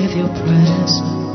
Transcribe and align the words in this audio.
with 0.00 0.16
your 0.16 0.28
presence. 0.28 1.31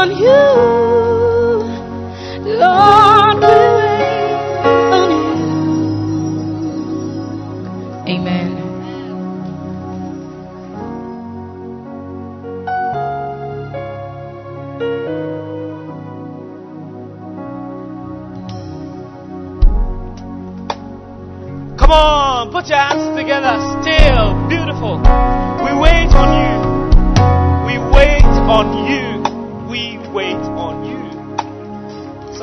On 0.00 0.16
you. 0.16 0.99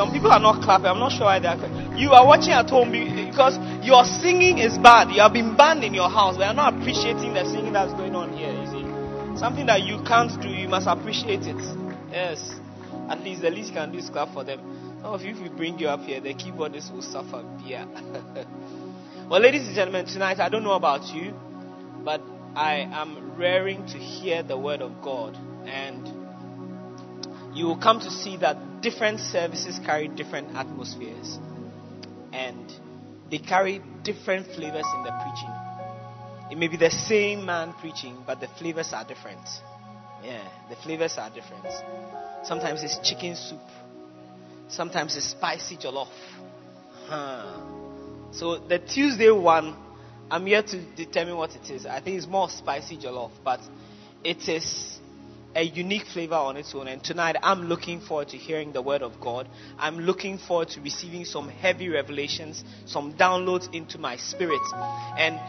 Some 0.07 0.13
people 0.13 0.31
are 0.31 0.39
not 0.39 0.63
clapping. 0.63 0.85
I'm 0.85 0.99
not 0.99 1.11
sure 1.11 1.25
why 1.25 1.39
they 1.39 1.49
are. 1.49 1.97
You 1.97 2.13
are 2.13 2.25
watching 2.25 2.53
at 2.53 2.69
home 2.69 2.93
because 2.93 3.59
your 3.85 4.05
singing 4.05 4.57
is 4.57 4.77
bad. 4.77 5.11
You 5.11 5.19
have 5.19 5.33
been 5.33 5.57
banned 5.57 5.83
in 5.83 5.93
your 5.93 6.09
house. 6.09 6.37
They 6.37 6.45
are 6.45 6.53
not 6.53 6.75
appreciating 6.75 7.33
the 7.33 7.43
singing 7.43 7.73
that's 7.73 7.91
going 7.91 8.15
on 8.15 8.31
here. 8.31 8.47
You 8.47 8.67
see, 8.71 9.37
something 9.37 9.65
that 9.65 9.83
you 9.83 10.01
can't 10.07 10.31
do, 10.41 10.47
you 10.47 10.69
must 10.69 10.87
appreciate 10.87 11.41
it. 11.43 11.59
Yes, 12.09 12.55
at 13.09 13.19
least 13.19 13.41
the 13.41 13.49
least 13.49 13.67
you 13.67 13.75
can 13.75 13.91
do 13.91 13.97
is 13.97 14.09
clap 14.09 14.31
for 14.33 14.45
them. 14.45 14.61
Some 15.01 15.11
of 15.13 15.21
you, 15.23 15.31
if 15.35 15.41
we 15.41 15.49
bring 15.49 15.77
you 15.77 15.89
up 15.89 15.99
here, 15.99 16.21
the 16.21 16.33
keyboardist 16.33 16.93
will 16.93 17.01
suffer. 17.11 17.43
Yeah. 17.65 17.83
Well, 19.29 19.41
ladies 19.41 19.67
and 19.67 19.75
gentlemen, 19.75 20.05
tonight 20.05 20.39
I 20.39 20.47
don't 20.47 20.63
know 20.63 20.71
about 20.79 21.13
you, 21.13 21.33
but 22.05 22.21
I 22.55 22.87
am 22.93 23.35
raring 23.37 23.85
to 23.87 23.97
hear 23.97 24.41
the 24.41 24.57
word 24.57 24.81
of 24.81 25.01
God. 25.01 25.37
And 25.65 26.07
you 27.57 27.65
will 27.65 27.77
come 27.77 27.99
to 27.99 28.11
see 28.11 28.37
that 28.37 28.81
different 28.81 29.19
services 29.19 29.79
carry 29.83 30.07
different 30.07 30.55
atmospheres. 30.55 31.39
And 32.31 32.71
they 33.31 33.39
carry 33.39 33.81
different 34.03 34.45
flavors 34.45 34.85
in 34.95 35.03
the 35.03 35.11
preaching. 35.23 35.53
It 36.51 36.57
may 36.57 36.67
be 36.67 36.77
the 36.77 36.91
same 36.91 37.45
man 37.45 37.73
preaching, 37.73 38.15
but 38.27 38.39
the 38.39 38.47
flavors 38.47 38.93
are 38.93 39.03
different. 39.03 39.41
Yeah, 40.23 40.47
the 40.69 40.75
flavors 40.75 41.17
are 41.17 41.31
different. 41.31 41.65
Sometimes 42.43 42.83
it's 42.83 42.99
chicken 42.99 43.35
soup, 43.35 43.59
sometimes 44.67 45.17
it's 45.17 45.25
spicy 45.25 45.77
jollof. 45.77 46.09
Huh. 47.07 47.59
So 48.31 48.59
the 48.59 48.77
Tuesday 48.79 49.31
one, 49.31 49.75
I'm 50.29 50.45
here 50.45 50.61
to 50.61 50.81
determine 50.95 51.37
what 51.37 51.55
it 51.55 51.71
is. 51.71 51.85
I 51.87 52.01
think 52.01 52.17
it's 52.17 52.27
more 52.27 52.49
spicy 52.49 52.97
jollof, 52.97 53.31
but 53.43 53.61
it 54.23 54.47
is 54.47 54.96
a 55.57 55.63
unique 55.63 56.05
flavor 56.05 56.35
on 56.35 56.55
its 56.55 56.73
own. 56.75 56.87
And 56.87 57.03
tonight, 57.03 57.35
I'm 57.41 57.63
looking 57.63 57.99
forward 57.99 58.29
to 58.29 58.37
hearing 58.37 58.73
the 58.73 58.81
word 58.81 59.01
of 59.01 59.19
God. 59.19 59.49
I'm 59.79 59.97
looking 59.99 60.37
forward 60.37 60.69
to 60.69 60.81
receiving 60.81 61.25
some 61.25 61.49
heavy 61.49 61.89
revelations, 61.89 62.63
some 62.85 63.13
downloads 63.13 63.73
into 63.73 63.97
my 63.97 64.17
spirit. 64.17 64.61
And 65.17 65.39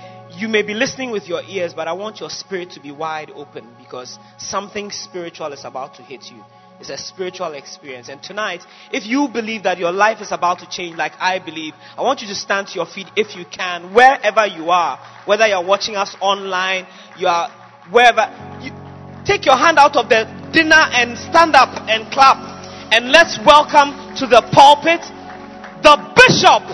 you 0.41 0.49
may 0.49 0.63
be 0.63 0.73
listening 0.73 1.11
with 1.11 1.29
your 1.29 1.43
ears, 1.43 1.75
but 1.75 1.89
I 1.89 1.93
want 1.93 2.21
your 2.21 2.31
spirit 2.31 2.71
to 2.71 2.81
be 2.81 2.91
wide 2.91 3.31
open 3.35 3.69
because 3.79 4.19
something 4.39 4.91
spiritual 4.91 5.53
is 5.53 5.67
about 5.67 5.97
to 5.97 6.03
hit 6.03 6.25
you. 6.31 6.43
It's 6.81 6.89
a 6.89 6.97
spiritual 6.97 7.53
experience. 7.53 8.09
And 8.09 8.23
tonight, 8.23 8.63
if 8.91 9.05
you 9.05 9.29
believe 9.29 9.65
that 9.65 9.77
your 9.77 9.93
life 9.93 10.23
is 10.23 10.33
about 10.33 10.61
to 10.61 10.71
change 10.71 10.97
like 10.97 11.13
I 11.19 11.39
believe, 11.39 11.75
I 11.99 12.03
want 12.03 12.23
you 12.23 12.29
to 12.29 12.35
stand 12.35 12.69
to 12.69 12.75
your 12.77 12.87
feet 12.87 13.09
if 13.15 13.37
you 13.37 13.45
can, 13.45 13.93
wherever 13.93 14.47
you 14.47 14.71
are. 14.71 14.99
Whether 15.27 15.47
you're 15.49 15.67
watching 15.67 15.97
us 15.97 16.17
online, 16.21 16.87
you 17.19 17.27
are 17.27 17.51
wherever. 17.91 18.33
You, 18.63 18.88
take 19.29 19.45
your 19.45 19.61
hand 19.61 19.77
out 19.77 19.93
of 19.95 20.09
the 20.09 20.25
dinner 20.57 20.89
and 20.97 21.13
stand 21.21 21.53
up 21.53 21.69
and 21.85 22.09
clap. 22.11 22.41
And 22.89 23.13
let's 23.13 23.37
welcome 23.45 23.93
to 24.17 24.25
the 24.25 24.41
pulpit 24.57 25.05
the 25.85 25.95
Bishop, 26.17 26.65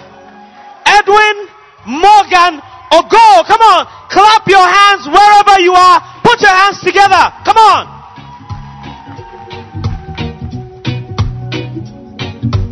Edwin 0.87 1.37
Morgan 1.84 2.62
Ogo. 2.94 3.42
Come 3.44 3.61
on, 3.61 3.84
clap 4.08 4.46
your 4.46 4.62
hands 4.62 5.04
wherever 5.11 5.61
you 5.61 5.75
are. 5.75 5.99
Put 6.23 6.40
your 6.40 6.54
hands 6.54 6.80
together. 6.80 7.26
Come 7.44 7.58
on. 7.58 7.90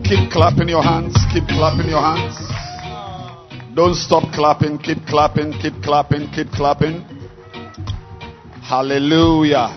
Keep 0.05 0.31
clapping 0.31 0.69
your 0.69 0.83
hands. 0.83 1.17
Keep 1.35 1.49
clapping 1.49 1.91
your 1.91 2.01
hands. 2.01 2.39
Don't 3.75 3.97
stop 3.97 4.33
clapping. 4.33 4.79
Keep 4.79 5.07
clapping. 5.07 5.53
Keep 5.61 5.83
clapping. 5.83 6.31
Keep 6.31 6.49
clapping. 6.53 7.12
Hallelujah. 8.73 9.69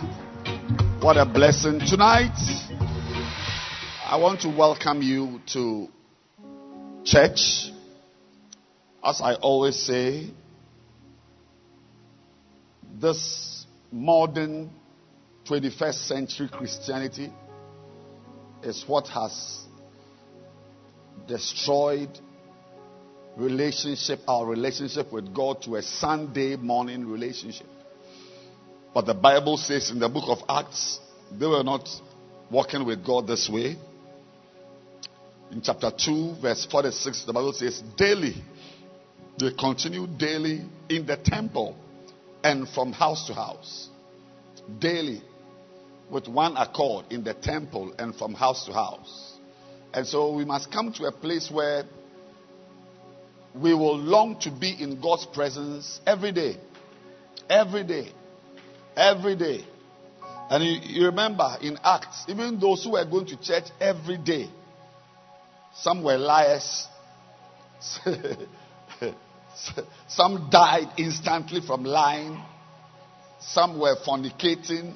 What 1.01 1.17
a 1.17 1.25
blessing. 1.25 1.81
Tonight, 1.81 2.31
I 4.05 4.15
want 4.15 4.39
to 4.43 4.47
welcome 4.47 5.01
you 5.01 5.41
to 5.47 5.89
church. 7.03 7.73
As 9.03 9.19
I 9.19 9.33
always 9.33 9.75
say, 9.75 10.29
this 12.97 13.65
modern 13.91 14.69
21st 15.45 16.07
century 16.07 16.47
Christianity 16.49 17.33
is 18.63 18.85
what 18.87 19.09
has 19.09 19.65
destroyed 21.27 22.17
relationship, 23.35 24.21
our 24.25 24.45
relationship 24.45 25.11
with 25.11 25.33
God 25.33 25.61
to 25.63 25.75
a 25.75 25.81
Sunday 25.81 26.55
morning 26.55 27.05
relationship. 27.05 27.67
But 28.95 29.07
the 29.07 29.13
Bible 29.13 29.57
says 29.57 29.91
in 29.91 29.99
the 29.99 30.07
book 30.07 30.23
of 30.29 30.37
Acts, 30.47 31.01
they 31.29 31.45
were 31.45 31.65
not 31.65 31.89
walking 32.49 32.85
with 32.85 33.05
God 33.05 33.27
this 33.27 33.49
way. 33.49 33.75
In 35.51 35.61
chapter 35.61 35.91
2, 35.91 36.35
verse 36.41 36.65
46, 36.71 37.25
the 37.25 37.33
Bible 37.33 37.51
says, 37.51 37.83
daily, 37.97 38.41
they 39.37 39.51
continued 39.51 40.17
daily 40.17 40.61
in 40.87 41.05
the 41.05 41.17
temple 41.17 41.75
and 42.41 42.69
from 42.69 42.93
house 42.93 43.27
to 43.27 43.33
house. 43.33 43.89
Daily, 44.79 45.21
with 46.09 46.29
one 46.29 46.55
accord 46.55 47.07
in 47.09 47.21
the 47.25 47.33
temple 47.33 47.93
and 47.99 48.15
from 48.15 48.33
house 48.33 48.65
to 48.65 48.71
house. 48.71 49.33
And 49.93 50.07
so 50.07 50.33
we 50.33 50.45
must 50.45 50.71
come 50.71 50.93
to 50.93 51.03
a 51.03 51.11
place 51.11 51.51
where 51.51 51.83
we 53.53 53.73
will 53.73 53.97
long 53.97 54.39
to 54.39 54.51
be 54.51 54.71
in 54.71 55.01
God's 55.01 55.25
presence 55.25 55.99
every 56.07 56.31
day. 56.31 56.55
Every 57.49 57.83
day. 57.83 58.13
Every 58.95 59.35
day. 59.35 59.65
And 60.49 60.63
you, 60.63 61.01
you 61.01 61.05
remember 61.07 61.57
in 61.61 61.77
Acts, 61.83 62.25
even 62.27 62.59
those 62.59 62.83
who 62.83 62.91
were 62.91 63.05
going 63.05 63.25
to 63.27 63.41
church 63.41 63.65
every 63.79 64.17
day, 64.17 64.49
some 65.75 66.03
were 66.03 66.17
liars. 66.17 66.87
some 70.07 70.49
died 70.51 70.87
instantly 70.97 71.61
from 71.61 71.83
lying. 71.83 72.41
Some 73.39 73.79
were 73.79 73.95
fornicating. 74.05 74.95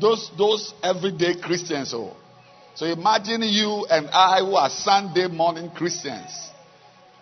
Those, 0.00 0.30
those 0.36 0.72
everyday 0.82 1.40
Christians. 1.40 1.92
Oh. 1.94 2.16
So 2.74 2.86
imagine 2.86 3.42
you 3.42 3.86
and 3.90 4.08
I 4.08 4.40
who 4.40 4.54
are 4.54 4.70
Sunday 4.70 5.28
morning 5.28 5.70
Christians. 5.70 6.30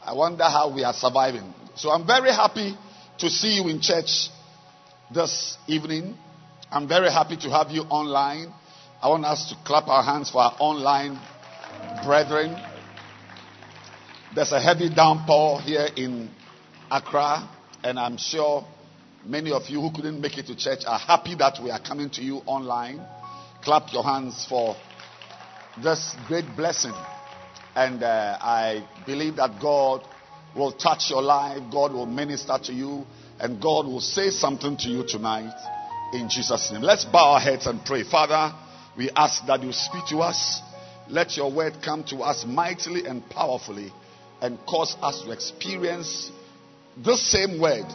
I 0.04 0.14
wonder 0.14 0.44
how 0.44 0.72
we 0.74 0.84
are 0.84 0.94
surviving. 0.94 1.52
So 1.74 1.90
I'm 1.90 2.06
very 2.06 2.30
happy 2.30 2.76
to 3.18 3.28
see 3.28 3.54
you 3.54 3.68
in 3.68 3.80
church 3.80 4.30
this 5.12 5.56
evening. 5.66 6.14
I'm 6.70 6.86
very 6.86 7.10
happy 7.10 7.36
to 7.38 7.50
have 7.50 7.70
you 7.70 7.82
online. 7.82 8.52
I 9.00 9.08
want 9.08 9.24
us 9.24 9.48
to 9.48 9.56
clap 9.64 9.88
our 9.88 10.02
hands 10.02 10.30
for 10.30 10.42
our 10.42 10.54
online 10.58 11.18
brethren. 12.04 12.54
There's 14.34 14.52
a 14.52 14.60
heavy 14.60 14.94
downpour 14.94 15.62
here 15.62 15.88
in 15.96 16.28
Accra, 16.90 17.48
and 17.82 17.98
I'm 17.98 18.18
sure 18.18 18.66
many 19.24 19.50
of 19.50 19.62
you 19.70 19.80
who 19.80 19.90
couldn't 19.92 20.20
make 20.20 20.36
it 20.36 20.46
to 20.48 20.56
church 20.56 20.80
are 20.86 20.98
happy 20.98 21.34
that 21.36 21.58
we 21.62 21.70
are 21.70 21.80
coming 21.80 22.10
to 22.10 22.22
you 22.22 22.42
online. 22.44 23.00
Clap 23.62 23.92
your 23.92 24.04
hands 24.04 24.46
for 24.46 24.76
this 25.82 26.14
great 26.26 26.44
blessing. 26.54 26.94
And 27.74 28.02
uh, 28.02 28.36
I 28.40 28.86
believe 29.06 29.36
that 29.36 29.58
God 29.60 30.02
will 30.54 30.72
touch 30.72 31.08
your 31.08 31.22
life, 31.22 31.62
God 31.72 31.92
will 31.92 32.06
minister 32.06 32.58
to 32.64 32.72
you, 32.72 33.06
and 33.40 33.60
God 33.60 33.86
will 33.86 34.00
say 34.00 34.30
something 34.30 34.76
to 34.78 34.88
you 34.88 35.04
tonight 35.06 35.54
in 36.12 36.28
Jesus' 36.28 36.70
name. 36.72 36.82
Let's 36.82 37.04
bow 37.04 37.34
our 37.34 37.40
heads 37.40 37.66
and 37.66 37.84
pray. 37.84 38.02
Father, 38.02 38.54
We 38.98 39.10
ask 39.14 39.46
that 39.46 39.62
you 39.62 39.72
speak 39.72 40.06
to 40.08 40.18
us. 40.18 40.60
Let 41.08 41.36
your 41.36 41.52
word 41.52 41.74
come 41.82 42.02
to 42.04 42.18
us 42.18 42.44
mightily 42.44 43.06
and 43.06 43.26
powerfully 43.30 43.92
and 44.42 44.58
cause 44.66 44.96
us 45.00 45.22
to 45.22 45.30
experience 45.30 46.32
this 46.96 47.22
same 47.30 47.60
word 47.60 47.86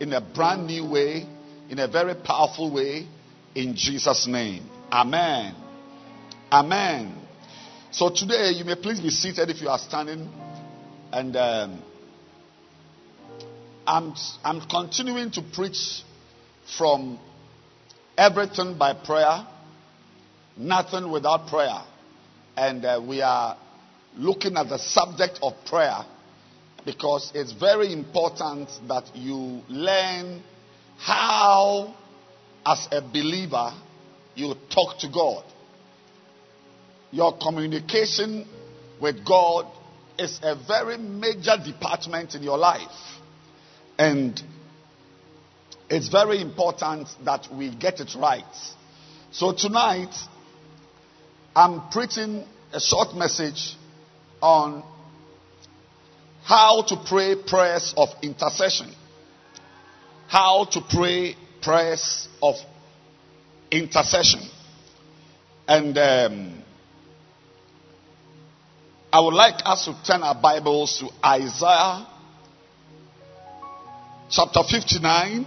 in 0.00 0.14
a 0.14 0.22
brand 0.22 0.66
new 0.66 0.88
way, 0.88 1.26
in 1.68 1.78
a 1.78 1.86
very 1.86 2.14
powerful 2.14 2.72
way, 2.72 3.06
in 3.54 3.76
Jesus' 3.76 4.26
name. 4.26 4.64
Amen. 4.90 5.54
Amen. 6.50 7.14
So 7.90 8.08
today, 8.08 8.52
you 8.52 8.64
may 8.64 8.74
please 8.74 9.00
be 9.00 9.10
seated 9.10 9.50
if 9.50 9.60
you 9.60 9.68
are 9.68 9.78
standing. 9.78 10.30
And 11.12 11.36
um, 11.36 11.82
I'm, 13.86 14.14
I'm 14.44 14.60
continuing 14.68 15.30
to 15.32 15.42
preach 15.42 16.02
from 16.76 17.18
everything 18.16 18.78
by 18.78 18.94
prayer, 18.94 19.46
nothing 20.56 21.10
without 21.10 21.48
prayer. 21.48 21.82
And 22.56 22.84
uh, 22.84 23.00
we 23.06 23.22
are 23.22 23.56
looking 24.16 24.56
at 24.56 24.68
the 24.68 24.78
subject 24.78 25.40
of 25.42 25.54
prayer 25.66 26.04
because 26.84 27.32
it's 27.34 27.52
very 27.52 27.92
important 27.92 28.68
that 28.88 29.04
you 29.14 29.62
learn 29.68 30.42
how, 30.98 31.94
as 32.64 32.88
a 32.92 33.00
believer, 33.00 33.72
you 34.34 34.54
talk 34.70 34.98
to 34.98 35.08
God. 35.08 35.44
Your 37.10 37.36
communication 37.36 38.46
with 39.00 39.24
God 39.26 39.66
is 40.18 40.38
a 40.42 40.54
very 40.66 40.96
major 40.98 41.56
department 41.64 42.34
in 42.34 42.42
your 42.42 42.58
life. 42.58 43.11
And 43.98 44.40
it's 45.90 46.08
very 46.08 46.40
important 46.40 47.08
that 47.24 47.48
we 47.52 47.74
get 47.74 48.00
it 48.00 48.14
right. 48.14 48.44
So 49.30 49.52
tonight, 49.52 50.14
I'm 51.54 51.90
preaching 51.90 52.44
a 52.72 52.80
short 52.80 53.14
message 53.14 53.76
on 54.40 54.82
how 56.42 56.82
to 56.82 56.96
pray 57.06 57.36
prayers 57.36 57.94
of 57.96 58.08
intercession. 58.22 58.92
How 60.28 60.64
to 60.64 60.80
pray 60.80 61.36
prayers 61.60 62.28
of 62.42 62.56
intercession. 63.70 64.40
And 65.68 65.96
um, 65.98 66.64
I 69.12 69.20
would 69.20 69.34
like 69.34 69.56
us 69.64 69.84
to 69.84 69.96
turn 70.04 70.22
our 70.22 70.34
Bibles 70.34 70.98
to 70.98 71.10
Isaiah 71.24 72.06
chapter 74.32 74.62
59, 74.62 75.46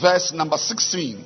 verse 0.00 0.32
number 0.32 0.56
16. 0.56 1.22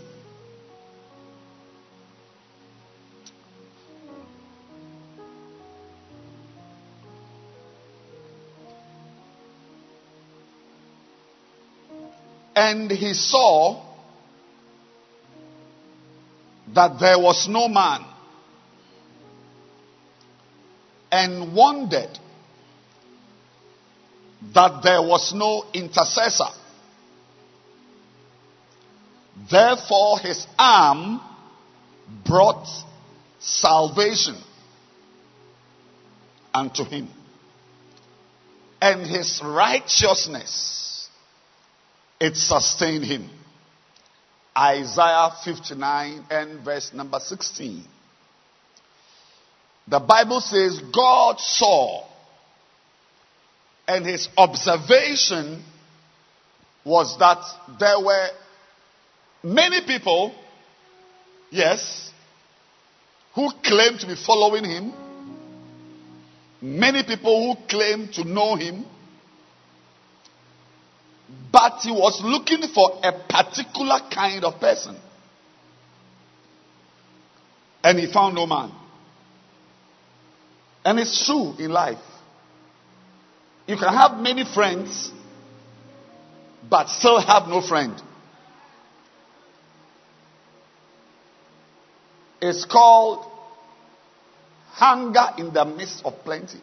And 12.57 12.91
he 12.91 13.15
saw 13.15 13.81
that 16.75 16.99
there 16.99 17.21
was 17.21 17.47
no 17.49 17.69
man 17.69 18.05
and 21.13 21.55
wondered 21.55 22.19
that 24.55 24.83
there 24.83 25.03
was 25.03 25.33
no 25.35 25.65
intercessor. 25.75 26.51
Therefore, 29.51 30.19
his 30.19 30.47
arm 30.59 31.21
brought 32.25 32.67
salvation 33.39 34.37
unto 36.53 36.85
him, 36.85 37.09
and 38.81 39.07
his 39.07 39.41
righteousness 39.45 41.09
it 42.21 42.37
sustained 42.37 43.05
him. 43.05 43.31
Isaiah 44.57 45.31
59 45.45 46.27
and 46.31 46.65
verse 46.65 46.93
number 46.93 47.21
16. 47.21 47.85
The 49.87 50.01
Bible 50.01 50.41
says 50.41 50.81
God 50.93 51.39
saw, 51.39 52.08
and 53.89 54.05
his 54.05 54.29
observation 54.37 55.65
was 56.85 57.19
that 57.19 57.39
there 57.81 57.99
were 57.99 58.29
many 59.43 59.81
people, 59.87 60.35
yes, 61.51 62.13
who 63.35 63.51
claimed 63.65 63.99
to 64.01 64.07
be 64.07 64.15
following 64.15 64.65
him, 64.65 64.93
many 66.61 67.03
people 67.03 67.57
who 67.57 67.67
claimed 67.67 68.13
to 68.13 68.25
know 68.25 68.57
him, 68.57 68.85
but 71.51 71.81
he 71.81 71.91
was 71.91 72.21
looking 72.23 72.69
for 72.75 73.01
a 73.03 73.13
particular 73.27 74.01
kind 74.13 74.45
of 74.45 74.61
person. 74.61 74.97
And 77.83 77.99
he 77.99 78.13
found 78.13 78.35
no 78.35 78.47
man. 78.47 78.71
And 80.85 80.99
it's 80.99 81.25
true 81.25 81.55
in 81.59 81.71
life. 81.71 81.99
You 83.69 83.77
can 83.77 83.93
have 83.93 84.19
many 84.19 84.47
friends, 84.47 85.13
but 86.71 86.89
still 86.89 87.21
have 87.21 87.49
no 87.49 87.61
friend. 87.61 88.01
It's 92.41 92.65
called 92.65 93.31
hunger 94.71 95.35
in 95.37 95.53
the 95.53 95.67
midst 95.67 96.03
of 96.07 96.15
plenty. 96.25 96.61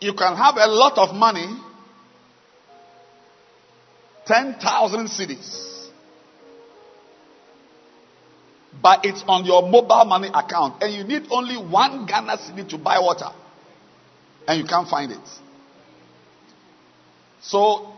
You 0.00 0.14
can 0.14 0.34
have 0.34 0.54
a 0.56 0.66
lot 0.66 0.96
of 0.96 1.14
money, 1.14 1.46
10,000 4.24 5.08
cedis, 5.08 5.88
but 8.80 9.04
it's 9.04 9.22
on 9.28 9.44
your 9.44 9.60
mobile 9.68 10.06
money 10.06 10.28
account, 10.32 10.82
and 10.82 10.94
you 10.94 11.04
need 11.04 11.26
only 11.30 11.56
one 11.58 12.06
Ghana 12.06 12.38
cedi 12.38 12.66
to 12.70 12.78
buy 12.78 12.98
water, 13.00 13.30
and 14.48 14.58
you 14.58 14.66
can't 14.66 14.88
find 14.88 15.12
it. 15.12 15.28
So, 17.42 17.92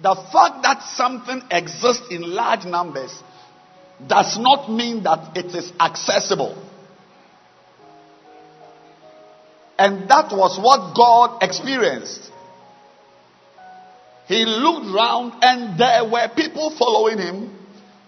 the 0.00 0.14
fact 0.14 0.62
that 0.62 0.82
something 0.94 1.40
exists 1.50 2.04
in 2.10 2.20
large 2.20 2.66
numbers 2.66 3.18
does 4.06 4.38
not 4.38 4.70
mean 4.70 5.04
that 5.04 5.34
it 5.36 5.46
is 5.54 5.72
accessible. 5.80 6.62
And 9.78 10.08
that 10.10 10.32
was 10.32 10.58
what 10.58 10.94
God 10.94 11.42
experienced. 11.42 12.30
He 14.28 14.44
looked 14.44 14.94
round 14.94 15.32
and 15.42 15.80
there 15.80 16.04
were 16.04 16.28
people 16.34 16.76
following 16.76 17.18
him. 17.18 17.58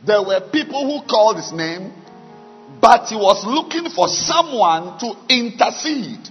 There 0.07 0.23
were 0.23 0.41
people 0.53 0.85
who 0.85 1.07
called 1.07 1.37
his 1.37 1.53
name. 1.53 1.93
But 2.83 3.09
he 3.09 3.17
was 3.17 3.45
looking 3.47 3.91
for 3.91 4.09
someone 4.09 4.99
to 4.99 5.15
intercede. 5.29 6.29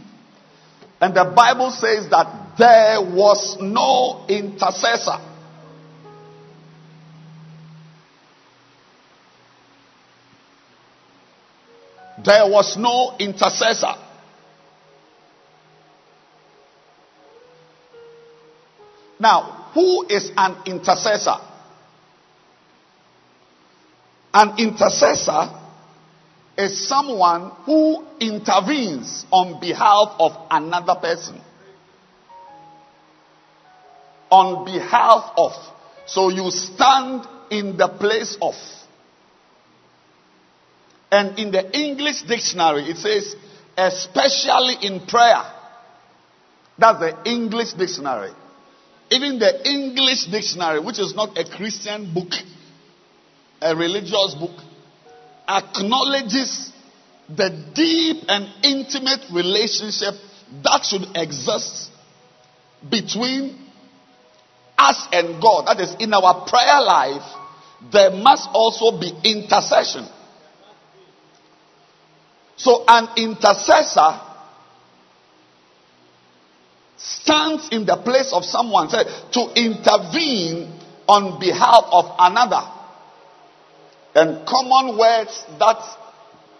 And 0.99 1.13
the 1.15 1.25
Bible 1.35 1.69
says 1.69 2.09
that 2.09 2.57
there 2.57 3.01
was 3.01 3.57
no 3.61 4.25
intercessor. 4.27 5.19
There 12.23 12.49
was 12.49 12.75
no 12.77 13.15
intercessor. 13.19 13.93
Now, 19.19 19.69
who 19.73 20.07
is 20.07 20.31
an 20.35 20.57
intercessor? 20.65 21.35
An 24.33 24.57
intercessor 24.57 25.66
is 26.57 26.87
someone 26.87 27.51
who 27.65 28.05
intervenes 28.19 29.25
on 29.31 29.59
behalf 29.59 30.15
of 30.19 30.31
another 30.49 30.95
person. 30.99 31.39
On 34.31 34.65
behalf 34.65 35.31
of. 35.37 35.51
So 36.07 36.29
you 36.29 36.49
stand 36.49 37.27
in 37.51 37.77
the 37.77 37.87
place 37.87 38.37
of. 38.41 38.55
And 41.11 41.37
in 41.39 41.51
the 41.51 41.77
English 41.77 42.23
dictionary, 42.23 42.89
it 42.89 42.97
says, 42.97 43.35
especially 43.77 44.77
in 44.81 45.05
prayer. 45.05 45.43
That's 46.77 46.99
the 46.99 47.17
English 47.25 47.73
dictionary. 47.73 48.31
Even 49.09 49.39
the 49.39 49.69
English 49.69 50.25
dictionary, 50.25 50.79
which 50.79 50.99
is 50.99 51.15
not 51.15 51.37
a 51.37 51.45
Christian 51.45 52.13
book, 52.13 52.33
a 53.61 53.75
religious 53.75 54.35
book, 54.37 54.59
acknowledges 55.47 56.71
the 57.29 57.49
deep 57.73 58.23
and 58.27 58.47
intimate 58.63 59.21
relationship 59.31 60.13
that 60.63 60.83
should 60.85 61.07
exist 61.15 61.91
between 62.89 63.59
us 64.77 65.07
and 65.11 65.41
God. 65.41 65.67
That 65.67 65.79
is, 65.81 65.95
in 65.99 66.13
our 66.13 66.45
prayer 66.47 66.81
life, 66.81 67.23
there 67.91 68.11
must 68.11 68.49
also 68.53 68.99
be 68.99 69.11
intercession. 69.23 70.07
So 72.55 72.83
an 72.87 73.09
intercessor 73.17 74.21
stands 76.97 77.69
in 77.71 77.85
the 77.85 77.97
place 77.97 78.31
of 78.33 78.43
someone 78.43 78.89
to 78.89 79.51
intervene 79.55 80.79
on 81.07 81.39
behalf 81.39 81.83
of 81.91 82.05
another. 82.17 82.76
And 84.17 84.47
common 84.47 84.97
words 84.97 85.45
that 85.59 85.77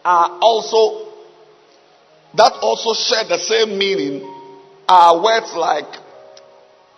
are 0.05 0.39
also 0.39 1.11
that 2.35 2.53
also 2.61 2.93
share 2.93 3.23
the 3.27 3.39
same 3.39 3.79
meaning 3.79 4.21
are 4.87 5.23
words 5.23 5.51
like 5.55 5.91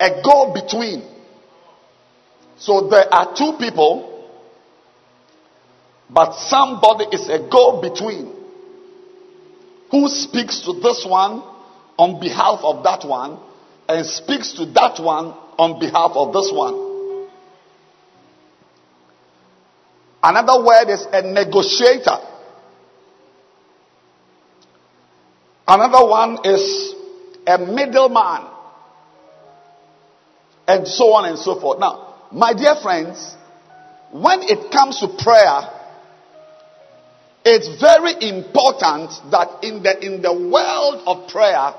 a 0.01 0.21
go 0.21 0.53
between. 0.53 1.01
So 2.57 2.89
there 2.89 3.07
are 3.09 3.33
two 3.37 3.53
people, 3.57 4.27
but 6.09 6.33
somebody 6.33 7.05
is 7.05 7.29
a 7.29 7.39
go 7.49 7.81
between 7.81 8.35
who 9.91 10.09
speaks 10.09 10.59
to 10.65 10.73
this 10.73 11.05
one 11.07 11.41
on 11.97 12.19
behalf 12.19 12.59
of 12.63 12.83
that 12.83 13.07
one 13.07 13.39
and 13.87 14.05
speaks 14.05 14.51
to 14.55 14.65
that 14.73 14.99
one 15.01 15.27
on 15.57 15.79
behalf 15.79 16.11
of 16.15 16.33
this 16.33 16.51
one. 16.53 16.88
Another 20.21 20.63
word 20.63 20.89
is 20.89 21.05
a 21.11 21.21
negotiator. 21.21 22.17
Another 25.67 26.05
one 26.07 26.39
is 26.43 26.95
a 27.47 27.57
middleman. 27.57 28.47
And 30.67 30.87
so 30.87 31.13
on 31.13 31.25
and 31.25 31.39
so 31.39 31.59
forth. 31.59 31.79
Now, 31.79 32.27
my 32.31 32.53
dear 32.53 32.75
friends, 32.81 33.35
when 34.11 34.41
it 34.43 34.71
comes 34.71 34.99
to 34.99 35.07
prayer, 35.07 35.61
it's 37.45 37.79
very 37.79 38.13
important 38.29 39.11
that 39.31 39.63
in 39.63 39.81
the, 39.81 40.05
in 40.05 40.21
the 40.21 40.33
world 40.33 41.03
of 41.05 41.29
prayer, 41.29 41.73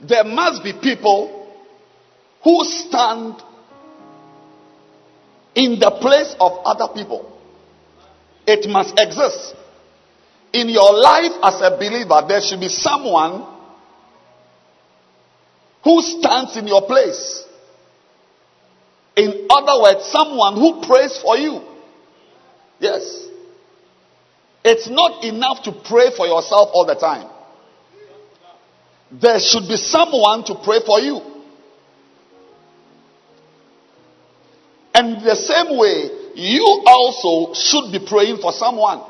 there 0.00 0.24
must 0.24 0.62
be 0.62 0.72
people 0.72 1.48
who 2.44 2.64
stand 2.64 3.42
in 5.54 5.78
the 5.78 5.90
place 6.00 6.34
of 6.40 6.52
other 6.64 6.92
people. 6.94 7.28
It 8.46 8.68
must 8.68 8.98
exist. 8.98 9.54
In 10.52 10.68
your 10.68 10.92
life 10.92 11.32
as 11.42 11.60
a 11.62 11.76
believer, 11.76 12.22
there 12.28 12.40
should 12.40 12.60
be 12.60 12.68
someone 12.68 13.46
who 15.84 16.02
stands 16.02 16.56
in 16.56 16.66
your 16.66 16.82
place. 16.82 17.44
In 19.16 19.46
other 19.50 19.82
words, 19.82 20.06
someone 20.06 20.54
who 20.54 20.80
prays 20.86 21.18
for 21.22 21.36
you. 21.36 21.60
Yes. 22.78 23.26
It's 24.64 24.88
not 24.88 25.24
enough 25.24 25.64
to 25.64 25.72
pray 25.72 26.10
for 26.16 26.26
yourself 26.26 26.70
all 26.72 26.86
the 26.86 26.94
time. 26.94 27.28
There 29.10 29.38
should 29.38 29.68
be 29.68 29.76
someone 29.76 30.44
to 30.44 30.54
pray 30.54 30.80
for 30.84 31.00
you. 31.00 31.31
And 34.94 35.22
the 35.24 35.36
same 35.36 35.78
way, 35.78 36.10
you 36.34 36.82
also 36.86 37.54
should 37.54 37.92
be 37.92 38.06
praying 38.06 38.38
for 38.38 38.52
someone. 38.52 39.02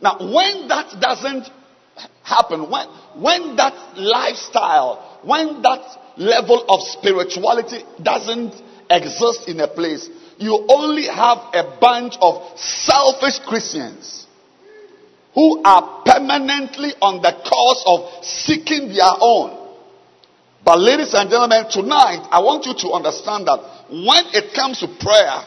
Now, 0.00 0.18
when 0.20 0.68
that 0.68 1.00
doesn't 1.00 1.48
happen, 2.22 2.70
when, 2.70 2.88
when 3.16 3.56
that 3.56 3.96
lifestyle, 3.96 5.20
when 5.22 5.62
that 5.62 5.80
level 6.18 6.64
of 6.68 6.82
spirituality 6.82 7.84
doesn't 8.02 8.54
exist 8.90 9.48
in 9.48 9.60
a 9.60 9.68
place, 9.68 10.08
you 10.38 10.66
only 10.68 11.06
have 11.06 11.38
a 11.54 11.78
bunch 11.80 12.16
of 12.20 12.58
selfish 12.58 13.38
Christians 13.46 14.26
who 15.34 15.62
are 15.64 16.02
permanently 16.04 16.92
on 17.00 17.22
the 17.22 17.32
course 17.32 17.82
of 17.86 18.24
seeking 18.24 18.88
their 18.88 19.14
own. 19.20 19.63
But, 20.64 20.80
ladies 20.80 21.12
and 21.12 21.28
gentlemen, 21.28 21.66
tonight 21.70 22.26
I 22.30 22.40
want 22.40 22.64
you 22.64 22.74
to 22.74 22.92
understand 22.92 23.46
that 23.46 23.60
when 23.90 24.24
it 24.32 24.54
comes 24.54 24.80
to 24.80 24.88
prayer, 24.98 25.44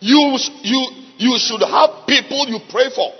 you, 0.00 0.38
you, 0.62 0.88
you 1.16 1.38
should 1.38 1.62
have 1.62 2.06
people 2.06 2.46
you 2.48 2.58
pray 2.68 2.90
for. 2.94 3.12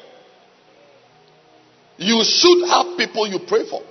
You 1.97 2.23
should 2.23 2.69
have 2.69 2.99
people 2.99 3.27
you 3.27 3.41
pray 3.49 3.69
for. 3.69 3.83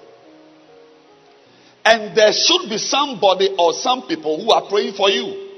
And 1.84 2.16
there 2.16 2.32
should 2.32 2.70
be 2.70 2.78
somebody 2.78 3.56
or 3.58 3.74
some 3.74 4.08
people 4.08 4.42
who 4.44 4.52
are 4.52 4.70
praying 4.70 4.94
for 4.94 5.10
you. 5.10 5.50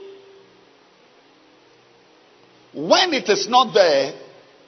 When 2.74 3.14
it 3.14 3.28
is 3.28 3.50
not 3.50 3.74
there, 3.74 4.14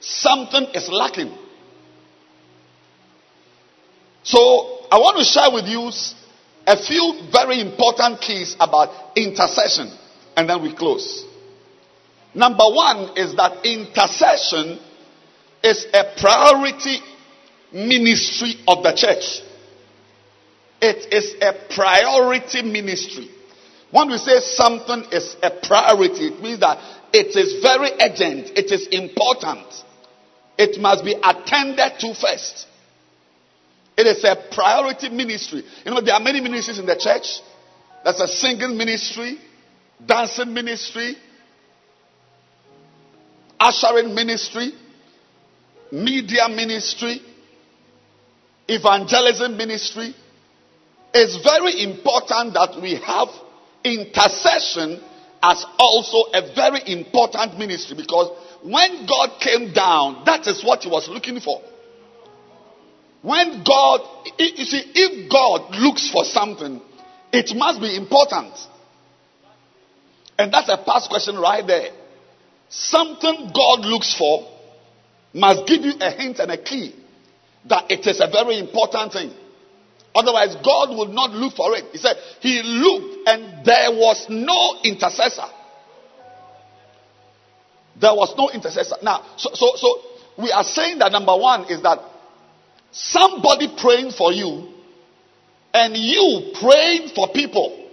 something 0.00 0.66
is 0.74 0.88
lacking. 0.90 1.32
So 4.22 4.86
I 4.90 4.98
want 4.98 5.18
to 5.18 5.24
share 5.24 5.50
with 5.50 5.66
you 5.66 5.90
a 6.66 6.76
few 6.76 7.28
very 7.32 7.60
important 7.60 8.20
keys 8.20 8.56
about 8.60 9.16
intercession 9.16 9.90
and 10.36 10.48
then 10.48 10.62
we 10.62 10.74
close. 10.74 11.24
Number 12.34 12.64
one 12.64 13.16
is 13.16 13.34
that 13.36 13.64
intercession 13.64 14.78
is 15.62 15.86
a 15.92 16.14
priority 16.18 16.98
ministry 17.72 18.56
of 18.66 18.82
the 18.82 18.92
church. 18.92 19.42
It 20.80 21.12
is 21.12 21.34
a 21.40 21.52
priority 21.74 22.62
ministry. 22.62 23.28
When 23.90 24.08
we 24.08 24.18
say 24.18 24.40
something 24.40 25.04
is 25.12 25.36
a 25.42 25.50
priority, 25.50 26.28
it 26.28 26.40
means 26.40 26.60
that 26.60 26.78
it 27.12 27.36
is 27.36 27.62
very 27.62 27.90
urgent, 28.00 28.56
it 28.58 28.72
is 28.72 28.88
important, 28.88 29.66
it 30.56 30.80
must 30.80 31.04
be 31.04 31.12
attended 31.12 32.00
to 32.00 32.14
first. 32.14 32.66
It 33.96 34.06
is 34.06 34.24
a 34.24 34.36
priority 34.52 35.08
ministry. 35.10 35.62
You 35.84 35.90
know, 35.92 36.00
there 36.00 36.14
are 36.14 36.20
many 36.20 36.40
ministries 36.40 36.78
in 36.78 36.86
the 36.86 36.96
church. 36.96 37.40
There's 38.04 38.20
a 38.20 38.26
singing 38.26 38.76
ministry, 38.76 39.38
dancing 40.04 40.52
ministry, 40.52 41.16
ushering 43.60 44.14
ministry, 44.14 44.72
media 45.92 46.48
ministry, 46.48 47.20
evangelism 48.66 49.56
ministry. 49.56 50.14
It's 51.14 51.36
very 51.44 51.82
important 51.82 52.54
that 52.54 52.80
we 52.80 52.94
have 52.96 53.28
intercession 53.84 55.02
as 55.42 55.64
also 55.78 56.30
a 56.32 56.54
very 56.54 56.80
important 56.86 57.58
ministry 57.58 57.96
because 57.96 58.30
when 58.64 59.06
God 59.06 59.40
came 59.40 59.72
down, 59.72 60.24
that 60.24 60.46
is 60.46 60.64
what 60.64 60.82
he 60.82 60.90
was 60.90 61.08
looking 61.08 61.38
for. 61.40 61.60
When 63.22 63.62
God, 63.62 64.00
you 64.38 64.64
see, 64.64 64.82
if 64.94 65.30
God 65.30 65.74
looks 65.76 66.10
for 66.10 66.24
something, 66.24 66.82
it 67.32 67.56
must 67.56 67.80
be 67.80 67.96
important. 67.96 68.52
And 70.38 70.52
that's 70.52 70.68
a 70.68 70.76
past 70.76 71.08
question 71.08 71.36
right 71.36 71.64
there. 71.64 71.90
Something 72.68 73.50
God 73.54 73.80
looks 73.84 74.16
for 74.16 74.48
must 75.32 75.66
give 75.66 75.82
you 75.82 75.92
a 76.00 76.10
hint 76.10 76.40
and 76.40 76.50
a 76.50 76.60
key 76.60 76.94
that 77.68 77.90
it 77.90 78.06
is 78.06 78.20
a 78.20 78.26
very 78.26 78.58
important 78.58 79.12
thing. 79.12 79.32
Otherwise, 80.14 80.56
God 80.64 80.96
would 80.96 81.10
not 81.10 81.30
look 81.30 81.54
for 81.54 81.76
it. 81.76 81.84
He 81.92 81.98
said, 81.98 82.16
He 82.40 82.60
looked 82.62 83.28
and 83.28 83.64
there 83.64 83.90
was 83.92 84.26
no 84.28 84.80
intercessor. 84.82 85.46
There 88.00 88.14
was 88.14 88.34
no 88.36 88.50
intercessor. 88.50 88.96
Now, 89.02 89.24
so, 89.36 89.50
so, 89.54 89.72
so 89.76 90.00
we 90.38 90.50
are 90.50 90.64
saying 90.64 90.98
that 90.98 91.12
number 91.12 91.36
one 91.36 91.70
is 91.70 91.82
that 91.82 92.00
somebody 92.92 93.74
praying 93.78 94.12
for 94.12 94.32
you 94.32 94.68
and 95.74 95.96
you 95.96 96.52
praying 96.60 97.08
for 97.14 97.28
people, 97.28 97.88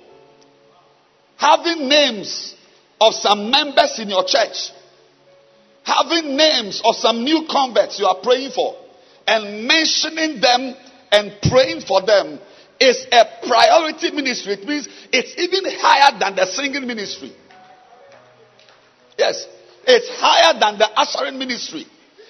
having 1.38 1.88
names 1.88 2.56
of 3.00 3.14
some 3.14 3.50
members 3.50 3.98
in 4.00 4.10
your 4.10 4.26
church, 4.26 4.72
having 5.84 6.36
names 6.36 6.82
of 6.84 6.96
some 6.96 7.24
new 7.24 7.48
converts 7.50 7.98
you 8.00 8.06
are 8.06 8.20
praying 8.22 8.52
for, 8.52 8.76
and 9.26 9.66
mentioning 9.66 10.42
them 10.42 10.76
and 11.12 11.34
praying 11.44 11.82
for 11.82 12.02
them 12.02 12.40
is 12.80 13.06
a 13.12 13.26
priority 13.48 14.12
ministry. 14.12 14.54
It 14.54 14.68
means 14.68 14.88
it's 15.12 15.38
even 15.38 15.64
higher 15.80 16.18
than 16.20 16.36
the 16.36 16.46
singing 16.46 16.86
ministry. 16.86 17.32
Yes, 19.18 19.46
it's 19.86 20.10
higher 20.20 20.60
than 20.60 20.78
the 20.78 20.90
ushering 20.96 21.38
ministry. 21.38 21.86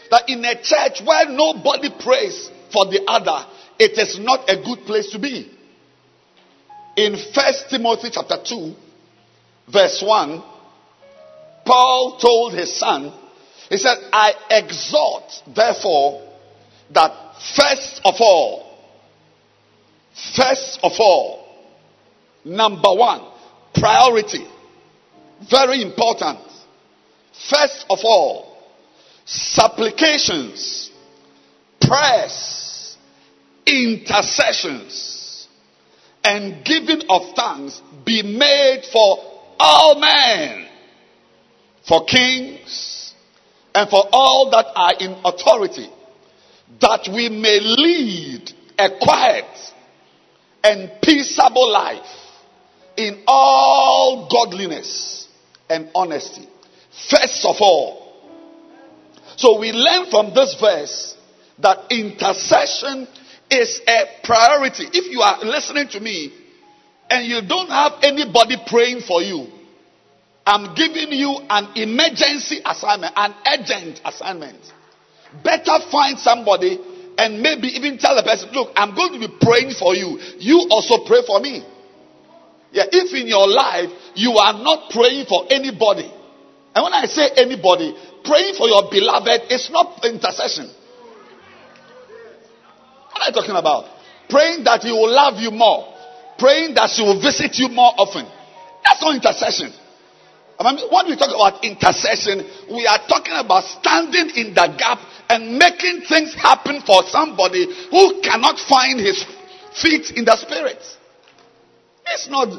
That 0.10 0.23
in 0.27 0.43
a 0.43 0.55
church 0.55 1.05
where 1.05 1.29
nobody 1.29 1.89
prays, 1.99 2.49
for 2.71 2.86
the 2.86 3.03
other, 3.08 3.45
it 3.77 3.97
is 3.97 4.19
not 4.19 4.49
a 4.49 4.55
good 4.58 4.86
place 4.86 5.12
to 5.12 5.19
be. 5.19 5.51
In 6.95 7.15
First 7.34 7.69
Timothy 7.69 8.10
chapter 8.12 8.38
2, 8.43 8.73
verse 9.71 10.03
1, 10.05 10.43
Paul 11.65 12.17
told 12.19 12.53
his 12.53 12.75
son, 12.77 13.13
he 13.69 13.77
said, 13.77 13.97
I 14.12 14.34
exhort, 14.49 15.32
therefore, 15.55 16.27
that 16.91 17.36
first 17.55 18.01
of 18.03 18.15
all, 18.19 18.65
first 20.36 20.79
of 20.84 20.91
all, 20.99 21.39
Number 22.45 22.93
one, 22.93 23.21
priority. 23.73 24.45
Very 25.49 25.82
important. 25.82 26.39
First 27.49 27.86
of 27.89 27.99
all, 28.03 28.58
supplications, 29.25 30.88
prayers, 31.89 32.97
intercessions, 33.65 35.47
and 36.23 36.63
giving 36.63 37.02
of 37.10 37.36
thanks 37.36 37.82
be 38.06 38.21
made 38.21 38.84
for 38.93 39.17
all 39.60 39.99
men, 39.99 40.67
for 41.88 42.06
kings, 42.06 43.13
and 43.73 43.89
for 43.89 44.04
all 44.12 44.52
that 44.52 44.67
are 44.75 44.93
in 44.99 45.12
authority, 45.25 45.89
that 46.80 47.10
we 47.12 47.30
may 47.30 47.60
lead 47.60 48.52
a 48.78 48.89
quiet 49.02 49.73
and 50.63 50.91
peaceable 51.02 51.71
life 51.71 52.06
in 52.97 53.23
all 53.25 54.30
godliness 54.32 55.28
and 55.69 55.89
honesty. 55.95 56.47
First 57.10 57.45
of 57.45 57.56
all, 57.60 58.06
so 59.38 59.58
we 59.58 59.71
learn 59.71 60.10
from 60.12 60.34
this 60.34 60.56
verse 60.60 61.15
that 61.62 61.91
intercession 61.91 63.08
is 63.50 63.82
a 63.88 64.06
priority. 64.24 64.86
If 64.91 65.12
you 65.12 65.22
are 65.22 65.39
listening 65.43 65.88
to 65.89 66.00
me 66.00 66.34
and 67.10 67.26
you 67.26 67.41
don't 67.48 67.69
have 67.69 67.93
anybody 68.04 68.56
praying 68.67 69.02
for 69.02 69.22
you, 69.22 69.48
I'm 70.45 70.74
giving 70.74 71.12
you 71.12 71.38
an 71.50 71.76
emergency 71.76 72.62
assignment, 72.65 73.13
an 73.15 73.34
urgent 73.45 74.02
assignment. 74.06 74.60
Better 75.43 75.78
find 75.91 76.17
somebody 76.17 76.80
and 77.17 77.41
maybe 77.41 77.67
even 77.67 77.98
tell 77.98 78.15
the 78.15 78.24
person, 78.24 78.50
look, 78.52 78.72
I'm 78.76 78.95
going 78.95 79.13
to 79.13 79.19
be 79.19 79.34
praying 79.41 79.76
for 79.78 79.93
you. 79.93 80.17
You 80.39 80.67
also 80.72 81.06
pray 81.06 81.22
for 81.28 81.39
me. 81.39 81.62
Yeah, 82.72 82.86
if 82.89 83.13
in 83.13 83.28
your 83.28 83.48
life 83.50 83.89
you 84.15 84.32
are 84.38 84.54
not 84.54 84.91
praying 84.91 85.26
for 85.26 85.45
anybody, 85.50 86.06
and 86.06 86.84
when 86.84 86.93
I 86.93 87.06
say 87.06 87.30
anybody, 87.36 87.93
praying 88.24 88.56
for 88.56 88.67
your 88.69 88.89
beloved 88.89 89.52
is 89.52 89.69
not 89.72 90.06
intercession. 90.06 90.69
What 93.19 93.27
am 93.27 93.34
I 93.34 93.36
talking 93.36 93.55
about? 93.55 93.84
Praying 94.29 94.63
that 94.63 94.82
he 94.84 94.91
will 94.91 95.12
love 95.12 95.39
you 95.39 95.51
more. 95.51 95.93
Praying 96.38 96.73
that 96.75 96.89
she 96.89 97.03
will 97.03 97.19
visit 97.19 97.58
you 97.60 97.67
more 97.67 97.91
often. 97.97 98.23
That's 98.84 99.01
not 99.01 99.13
intercession. 99.13 99.73
I 100.58 100.71
mean, 100.71 100.88
when 100.89 101.08
we 101.08 101.15
talk 101.17 101.32
about 101.36 101.63
intercession, 101.63 102.47
we 102.71 102.88
are 102.88 102.99
talking 103.08 103.36
about 103.36 103.63
standing 103.63 104.32
in 104.36 104.53
the 104.53 104.75
gap 104.77 104.99
and 105.29 105.58
making 105.58 106.08
things 106.08 106.34
happen 106.34 106.82
for 106.82 107.03
somebody 107.03 107.67
who 107.91 108.21
cannot 108.21 108.58
find 108.60 108.99
his 108.99 109.23
feet 109.75 110.12
in 110.15 110.23
the 110.23 110.36
spirit. 110.38 110.79
It's 112.08 112.29
not 112.29 112.55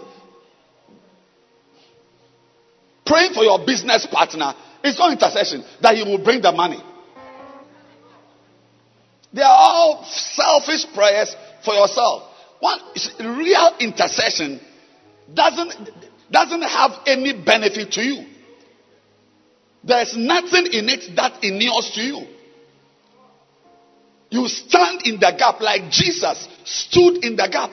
praying 3.07 3.33
for 3.33 3.45
your 3.45 3.65
business 3.65 4.07
partner. 4.07 4.55
It's 4.85 4.99
not 4.99 5.13
intercession 5.13 5.65
that 5.81 5.97
he 5.97 6.05
will 6.05 6.23
bring 6.23 6.41
the 6.43 6.53
money. 6.53 6.81
They 9.33 9.43
are 9.43 9.57
all 9.57 10.05
selfish 10.05 10.87
prayers 10.95 11.35
for 11.65 11.75
yourself. 11.75 12.25
One 12.61 12.81
real 13.21 13.77
intercession 13.81 14.61
doesn't 15.33 15.91
doesn't 16.31 16.63
have 16.63 16.93
any 17.07 17.33
benefit 17.45 17.93
to 17.93 18.03
you. 18.03 18.27
There's 19.83 20.15
nothing 20.17 20.67
in 20.73 20.89
it 20.89 21.17
that 21.17 21.43
inures 21.43 21.91
to 21.95 22.01
you. 22.01 22.27
You 24.31 24.47
stand 24.47 25.03
in 25.07 25.19
the 25.19 25.35
gap 25.37 25.61
like 25.61 25.91
Jesus 25.91 26.49
stood 26.65 27.25
in 27.25 27.35
the 27.37 27.49
gap. 27.51 27.71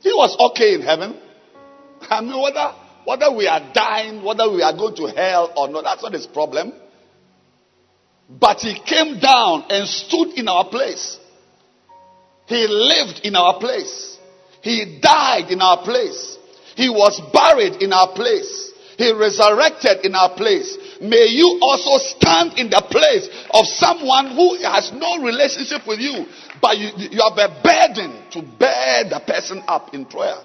He 0.00 0.10
was 0.12 0.36
okay 0.52 0.74
in 0.74 0.82
heaven. 0.82 1.20
I 2.08 2.20
mean, 2.20 2.40
whether, 2.40 2.72
whether 3.04 3.36
we 3.36 3.46
are 3.46 3.60
dying, 3.74 4.24
whether 4.24 4.50
we 4.50 4.62
are 4.62 4.72
going 4.74 4.94
to 4.96 5.06
hell 5.06 5.52
or 5.56 5.68
not, 5.68 5.84
that's 5.84 6.02
not 6.02 6.12
his 6.12 6.26
problem. 6.26 6.72
But 8.28 8.60
he 8.60 8.78
came 8.80 9.18
down 9.18 9.64
and 9.70 9.88
stood 9.88 10.32
in 10.38 10.48
our 10.48 10.68
place. 10.68 11.18
He 12.46 12.66
lived 12.66 13.20
in 13.24 13.36
our 13.36 13.58
place. 13.58 14.18
He 14.62 14.98
died 15.00 15.50
in 15.50 15.60
our 15.62 15.82
place. 15.82 16.36
He 16.76 16.88
was 16.88 17.20
buried 17.32 17.82
in 17.82 17.92
our 17.92 18.12
place. 18.12 18.72
He 18.98 19.12
resurrected 19.12 20.04
in 20.04 20.14
our 20.14 20.34
place. 20.34 20.76
May 21.00 21.26
you 21.26 21.58
also 21.62 21.98
stand 21.98 22.58
in 22.58 22.68
the 22.68 22.82
place 22.90 23.28
of 23.50 23.64
someone 23.66 24.32
who 24.34 24.56
has 24.62 24.92
no 24.92 25.22
relationship 25.22 25.86
with 25.86 26.00
you, 26.00 26.26
but 26.60 26.76
you, 26.76 26.90
you 26.96 27.20
have 27.22 27.38
a 27.38 27.62
burden 27.62 28.30
to 28.32 28.42
bear 28.58 29.04
the 29.04 29.20
person 29.24 29.62
up 29.68 29.94
in 29.94 30.04
prayer. 30.04 30.38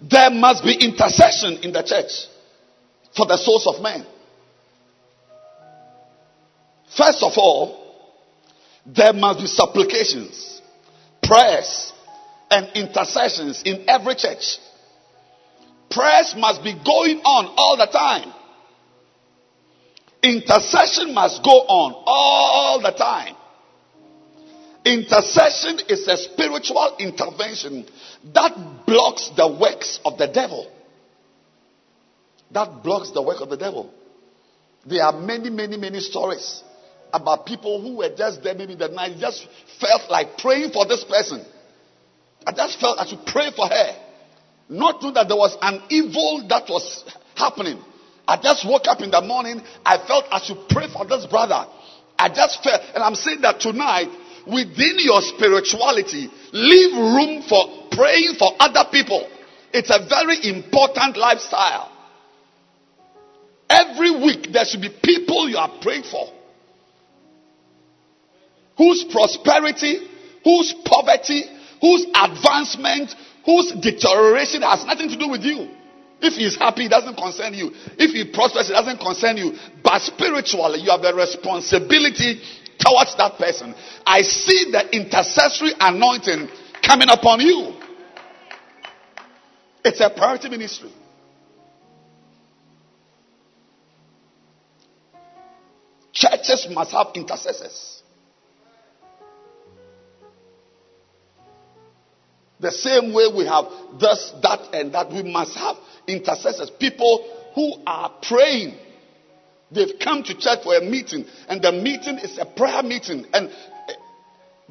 There 0.00 0.30
must 0.30 0.64
be 0.64 0.74
intercession 0.74 1.58
in 1.62 1.72
the 1.72 1.82
church 1.82 2.26
for 3.14 3.26
the 3.26 3.36
souls 3.36 3.66
of 3.66 3.82
men. 3.82 4.06
First 6.96 7.22
of 7.22 7.32
all, 7.36 7.80
there 8.84 9.12
must 9.12 9.40
be 9.40 9.46
supplications, 9.46 10.60
prayers, 11.22 11.92
and 12.50 12.68
intercessions 12.74 13.62
in 13.64 13.88
every 13.88 14.16
church. 14.16 14.58
Prayers 15.90 16.34
must 16.36 16.64
be 16.64 16.72
going 16.72 17.18
on 17.18 17.54
all 17.56 17.76
the 17.76 17.86
time. 17.86 18.32
Intercession 20.22 21.14
must 21.14 21.42
go 21.42 21.50
on 21.50 22.02
all 22.06 22.80
the 22.80 22.90
time. 22.90 23.36
Intercession 24.84 25.80
is 25.88 26.06
a 26.08 26.16
spiritual 26.16 26.96
intervention 26.98 27.86
that 28.34 28.84
blocks 28.86 29.30
the 29.36 29.46
works 29.60 30.00
of 30.04 30.18
the 30.18 30.26
devil. 30.26 30.70
That 32.50 32.82
blocks 32.82 33.12
the 33.12 33.22
work 33.22 33.40
of 33.40 33.50
the 33.50 33.56
devil. 33.56 33.92
There 34.84 35.02
are 35.04 35.12
many, 35.12 35.50
many, 35.50 35.76
many 35.76 36.00
stories 36.00 36.62
about 37.12 37.46
people 37.46 37.80
who 37.80 37.96
were 37.96 38.14
just 38.16 38.42
there 38.42 38.54
maybe 38.54 38.74
that 38.76 38.92
night, 38.92 39.16
just 39.18 39.46
felt 39.80 40.10
like 40.10 40.38
praying 40.38 40.72
for 40.72 40.86
this 40.86 41.04
person. 41.04 41.44
I 42.46 42.52
just 42.52 42.80
felt 42.80 42.98
I 42.98 43.06
should 43.06 43.24
pray 43.26 43.50
for 43.54 43.66
her. 43.66 43.96
Not 44.68 45.02
knowing 45.02 45.14
that 45.14 45.28
there 45.28 45.36
was 45.36 45.56
an 45.60 45.82
evil 45.90 46.46
that 46.48 46.68
was 46.68 47.04
happening. 47.34 47.82
I 48.26 48.40
just 48.40 48.66
woke 48.66 48.86
up 48.86 49.00
in 49.00 49.10
the 49.10 49.20
morning. 49.20 49.60
I 49.84 49.98
felt 50.06 50.24
I 50.30 50.40
should 50.40 50.68
pray 50.68 50.86
for 50.92 51.04
this 51.04 51.26
brother. 51.26 51.66
I 52.18 52.28
just 52.28 52.62
felt, 52.62 52.80
and 52.94 53.02
I'm 53.02 53.14
saying 53.14 53.40
that 53.42 53.60
tonight, 53.60 54.08
within 54.46 54.96
your 54.98 55.20
spirituality, 55.22 56.28
leave 56.52 56.92
room 56.94 57.42
for 57.42 57.88
praying 57.90 58.34
for 58.38 58.52
other 58.60 58.84
people. 58.92 59.28
It's 59.72 59.90
a 59.90 60.06
very 60.08 60.48
important 60.48 61.16
lifestyle. 61.16 61.90
Every 63.68 64.10
week, 64.10 64.52
there 64.52 64.64
should 64.64 64.82
be 64.82 64.90
people 65.02 65.48
you 65.48 65.56
are 65.56 65.70
praying 65.80 66.04
for 66.04 66.39
whose 68.80 69.04
prosperity, 69.04 70.08
whose 70.42 70.72
poverty, 70.86 71.44
whose 71.82 72.06
advancement, 72.14 73.14
whose 73.44 73.72
deterioration 73.72 74.62
has 74.62 74.86
nothing 74.86 75.10
to 75.10 75.18
do 75.18 75.28
with 75.28 75.42
you. 75.42 75.68
If 76.22 76.34
he 76.34 76.46
is 76.46 76.56
happy, 76.56 76.86
it 76.86 76.88
doesn't 76.88 77.14
concern 77.14 77.52
you. 77.52 77.72
If 77.98 78.12
he 78.12 78.32
prospers, 78.32 78.70
it 78.70 78.72
doesn't 78.72 78.98
concern 78.98 79.36
you. 79.36 79.52
But 79.84 80.00
spiritually, 80.00 80.80
you 80.80 80.90
have 80.90 81.04
a 81.04 81.14
responsibility 81.14 82.40
towards 82.78 83.16
that 83.18 83.36
person. 83.36 83.74
I 84.06 84.22
see 84.22 84.72
the 84.72 84.88
intercessory 84.96 85.72
anointing 85.78 86.48
coming 86.82 87.10
upon 87.10 87.40
you. 87.40 87.74
It's 89.84 90.00
a 90.00 90.08
priority 90.08 90.48
ministry. 90.48 90.90
Churches 96.12 96.66
must 96.70 96.92
have 96.92 97.08
intercessors. 97.14 97.99
The 102.60 102.70
same 102.70 103.12
way 103.14 103.24
we 103.34 103.46
have 103.46 103.64
this, 103.98 104.32
that, 104.42 104.74
and 104.74 104.92
that, 104.94 105.10
we 105.10 105.22
must 105.22 105.56
have 105.56 105.76
intercessors, 106.06 106.70
people 106.70 107.24
who 107.54 107.74
are 107.86 108.12
praying. 108.22 108.76
They've 109.72 109.98
come 110.02 110.22
to 110.24 110.36
church 110.36 110.64
for 110.64 110.76
a 110.76 110.80
meeting, 110.80 111.24
and 111.48 111.62
the 111.62 111.72
meeting 111.72 112.18
is 112.18 112.38
a 112.38 112.44
prayer 112.44 112.82
meeting. 112.82 113.24
And 113.32 113.48
eh, 113.48 113.94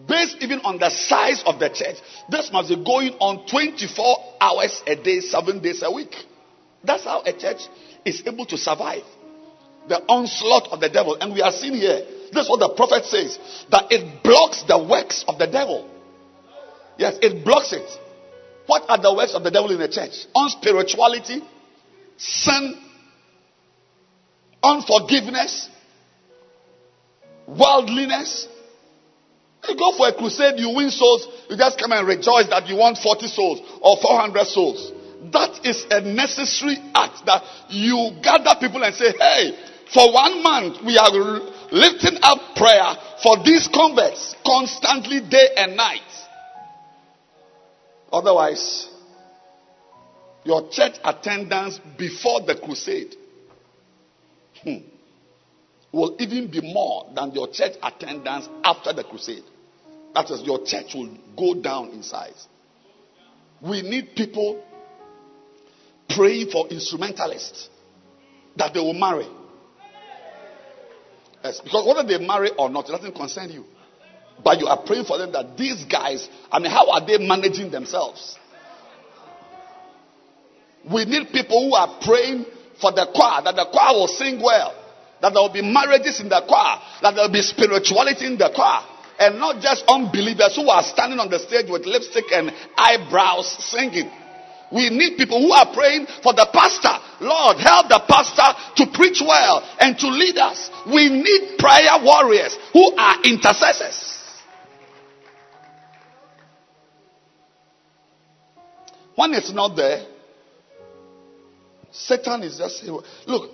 based 0.08 0.38
even 0.42 0.60
on 0.60 0.78
the 0.78 0.90
size 0.90 1.42
of 1.46 1.60
the 1.60 1.70
church, 1.70 1.98
this 2.30 2.52
must 2.52 2.70
be 2.70 2.76
going 2.76 3.14
on 3.20 3.48
24 3.48 4.18
hours 4.40 4.84
a 4.86 4.96
day, 4.96 5.22
seven 5.22 5.62
days 5.62 5.82
a 5.84 5.92
week. 5.92 6.14
That's 6.84 7.06
how 7.06 7.24
a 7.26 7.34
church 7.34 7.62
is 8.06 8.22
able 8.26 8.46
to 8.48 8.58
survive 8.58 9.04
the 9.88 10.00
onslaught 10.06 10.70
of 10.72 10.80
the 10.80 10.90
devil. 10.90 11.18
And 11.20 11.34
we 11.34 11.42
are 11.42 11.52
seeing 11.52 11.74
here, 11.74 12.06
this 12.32 12.46
is 12.46 12.50
what 12.50 12.60
the 12.60 12.70
prophet 12.70 13.06
says, 13.06 13.38
that 13.72 13.92
it 13.92 14.24
blocks 14.24 14.64
the 14.64 14.78
works 14.78 15.26
of 15.28 15.40
the 15.40 15.48
devil. 15.48 15.90
Yes, 17.00 17.18
it 17.22 17.46
blocks 17.46 17.72
it. 17.72 17.90
What 18.68 18.84
are 18.90 19.02
the 19.02 19.16
works 19.16 19.34
of 19.34 19.42
the 19.42 19.50
devil 19.50 19.72
in 19.72 19.80
the 19.80 19.88
church? 19.88 20.28
Unspirituality, 20.36 21.40
sin, 22.18 22.76
unforgiveness, 24.62 25.70
worldliness. 27.48 28.50
You 29.66 29.78
go 29.78 29.96
for 29.96 30.10
a 30.10 30.14
crusade, 30.14 30.60
you 30.60 30.76
win 30.76 30.92
souls, 30.92 31.26
you 31.50 31.56
just 31.56 31.80
come 31.80 31.94
and 31.94 32.06
rejoice 32.06 32.50
that 32.50 32.68
you 32.68 32.76
want 32.76 32.98
40 32.98 33.28
souls 33.28 33.62
or 33.82 33.96
400 34.02 34.46
souls. 34.48 34.92
That 35.32 35.66
is 35.66 35.88
a 35.90 36.02
necessary 36.02 36.78
act 36.94 37.26
that 37.26 37.44
you 37.70 38.20
gather 38.22 38.60
people 38.60 38.84
and 38.84 38.94
say, 38.94 39.14
hey, 39.18 39.56
for 39.94 40.14
one 40.14 40.44
month 40.44 40.84
we 40.86 40.98
are 40.98 41.12
lifting 41.72 42.20
up 42.22 42.56
prayer 42.56 42.92
for 43.24 43.42
these 43.44 43.70
converts 43.72 44.36
constantly 44.46 45.22
day 45.22 45.48
and 45.56 45.78
night. 45.78 46.04
Otherwise, 48.12 48.90
your 50.44 50.70
church 50.70 50.94
attendance 51.04 51.80
before 51.98 52.42
the 52.42 52.56
crusade 52.56 53.16
hmm, 54.64 54.78
will 55.92 56.16
even 56.20 56.50
be 56.50 56.62
more 56.62 57.06
than 57.14 57.32
your 57.32 57.48
church 57.52 57.74
attendance 57.84 58.48
after 58.64 58.94
the 58.94 59.04
crusade. 59.04 59.44
That 60.16 60.30
is, 60.32 60.42
your 60.42 60.66
church 60.66 60.96
will 60.96 61.16
go 61.38 61.62
down 61.62 61.90
in 61.90 62.04
size. 62.04 62.48
We 63.62 63.82
need 63.82 64.16
people 64.16 64.64
praying 66.10 66.50
for 66.50 66.68
instrumentalists 66.70 67.70
that 68.56 68.74
they 68.74 68.80
will 68.80 68.94
marry. 68.94 69.28
Yes, 71.44 71.62
because 71.62 71.86
whether 71.86 72.08
they 72.08 72.26
marry 72.26 72.50
or 72.58 72.70
not, 72.70 72.90
it 72.90 72.92
doesn't 72.92 73.16
concern 73.16 73.52
you. 73.52 73.66
But 74.44 74.60
you 74.60 74.68
are 74.68 74.82
praying 74.82 75.06
for 75.06 75.18
them 75.18 75.32
that 75.34 75.58
these 75.58 75.84
guys, 75.86 76.28
I 76.52 76.60
mean, 76.60 76.72
how 76.72 76.90
are 76.92 77.06
they 77.06 77.18
managing 77.18 77.72
themselves? 77.72 78.38
We 80.90 81.06
need 81.06 81.30
people 81.32 81.68
who 81.68 81.76
are 81.76 82.00
praying 82.02 82.46
for 82.80 82.92
the 82.92 83.08
choir, 83.14 83.44
that 83.44 83.56
the 83.56 83.66
choir 83.66 83.94
will 83.94 84.08
sing 84.08 84.42
well, 84.42 84.74
that 85.22 85.34
there 85.34 85.42
will 85.42 85.52
be 85.52 85.62
marriages 85.62 86.22
in 86.22 86.30
the 86.30 86.42
choir, 86.48 86.80
that 87.02 87.16
there 87.16 87.26
will 87.26 87.34
be 87.34 87.42
spirituality 87.42 88.26
in 88.26 88.38
the 88.38 88.50
choir, 88.56 88.82
and 89.20 89.38
not 89.38 89.62
just 89.62 89.84
unbelievers 89.88 90.56
who 90.56 90.70
are 90.70 90.84
standing 90.84 91.20
on 91.20 91.30
the 91.30 91.40
stage 91.40 91.70
with 91.70 91.86
lipstick 91.86 92.32
and 92.32 92.52
eyebrows 92.78 93.46
singing. 93.60 94.10
We 94.72 94.90
need 94.90 95.18
people 95.18 95.42
who 95.42 95.52
are 95.52 95.74
praying 95.74 96.08
for 96.24 96.32
the 96.32 96.48
pastor. 96.54 96.94
Lord, 97.26 97.58
help 97.58 97.90
the 97.90 98.00
pastor 98.08 98.54
to 98.78 98.92
preach 98.94 99.20
well 99.20 99.68
and 99.80 99.98
to 99.98 100.08
lead 100.08 100.38
us. 100.38 100.70
We 100.86 101.10
need 101.10 101.58
prayer 101.58 102.00
warriors 102.02 102.56
who 102.72 102.96
are 102.96 103.18
intercessors. 103.26 104.19
When 109.20 109.34
it's 109.34 109.52
not 109.52 109.76
there, 109.76 110.06
Satan 111.92 112.42
is 112.44 112.58
just 112.58 112.86
look. 113.28 113.52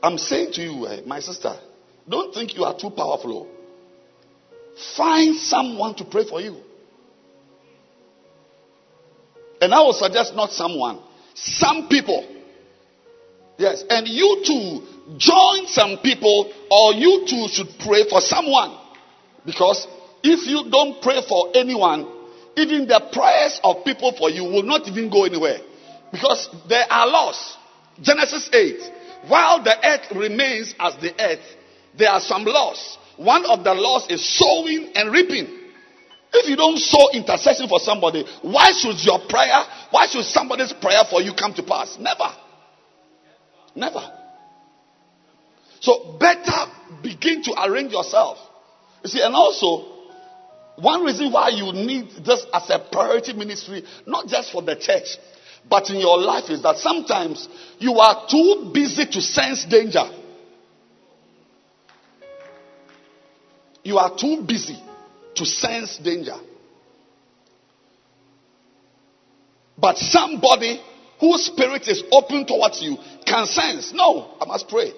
I'm 0.00 0.16
saying 0.16 0.52
to 0.52 0.62
you, 0.62 0.86
eh, 0.86 1.00
my 1.04 1.18
sister, 1.18 1.58
don't 2.08 2.32
think 2.32 2.54
you 2.56 2.62
are 2.62 2.78
too 2.78 2.90
powerful. 2.90 3.48
Find 4.96 5.34
someone 5.34 5.96
to 5.96 6.04
pray 6.04 6.24
for 6.24 6.40
you. 6.40 6.58
And 9.60 9.74
I 9.74 9.80
will 9.80 9.92
suggest 9.92 10.36
not 10.36 10.52
someone, 10.52 11.00
some 11.34 11.88
people. 11.88 12.24
Yes, 13.56 13.82
and 13.90 14.06
you 14.06 14.44
too 14.46 15.16
join 15.18 15.66
some 15.66 15.98
people, 16.00 16.52
or 16.70 16.92
you 16.94 17.26
too 17.26 17.48
should 17.50 17.76
pray 17.80 18.08
for 18.08 18.20
someone. 18.20 18.78
Because 19.44 19.84
if 20.22 20.46
you 20.46 20.70
don't 20.70 21.02
pray 21.02 21.22
for 21.28 21.50
anyone, 21.56 22.17
even 22.58 22.86
the 22.86 23.00
prayers 23.12 23.60
of 23.62 23.84
people 23.84 24.12
for 24.16 24.30
you 24.30 24.44
will 24.44 24.62
not 24.62 24.86
even 24.88 25.10
go 25.10 25.24
anywhere. 25.24 25.58
Because 26.12 26.48
there 26.68 26.86
are 26.90 27.06
laws. 27.06 27.56
Genesis 28.00 28.48
8. 28.52 28.80
While 29.28 29.62
the 29.62 29.74
earth 29.86 30.16
remains 30.16 30.74
as 30.78 30.96
the 30.96 31.12
earth, 31.20 31.44
there 31.96 32.10
are 32.10 32.20
some 32.20 32.44
laws. 32.44 32.98
One 33.16 33.44
of 33.44 33.64
the 33.64 33.74
laws 33.74 34.06
is 34.10 34.22
sowing 34.38 34.92
and 34.94 35.12
reaping. 35.12 35.58
If 36.32 36.48
you 36.48 36.56
don't 36.56 36.78
sow 36.78 37.10
intercession 37.12 37.68
for 37.68 37.80
somebody, 37.80 38.24
why 38.42 38.72
should 38.72 39.02
your 39.04 39.18
prayer, 39.28 39.64
why 39.90 40.06
should 40.06 40.24
somebody's 40.24 40.72
prayer 40.72 41.02
for 41.10 41.20
you 41.20 41.32
come 41.34 41.54
to 41.54 41.62
pass? 41.62 41.96
Never. 41.98 42.30
Never. 43.74 44.12
So 45.80 46.16
better 46.18 46.70
begin 47.02 47.42
to 47.44 47.54
arrange 47.64 47.92
yourself. 47.92 48.38
You 49.02 49.10
see, 49.10 49.22
and 49.22 49.34
also, 49.34 49.97
one 50.80 51.04
reason 51.04 51.32
why 51.32 51.48
you 51.48 51.72
need 51.72 52.10
this 52.24 52.46
as 52.52 52.70
a 52.70 52.78
priority 52.78 53.32
ministry, 53.32 53.82
not 54.06 54.28
just 54.28 54.52
for 54.52 54.62
the 54.62 54.76
church, 54.76 55.18
but 55.68 55.90
in 55.90 55.96
your 55.96 56.18
life 56.18 56.50
is 56.50 56.62
that 56.62 56.76
sometimes 56.76 57.48
you 57.78 57.94
are 57.94 58.26
too 58.30 58.70
busy 58.72 59.04
to 59.06 59.20
sense 59.20 59.64
danger. 59.64 60.08
You 63.82 63.98
are 63.98 64.16
too 64.16 64.44
busy 64.46 64.80
to 65.34 65.44
sense 65.44 65.98
danger. 65.98 66.36
But 69.76 69.98
somebody 69.98 70.80
whose 71.20 71.46
spirit 71.46 71.88
is 71.88 72.04
open 72.12 72.46
towards 72.46 72.82
you 72.82 72.96
can 73.26 73.46
sense. 73.46 73.92
No, 73.92 74.36
I 74.40 74.44
must 74.44 74.68
pray. 74.68 74.92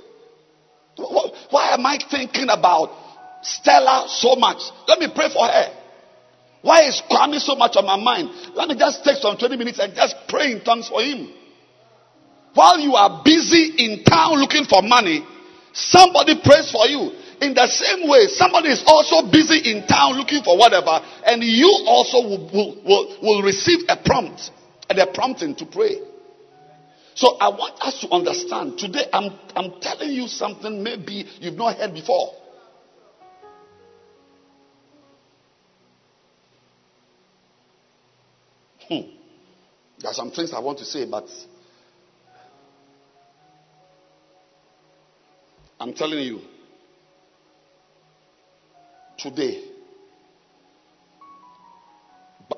Why 0.97 1.71
am 1.73 1.87
I 1.87 1.99
thinking 2.11 2.49
about 2.51 3.10
Stella 3.43 4.07
so 4.09 4.37
much? 4.37 4.63
Let 4.87 4.99
me 4.99 5.09
pray 5.15 5.29
for 5.33 5.47
her. 5.47 5.77
Why 6.63 6.83
is 6.83 7.01
Kwame 7.11 7.41
so 7.41 7.57
much 7.57 7.77
on 7.77 7.87
my 7.87 7.97
mind? 7.97 8.31
Let 8.55 8.69
me 8.69 8.77
just 8.77 9.03
take 9.03 9.17
some 9.17 9.37
20 9.37 9.57
minutes 9.57 9.79
and 9.79 9.95
just 9.95 10.15
pray 10.29 10.53
in 10.53 10.61
tongues 10.63 10.89
for 10.89 11.01
him. 11.03 11.33
While 12.53 12.81
you 12.81 12.95
are 12.95 13.23
busy 13.25 13.75
in 13.79 14.05
town 14.05 14.39
looking 14.41 14.65
for 14.65 14.83
money, 14.83 15.25
somebody 15.73 16.41
prays 16.43 16.71
for 16.71 16.87
you. 16.87 17.13
In 17.41 17.55
the 17.55 17.67
same 17.69 18.07
way, 18.07 18.27
somebody 18.27 18.69
is 18.69 18.85
also 18.87 19.31
busy 19.31 19.71
in 19.71 19.87
town 19.87 20.19
looking 20.19 20.43
for 20.43 20.59
whatever, 20.59 21.01
and 21.25 21.43
you 21.43 21.85
also 21.87 22.19
will, 22.21 22.51
will, 22.53 22.83
will, 22.85 23.17
will 23.23 23.43
receive 23.43 23.81
a 23.89 23.97
prompt 23.97 24.51
and 24.91 24.99
a 24.99 25.07
prompting 25.07 25.55
to 25.55 25.65
pray. 25.65 25.97
So 27.15 27.39
I 27.39 27.49
want 27.49 27.81
us 27.81 28.01
to 28.01 28.11
understand 28.11 28.79
today. 28.79 29.07
I'm, 29.13 29.39
I'm 29.57 29.81
telling 29.81 30.11
you 30.11 30.27
something 30.29 30.83
maybe 30.83 31.25
you've 31.41 31.55
not 31.55 31.77
heard 31.77 31.95
before. 31.95 32.35
Hmm. 38.91 39.09
There 40.01 40.11
are 40.11 40.15
some 40.15 40.33
things 40.33 40.53
I 40.53 40.59
want 40.59 40.79
to 40.79 40.85
say, 40.85 41.05
but 41.09 41.29
I'm 45.79 45.95
telling 45.95 46.19
you, 46.19 46.41
today, 49.17 49.63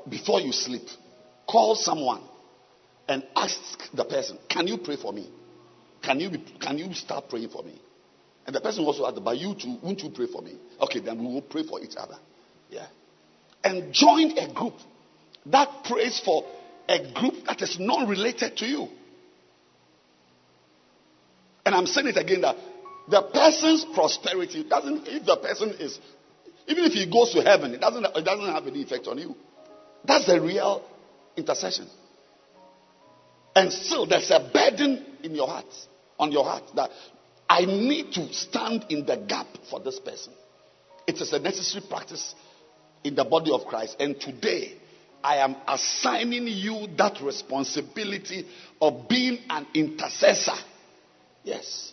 before 0.09 0.41
you 0.41 0.53
sleep, 0.53 0.83
call 1.47 1.75
someone 1.75 2.23
and 3.09 3.23
ask 3.37 3.59
the 3.93 4.05
person, 4.05 4.39
Can 4.49 4.67
you 4.67 4.79
pray 4.79 4.97
for 4.97 5.13
me? 5.13 5.29
Can 6.03 6.19
you, 6.19 6.31
be, 6.31 6.39
can 6.61 6.79
you 6.79 6.95
start 6.95 7.29
praying 7.29 7.51
for 7.51 7.63
me? 7.63 7.79
And 8.47 8.57
the 8.57 8.61
person 8.61 8.85
also 8.85 9.07
asked, 9.07 9.23
But 9.23 9.37
you 9.37 9.55
too, 9.55 9.77
won't 9.83 10.03
you 10.03 10.11
pray 10.11 10.27
for 10.27 10.41
me? 10.41 10.57
Okay, 10.81 11.01
then 11.01 11.19
we 11.19 11.27
will 11.27 11.43
pray 11.43 11.65
for 11.65 11.81
each 11.83 11.97
other. 11.97 12.17
Yeah. 12.71 12.87
And 13.63 13.93
join 13.93 14.39
a 14.39 14.53
group 14.53 14.75
that 15.47 15.85
prays 15.85 16.21
for 16.25 16.45
a 16.89 17.13
group 17.13 17.45
that 17.47 17.61
is 17.63 17.79
not 17.79 18.09
related 18.09 18.57
to 18.59 18.67
you. 18.67 18.89
And 21.65 21.75
I'm 21.75 21.87
saying 21.87 22.09
it 22.09 22.17
again 22.17 22.43
that 22.43 22.57
the 23.09 23.23
person's 23.23 23.85
prosperity 23.85 24.65
doesn't, 24.69 25.07
if 25.09 25.27
the 25.27 25.37
person 25.37 25.71
is 25.79 25.99
even 26.67 26.85
if 26.85 26.93
he 26.93 27.11
goes 27.11 27.33
to 27.33 27.43
heaven, 27.43 27.75
it 27.75 27.81
doesn't, 27.81 28.05
it 28.05 28.25
doesn't 28.25 28.47
have 28.47 28.67
any 28.67 28.83
effect 28.83 29.07
on 29.07 29.19
you. 29.19 29.35
That's 30.05 30.27
the 30.27 30.41
real 30.41 30.83
intercession. 31.37 31.89
And 33.55 33.73
still, 33.73 34.07
there's 34.07 34.31
a 34.31 34.51
burden 34.53 35.05
in 35.23 35.35
your 35.35 35.49
heart, 35.49 35.67
on 36.19 36.33
your 36.33 36.45
heart, 36.45 36.65
that 36.77 36.91
I 37.49 37.65
need 37.65 38.13
to 38.13 38.33
stand 38.33 38.87
in 38.89 39.05
the 39.05 39.17
gap 39.17 39.47
for 39.71 39.81
this 39.81 39.99
person. 39.99 40.33
It 41.07 41.17
is 41.17 41.33
a 41.33 41.39
necessary 41.39 41.85
practice 41.89 42.35
in 43.05 43.15
the 43.15 43.25
body 43.25 43.51
of 43.53 43.67
Christ. 43.67 43.97
And 43.99 44.19
today, 44.19 44.79
I 45.23 45.37
am 45.37 45.57
assigning 45.69 46.47
you 46.49 46.89
that 46.97 47.21
responsibility 47.21 48.47
of 48.81 49.09
being 49.09 49.39
an 49.49 49.67
intercessor. 49.75 50.57
Yes. 51.45 51.93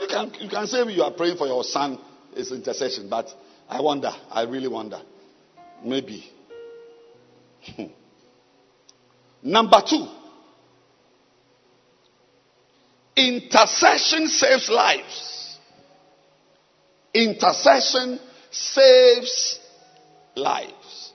You 0.00 0.06
can, 0.08 0.32
you 0.40 0.48
can 0.48 0.66
say 0.66 0.90
you 0.90 1.02
are 1.02 1.10
praying 1.10 1.36
for 1.36 1.46
your 1.46 1.64
son, 1.64 1.98
it's 2.34 2.52
intercession, 2.52 3.08
but 3.08 3.28
I 3.68 3.80
wonder, 3.80 4.10
I 4.30 4.42
really 4.42 4.68
wonder. 4.68 5.00
Maybe. 5.84 6.24
Hmm. 7.74 7.84
Number 9.42 9.82
two, 9.88 10.06
intercession 13.16 14.28
saves 14.28 14.68
lives. 14.68 15.58
Intercession 17.14 18.20
saves 18.50 19.60
lives. 20.36 21.12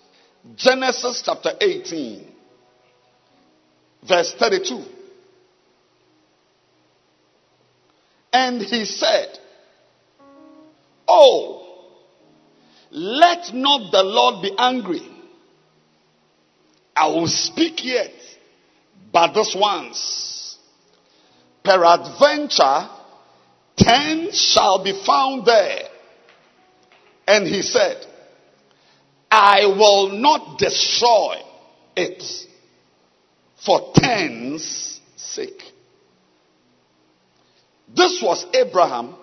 Genesis 0.55 1.21
chapter 1.23 1.51
18, 1.61 2.27
verse 4.07 4.33
32. 4.37 4.83
And 8.33 8.61
he 8.61 8.85
said, 8.85 9.37
Oh, 11.07 11.87
let 12.91 13.53
not 13.53 13.91
the 13.91 14.03
Lord 14.03 14.41
be 14.41 14.55
angry. 14.57 15.07
I 16.95 17.07
will 17.07 17.27
speak 17.27 17.85
yet, 17.85 18.11
but 19.13 19.33
this 19.33 19.55
once. 19.57 20.57
Peradventure, 21.63 22.89
ten 23.77 24.31
shall 24.31 24.83
be 24.83 24.99
found 25.05 25.45
there. 25.45 25.83
And 27.27 27.47
he 27.47 27.61
said, 27.61 28.05
I 29.31 29.65
will 29.65 30.09
not 30.09 30.59
destroy 30.59 31.37
it 31.95 32.21
for 33.65 33.93
ten's 33.95 34.99
sake. 35.15 35.63
This 37.95 38.21
was 38.21 38.45
Abraham 38.53 39.15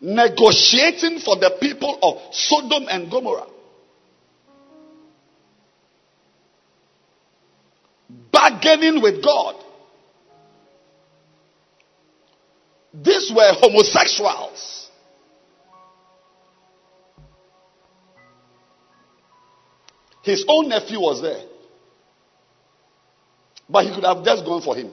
negotiating 0.00 1.18
for 1.18 1.36
the 1.36 1.56
people 1.60 1.98
of 2.02 2.34
Sodom 2.34 2.86
and 2.88 3.10
Gomorrah. 3.10 3.46
Bargaining 8.32 9.02
with 9.02 9.22
God. 9.22 9.56
These 12.94 13.32
were 13.34 13.52
homosexuals. 13.60 14.89
His 20.22 20.44
own 20.48 20.68
nephew 20.68 21.00
was 21.00 21.22
there. 21.22 21.42
But 23.68 23.86
he 23.86 23.94
could 23.94 24.04
have 24.04 24.24
just 24.24 24.44
gone 24.44 24.62
for 24.62 24.76
him. 24.76 24.92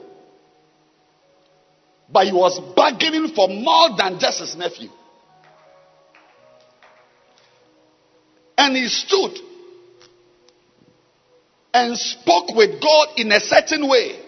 But 2.10 2.28
he 2.28 2.32
was 2.32 2.60
bargaining 2.76 3.30
for 3.36 3.48
more 3.50 3.90
than 3.98 4.20
just 4.20 4.40
his 4.40 4.56
nephew. 4.56 4.90
And 8.58 8.76
he 8.76 8.88
stood 8.88 9.38
and 11.74 11.98
spoke 11.98 12.56
with 12.56 12.82
God 12.82 13.10
in 13.18 13.32
a 13.32 13.40
certain 13.40 13.88
way. 13.88 14.20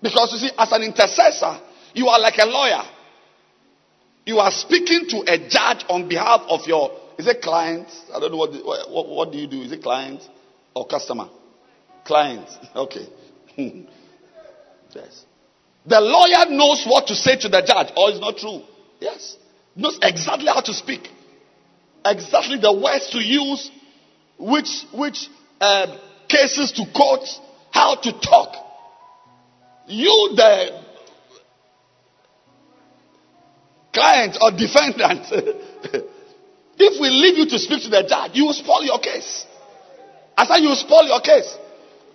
Because 0.00 0.32
you 0.32 0.48
see, 0.48 0.54
as 0.56 0.72
an 0.72 0.82
intercessor, 0.82 1.60
you 1.94 2.08
are 2.08 2.20
like 2.20 2.38
a 2.38 2.46
lawyer. 2.46 2.82
You 4.24 4.38
are 4.38 4.50
speaking 4.50 5.06
to 5.08 5.32
a 5.32 5.48
judge 5.48 5.84
on 5.88 6.08
behalf 6.08 6.42
of 6.48 6.66
your, 6.66 6.90
is 7.18 7.26
it 7.26 7.40
client? 7.42 7.88
I 8.14 8.20
don't 8.20 8.30
know 8.30 8.36
what, 8.36 8.52
what, 8.90 9.08
what 9.08 9.32
do 9.32 9.38
you 9.38 9.46
do? 9.46 9.62
Is 9.62 9.72
it 9.72 9.82
client 9.82 10.22
or 10.74 10.86
customer? 10.86 11.28
Client. 12.04 12.48
Okay. 12.76 13.06
yes. 13.56 15.24
The 15.86 16.00
lawyer 16.00 16.50
knows 16.50 16.84
what 16.86 17.06
to 17.06 17.14
say 17.14 17.36
to 17.36 17.48
the 17.48 17.62
judge, 17.62 17.92
or 17.96 18.10
it's 18.10 18.20
not 18.20 18.36
true. 18.36 18.62
Yes. 19.00 19.36
Knows 19.74 19.98
exactly 20.02 20.46
how 20.46 20.60
to 20.60 20.74
speak. 20.74 21.08
Exactly 22.04 22.58
the 22.60 22.72
words 22.72 23.10
to 23.10 23.18
use, 23.18 23.70
which, 24.38 24.84
which 24.92 25.28
uh, 25.60 25.98
cases 26.28 26.72
to 26.72 26.84
quote, 26.94 27.26
how 27.70 27.94
to 27.96 28.12
talk. 28.12 28.54
You, 29.86 30.32
the 30.36 30.82
client 33.92 34.36
or 34.40 34.50
defendant, 34.50 35.26
if 36.78 37.00
we 37.00 37.08
leave 37.08 37.38
you 37.38 37.46
to 37.46 37.58
speak 37.58 37.82
to 37.84 37.88
the 37.88 38.04
judge, 38.06 38.32
you 38.34 38.46
will 38.46 38.52
spoil 38.52 38.84
your 38.84 38.98
case. 38.98 39.46
I 40.36 40.46
said 40.46 40.58
you 40.58 40.68
will 40.68 40.76
spoil 40.76 41.06
your 41.06 41.20
case. 41.20 41.56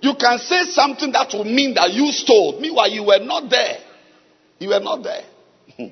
You 0.01 0.13
can 0.19 0.39
say 0.39 0.65
something 0.65 1.11
that 1.11 1.33
will 1.33 1.45
mean 1.45 1.75
that 1.75 1.93
you 1.93 2.11
stole. 2.11 2.59
Meanwhile, 2.59 2.89
you 2.89 3.03
were 3.03 3.19
not 3.19 3.49
there. 3.49 3.77
You 4.59 4.69
were 4.69 4.79
not 4.79 5.03
there. 5.03 5.23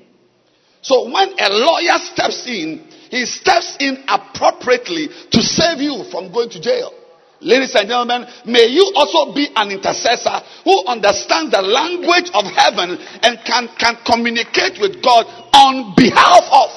so 0.82 1.04
when 1.10 1.34
a 1.38 1.48
lawyer 1.50 1.98
steps 1.98 2.46
in, 2.46 2.86
he 3.10 3.26
steps 3.26 3.76
in 3.80 4.04
appropriately 4.06 5.08
to 5.08 5.42
save 5.42 5.78
you 5.78 6.04
from 6.10 6.32
going 6.32 6.50
to 6.50 6.60
jail. 6.60 6.92
Ladies 7.40 7.74
and 7.74 7.88
gentlemen, 7.88 8.26
may 8.46 8.66
you 8.66 8.92
also 8.94 9.32
be 9.32 9.48
an 9.56 9.70
intercessor 9.70 10.42
who 10.62 10.84
understands 10.86 11.50
the 11.50 11.62
language 11.62 12.30
of 12.34 12.44
heaven 12.44 12.98
and 13.22 13.38
can, 13.46 13.68
can 13.78 13.96
communicate 14.04 14.78
with 14.78 15.02
God 15.02 15.24
on 15.54 15.94
behalf 15.96 16.44
of. 16.52 16.70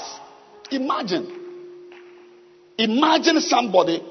Imagine. 0.71 1.42
Imagine 2.77 3.39
somebody 3.39 4.01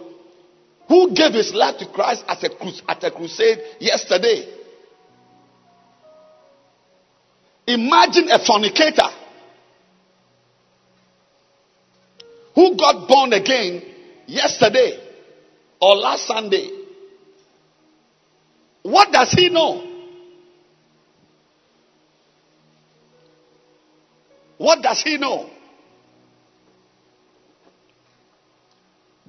who 0.88 1.14
gave 1.14 1.32
his 1.32 1.52
life 1.54 1.78
to 1.78 1.86
Christ 1.86 2.24
at 2.28 2.42
a, 2.44 2.50
at 2.88 3.04
a 3.04 3.10
crusade 3.10 3.58
yesterday. 3.80 4.46
Imagine 7.66 8.28
a 8.30 8.38
fornicator 8.44 9.08
who 12.54 12.76
got 12.76 13.08
born 13.08 13.32
again 13.32 13.82
yesterday 14.26 14.98
or 15.80 15.96
last 15.96 16.26
Sunday. 16.26 16.70
What 18.82 19.12
does 19.12 19.30
he 19.32 19.48
know? 19.48 19.88
What 24.58 24.82
does 24.82 25.02
he 25.02 25.18
know? 25.18 25.51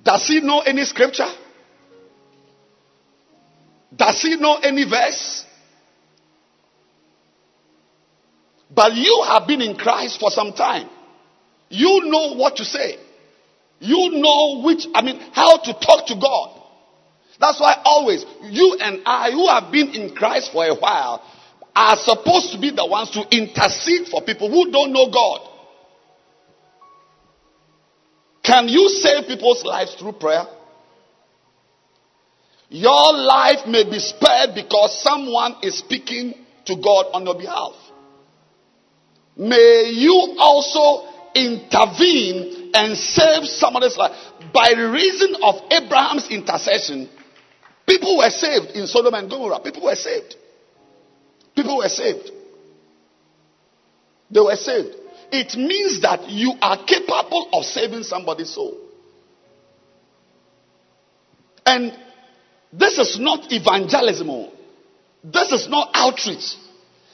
Does 0.03 0.27
he 0.27 0.41
know 0.41 0.59
any 0.59 0.83
scripture? 0.83 1.31
Does 3.95 4.21
he 4.21 4.35
know 4.35 4.55
any 4.55 4.83
verse? 4.89 5.45
But 8.73 8.93
you 8.95 9.23
have 9.27 9.47
been 9.47 9.61
in 9.61 9.75
Christ 9.75 10.19
for 10.19 10.31
some 10.31 10.53
time. 10.53 10.89
You 11.69 12.01
know 12.05 12.35
what 12.35 12.57
to 12.57 12.65
say. 12.65 12.97
You 13.79 14.11
know 14.13 14.61
which, 14.63 14.87
I 14.93 15.01
mean, 15.03 15.19
how 15.31 15.57
to 15.57 15.73
talk 15.73 16.07
to 16.07 16.15
God. 16.15 16.61
That's 17.39 17.59
why 17.59 17.81
always, 17.83 18.25
you 18.43 18.77
and 18.79 19.01
I, 19.05 19.31
who 19.31 19.47
have 19.47 19.71
been 19.71 19.89
in 19.89 20.15
Christ 20.15 20.51
for 20.51 20.65
a 20.65 20.75
while, 20.75 21.21
are 21.75 21.95
supposed 21.97 22.51
to 22.53 22.59
be 22.59 22.71
the 22.71 22.85
ones 22.85 23.11
to 23.11 23.21
intercede 23.35 24.07
for 24.07 24.21
people 24.21 24.49
who 24.49 24.71
don't 24.71 24.93
know 24.93 25.09
God. 25.11 25.49
Can 28.43 28.67
you 28.67 28.89
save 28.89 29.27
people's 29.27 29.63
lives 29.63 29.95
through 29.95 30.13
prayer? 30.13 30.45
Your 32.69 33.13
life 33.13 33.67
may 33.67 33.83
be 33.83 33.99
spared 33.99 34.55
because 34.55 35.01
someone 35.01 35.55
is 35.61 35.77
speaking 35.77 36.33
to 36.65 36.75
God 36.75 37.05
on 37.13 37.25
your 37.25 37.37
behalf. 37.37 37.73
May 39.37 39.91
you 39.93 40.35
also 40.39 41.07
intervene 41.35 42.71
and 42.73 42.97
save 42.97 43.45
somebody's 43.45 43.97
life. 43.97 44.11
By 44.53 44.71
reason 44.71 45.35
of 45.41 45.55
Abraham's 45.71 46.27
intercession, 46.29 47.09
people 47.87 48.17
were 48.17 48.29
saved 48.29 48.75
in 48.75 48.87
Sodom 48.87 49.13
and 49.13 49.29
Gomorrah. 49.29 49.59
People 49.61 49.83
were 49.83 49.95
saved. 49.95 50.35
People 51.55 51.77
were 51.77 51.89
saved. 51.89 52.31
They 54.29 54.39
were 54.39 54.55
saved. 54.55 54.95
It 55.34 55.57
means 55.57 56.01
that 56.01 56.29
you 56.29 56.53
are 56.61 56.77
capable 56.86 57.49
of 57.53 57.65
saving 57.65 58.03
somebody's 58.03 58.53
soul. 58.53 58.77
And 61.65 61.91
this 62.71 62.99
is 62.99 63.17
not 63.19 63.51
evangelism. 63.51 64.29
oh. 64.29 64.51
This 65.23 65.51
is 65.51 65.67
not 65.69 65.89
outreach. 65.95 66.53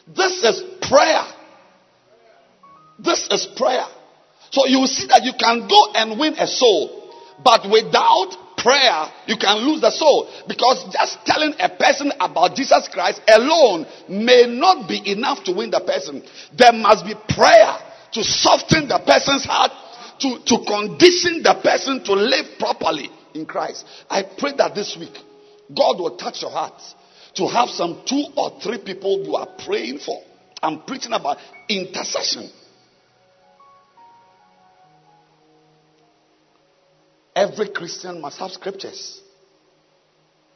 This 0.05 0.43
is 0.43 0.61
prayer. 0.81 1.23
This 2.99 3.25
is 3.31 3.47
prayer. 3.55 3.85
So 4.51 4.65
you 4.65 4.85
see 4.85 5.07
that 5.07 5.23
you 5.23 5.31
can 5.39 5.69
go 5.69 5.93
and 5.93 6.19
win 6.19 6.33
a 6.33 6.47
soul, 6.47 7.13
but 7.41 7.71
without 7.71 8.35
prayer, 8.57 9.13
you 9.27 9.37
can 9.37 9.59
lose 9.59 9.79
the 9.79 9.91
soul. 9.91 10.27
Because 10.45 10.83
just 10.91 11.23
telling 11.25 11.53
a 11.57 11.69
person 11.69 12.11
about 12.19 12.57
Jesus 12.57 12.89
Christ 12.91 13.21
alone 13.29 13.85
may 14.09 14.43
not 14.45 14.89
be 14.89 15.09
enough 15.09 15.45
to 15.45 15.53
win 15.53 15.71
the 15.71 15.79
person. 15.79 16.21
There 16.57 16.73
must 16.73 17.05
be 17.05 17.13
prayer 17.29 17.77
to 18.13 18.23
soften 18.23 18.87
the 18.87 18.99
person's 18.99 19.45
heart, 19.45 19.71
to, 20.19 20.39
to 20.45 20.65
condition 20.65 21.43
the 21.43 21.59
person 21.63 22.03
to 22.03 22.13
live 22.13 22.45
properly 22.57 23.09
in 23.33 23.45
Christ. 23.45 23.85
I 24.09 24.23
pray 24.23 24.53
that 24.57 24.75
this 24.75 24.97
week, 24.99 25.13
God 25.75 25.99
will 25.99 26.17
touch 26.17 26.41
your 26.41 26.51
heart 26.51 26.81
to 27.35 27.47
have 27.47 27.69
some 27.69 28.01
two 28.05 28.25
or 28.35 28.59
three 28.61 28.79
people 28.79 29.23
you 29.25 29.35
are 29.35 29.47
praying 29.65 29.99
for. 29.99 30.21
I'm 30.61 30.81
preaching 30.81 31.13
about 31.13 31.37
intercession. 31.69 32.49
Every 37.35 37.69
Christian 37.69 38.19
must 38.19 38.39
have 38.39 38.51
scriptures. 38.51 39.21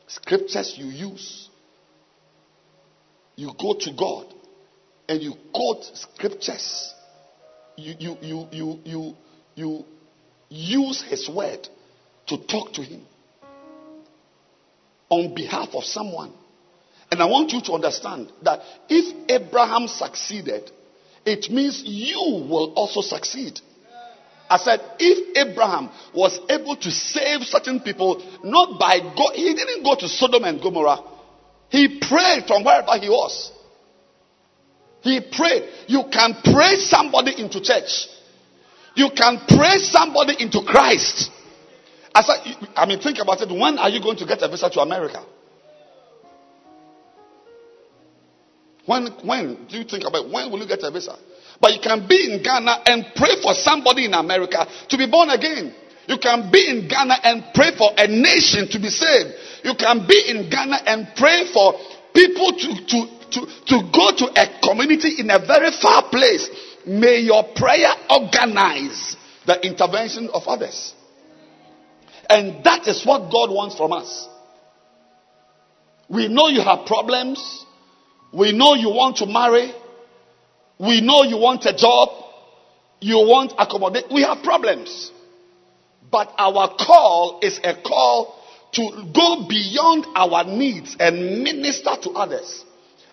Scriptures 0.08 0.76
you 0.78 0.88
use. 0.88 1.50
You 3.36 3.54
go 3.60 3.76
to 3.80 3.92
God 3.98 4.34
and 5.08 5.22
you 5.22 5.34
quote 5.54 5.84
scriptures. 5.94 6.93
You, 7.76 7.96
you, 8.00 8.18
you, 8.22 8.48
you, 8.52 8.80
you, 8.84 9.14
you 9.56 9.86
use 10.50 11.04
His 11.04 11.30
word 11.30 11.68
to 12.28 12.38
talk 12.46 12.74
to 12.74 12.82
Him 12.84 13.02
on 15.10 15.34
behalf 15.34 15.70
of 15.74 15.84
someone. 15.84 16.34
And 17.12 17.22
I 17.22 17.26
want 17.26 17.52
you 17.52 17.62
to 17.62 17.74
understand 17.74 18.32
that 18.42 18.62
if 18.90 19.30
Abraham 19.30 19.88
succeeded, 19.88 20.72
it 21.26 21.52
means 21.52 21.84
you 21.86 22.48
will 22.50 22.74
also 22.74 23.02
succeed. 23.02 23.60
I 24.50 24.58
said, 24.58 24.82
if 25.00 25.38
Abraham 25.38 25.90
was 26.14 26.40
able 26.50 26.76
to 26.76 26.92
save 26.92 27.42
certain 27.42 27.80
people, 27.80 28.22
not 28.44 28.80
by 28.80 29.00
go, 29.00 29.32
he 29.34 29.54
didn't 29.54 29.84
go 29.84 29.96
to 29.96 30.08
Sodom 30.08 30.44
and 30.44 30.62
Gomorrah. 30.62 31.00
He 31.70 32.00
prayed 32.00 32.46
from 32.46 32.64
wherever 32.64 32.98
he 33.00 33.10
was. 33.10 33.52
He 35.04 35.20
prayed. 35.20 35.70
You 35.88 36.06
can 36.12 36.36
pray 36.44 36.76
somebody 36.78 37.40
into 37.40 37.62
church. 37.62 38.08
You 38.96 39.10
can 39.16 39.42
pray 39.48 39.78
somebody 39.80 40.36
into 40.40 40.64
Christ. 40.66 41.30
I 42.16 42.56
I 42.76 42.86
mean, 42.86 43.00
think 43.00 43.20
about 43.20 43.42
it. 43.42 43.50
When 43.50 43.78
are 43.78 43.90
you 43.90 44.02
going 44.02 44.18
to 44.18 44.26
get 44.26 44.42
a 44.42 44.48
visa 44.48 44.70
to 44.70 44.80
America? 44.80 45.24
When, 48.86 49.08
when 49.24 49.66
do 49.68 49.78
you 49.78 49.84
think 49.84 50.04
about 50.06 50.26
it? 50.26 50.32
when 50.32 50.52
will 50.52 50.60
you 50.60 50.68
get 50.68 50.84
a 50.84 50.92
visa? 50.92 51.16
But 51.60 51.74
you 51.74 51.80
can 51.82 52.08
be 52.08 52.32
in 52.32 52.44
Ghana 52.44 52.84
and 52.86 53.06
pray 53.16 53.42
for 53.42 53.54
somebody 53.54 54.06
in 54.06 54.14
America 54.14 54.66
to 54.90 54.98
be 54.98 55.08
born 55.08 55.30
again. 55.30 55.74
You 56.08 56.18
can 56.18 56.52
be 56.52 56.70
in 56.70 56.88
Ghana 56.88 57.16
and 57.24 57.44
pray 57.54 57.72
for 57.78 57.92
a 57.98 58.08
nation 58.08 58.68
to 58.70 58.80
be 58.80 58.90
saved. 58.90 59.30
You 59.64 59.74
can 59.76 60.06
be 60.08 60.20
in 60.28 60.50
Ghana 60.50 60.84
and 60.86 61.08
pray 61.16 61.50
for 61.54 61.74
people 62.14 62.52
to, 62.52 62.86
to, 62.86 62.98
to, 63.34 63.42
to 63.68 63.90
go 63.94 64.12
to 64.18 64.26
a 64.36 64.60
community 64.62 65.20
in 65.20 65.30
a 65.30 65.40
very 65.40 65.72
far 65.72 66.10
place. 66.10 66.50
May 66.86 67.20
your 67.20 67.44
prayer 67.56 67.92
organize 68.10 69.16
the 69.46 69.60
intervention 69.66 70.30
of 70.34 70.44
others. 70.48 70.94
And 72.30 72.64
that 72.64 72.88
is 72.88 73.06
what 73.06 73.32
God 73.32 73.52
wants 73.52 73.76
from 73.76 73.94
us. 73.94 74.28
We 76.10 76.28
know 76.28 76.48
you 76.48 76.62
have 76.62 76.86
problems. 76.86 77.66
We 78.34 78.52
know 78.52 78.74
you 78.74 78.90
want 78.90 79.18
to 79.18 79.26
marry. 79.26 79.74
We 80.80 81.02
know 81.02 81.24
you 81.24 81.38
want 81.38 81.66
a 81.66 81.76
job. 81.76 82.10
You 83.00 83.18
want 83.18 83.54
accommodation. 83.58 84.10
We 84.14 84.24
have 84.24 84.44
problems. 84.44 85.12
But 86.12 86.34
our 86.38 86.76
call 86.78 87.40
is 87.42 87.60
a 87.64 87.82
call 87.82 88.40
to 88.74 89.12
go 89.14 89.48
beyond 89.48 90.06
our 90.16 90.44
needs 90.44 90.96
and 91.00 91.44
minister 91.44 91.96
to 92.04 92.12
others. 92.12 92.64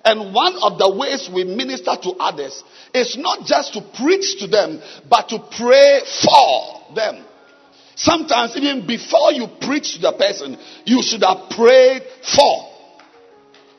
And 0.04 0.34
one 0.34 0.56
of 0.62 0.78
the 0.78 0.94
ways 0.96 1.28
we 1.32 1.44
minister 1.44 1.92
to 2.02 2.10
others 2.18 2.64
is 2.94 3.16
not 3.18 3.44
just 3.44 3.74
to 3.74 3.82
preach 3.82 4.38
to 4.40 4.46
them, 4.46 4.80
but 5.08 5.28
to 5.28 5.38
pray 5.38 6.00
for 6.22 6.94
them. 6.94 7.24
Sometimes, 7.96 8.56
even 8.56 8.86
before 8.86 9.32
you 9.32 9.46
preach 9.60 9.94
to 9.94 10.00
the 10.00 10.12
person, 10.12 10.56
you 10.86 11.02
should 11.02 11.22
have 11.22 11.50
prayed 11.50 12.02
for 12.24 12.70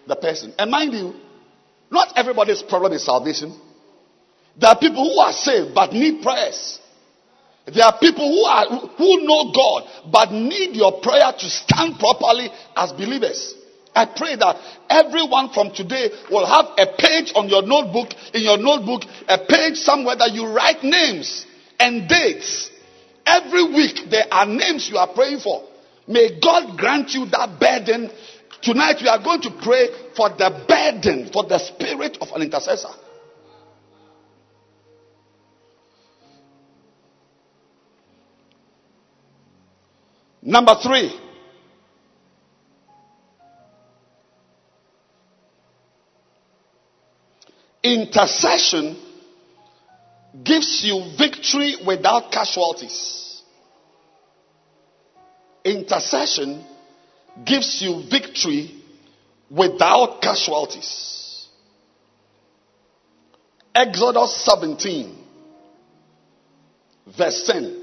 the 0.08 0.16
person. 0.16 0.54
And 0.60 0.70
mind 0.70 0.94
you, 0.94 1.16
not 1.90 2.14
everybody's 2.16 2.62
problem 2.62 2.94
is 2.94 3.04
salvation. 3.04 3.60
There 4.60 4.70
are 4.70 4.78
people 4.78 5.04
who 5.04 5.20
are 5.20 5.34
saved 5.34 5.74
but 5.74 5.92
need 5.92 6.22
prayers. 6.22 6.80
There 7.66 7.86
are 7.86 7.98
people 7.98 8.28
who 8.28 8.44
are 8.44 8.66
who 8.98 9.26
know 9.26 9.52
God 9.54 10.12
but 10.12 10.32
need 10.32 10.76
your 10.76 11.02
prayer 11.02 11.32
to 11.38 11.50
stand 11.50 11.98
properly 12.00 12.50
as 12.76 12.92
believers. 12.92 13.56
I 13.94 14.06
pray 14.06 14.36
that 14.38 14.56
everyone 14.90 15.52
from 15.54 15.74
today 15.74 16.10
will 16.32 16.46
have 16.46 16.66
a 16.78 16.96
page 16.98 17.34
on 17.36 17.50
your 17.50 17.62
notebook, 17.62 18.10
in 18.34 18.42
your 18.42 18.58
notebook, 18.58 19.04
a 19.28 19.38
page 19.38 19.76
somewhere 19.78 20.16
that 20.16 20.32
you 20.32 20.48
write 20.48 20.84
names 20.84 21.46
and 21.80 22.08
dates. 22.08 22.70
Every 23.26 23.64
week 23.66 24.10
there 24.10 24.26
are 24.32 24.46
names 24.46 24.90
you 24.90 24.98
are 24.98 25.14
praying 25.14 25.40
for. 25.40 25.68
May 26.08 26.40
God 26.40 26.78
grant 26.78 27.12
you 27.12 27.26
that 27.28 27.60
burden. 27.60 28.10
Tonight 28.62 28.98
we 29.02 29.08
are 29.08 29.22
going 29.22 29.42
to 29.42 29.52
pray 29.62 29.90
for 30.16 30.30
the 30.30 30.66
burden, 30.68 31.30
for 31.32 31.44
the 31.44 31.60
spirit 31.60 32.18
of 32.22 32.30
an 32.34 32.44
intercessor. 32.44 32.90
Number 40.42 40.76
three. 40.82 41.31
Intercession 47.84 48.98
gives 50.44 50.84
you 50.84 51.16
victory 51.18 51.76
without 51.86 52.32
casualties. 52.32 53.42
Intercession 55.66 56.64
gives 57.46 57.82
you 57.82 58.04
victory 58.10 58.82
without 59.50 60.22
casualties. 60.22 61.48
Exodus 63.74 64.46
17, 64.46 65.18
verse 67.18 67.48
10. 67.48 67.78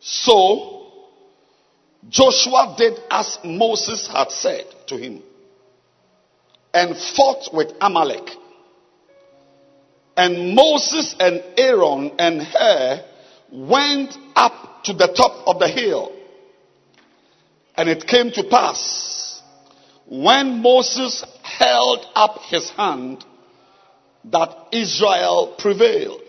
So 0.00 0.92
Joshua 2.08 2.74
did 2.78 2.98
as 3.10 3.38
Moses 3.44 4.06
had 4.06 4.30
said 4.30 4.64
to 4.86 4.96
him 4.96 5.22
and 6.76 6.94
fought 6.94 7.54
with 7.54 7.72
Amalek. 7.80 8.28
And 10.14 10.54
Moses 10.54 11.16
and 11.18 11.42
Aaron 11.56 12.12
and 12.18 12.42
Hur 12.42 13.02
went 13.50 14.14
up 14.34 14.84
to 14.84 14.92
the 14.92 15.06
top 15.06 15.48
of 15.48 15.58
the 15.58 15.68
hill. 15.68 16.12
And 17.78 17.88
it 17.88 18.06
came 18.06 18.30
to 18.32 18.44
pass 18.44 19.40
when 20.06 20.60
Moses 20.60 21.24
held 21.42 22.04
up 22.14 22.42
his 22.42 22.68
hand 22.68 23.24
that 24.24 24.68
Israel 24.72 25.54
prevailed. 25.58 26.20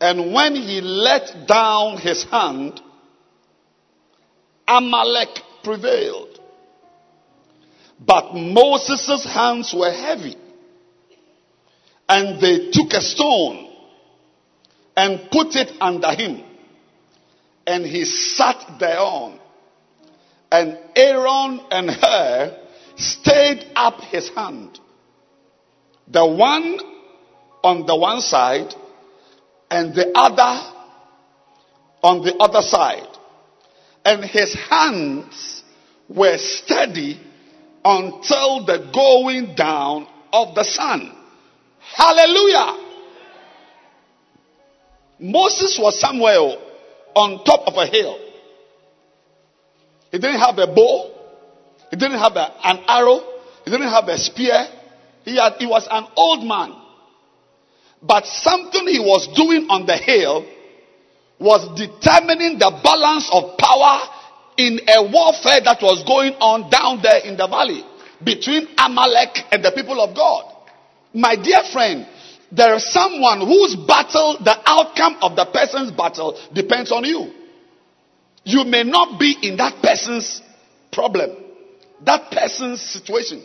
And 0.00 0.34
when 0.34 0.56
he 0.56 0.80
let 0.80 1.46
down 1.46 1.98
his 1.98 2.24
hand, 2.24 2.80
Amalek 4.66 5.38
prevailed. 5.62 6.33
But 8.00 8.34
Moses' 8.34 9.24
hands 9.24 9.74
were 9.74 9.92
heavy. 9.92 10.36
And 12.08 12.40
they 12.40 12.70
took 12.70 12.92
a 12.92 13.00
stone 13.00 13.70
and 14.96 15.30
put 15.30 15.56
it 15.56 15.72
under 15.80 16.12
him. 16.12 16.42
And 17.66 17.86
he 17.86 18.04
sat 18.04 18.78
thereon. 18.78 19.38
And 20.50 20.78
Aaron 20.94 21.60
and 21.70 21.90
Hur 21.90 22.58
stayed 22.96 23.66
up 23.74 24.00
his 24.02 24.28
hand. 24.30 24.78
The 26.08 26.26
one 26.26 26.78
on 27.62 27.86
the 27.86 27.96
one 27.96 28.20
side 28.20 28.74
and 29.70 29.94
the 29.94 30.12
other 30.14 30.70
on 32.02 32.22
the 32.22 32.36
other 32.36 32.60
side. 32.60 33.08
And 34.04 34.22
his 34.22 34.54
hands 34.54 35.62
were 36.08 36.36
steady 36.36 37.18
until 37.84 38.64
the 38.64 38.90
going 38.92 39.54
down 39.54 40.08
of 40.32 40.54
the 40.54 40.64
sun. 40.64 41.12
Hallelujah. 41.94 42.80
Moses 45.20 45.78
was 45.80 46.00
somewhere 46.00 46.38
oh, 46.38 46.56
on 47.14 47.44
top 47.44 47.68
of 47.68 47.74
a 47.74 47.86
hill. 47.86 48.18
He 50.10 50.18
didn't 50.18 50.40
have 50.40 50.58
a 50.58 50.66
bow. 50.66 51.10
He 51.90 51.96
didn't 51.96 52.18
have 52.18 52.36
a, 52.36 52.52
an 52.64 52.84
arrow. 52.88 53.20
He 53.64 53.70
didn't 53.70 53.88
have 53.88 54.08
a 54.08 54.18
spear. 54.18 54.66
He, 55.24 55.36
had, 55.36 55.54
he 55.58 55.66
was 55.66 55.86
an 55.90 56.06
old 56.16 56.44
man. 56.44 56.74
But 58.02 58.26
something 58.26 58.86
he 58.86 58.98
was 58.98 59.28
doing 59.34 59.66
on 59.70 59.86
the 59.86 59.96
hill 59.96 60.44
was 61.38 61.66
determining 61.76 62.58
the 62.58 62.70
balance 62.82 63.28
of 63.32 63.56
power 63.56 64.00
in 64.56 64.80
a 64.88 65.02
warfare 65.02 65.60
that 65.64 65.78
was 65.82 66.04
going 66.04 66.34
on 66.40 66.70
down 66.70 67.00
there 67.02 67.18
in 67.24 67.36
the 67.36 67.46
valley 67.48 67.82
between 68.22 68.68
Amalek 68.78 69.50
and 69.50 69.64
the 69.64 69.72
people 69.72 70.00
of 70.00 70.14
God. 70.14 70.50
My 71.12 71.36
dear 71.36 71.62
friend, 71.72 72.06
there 72.50 72.74
is 72.74 72.92
someone 72.92 73.40
whose 73.40 73.74
battle, 73.74 74.38
the 74.42 74.56
outcome 74.64 75.16
of 75.22 75.36
the 75.36 75.46
person's 75.46 75.90
battle 75.90 76.38
depends 76.52 76.92
on 76.92 77.04
you. 77.04 77.32
You 78.44 78.64
may 78.64 78.84
not 78.84 79.18
be 79.18 79.36
in 79.42 79.56
that 79.56 79.82
person's 79.82 80.42
problem, 80.92 81.30
that 82.04 82.30
person's 82.30 82.80
situation, 82.80 83.42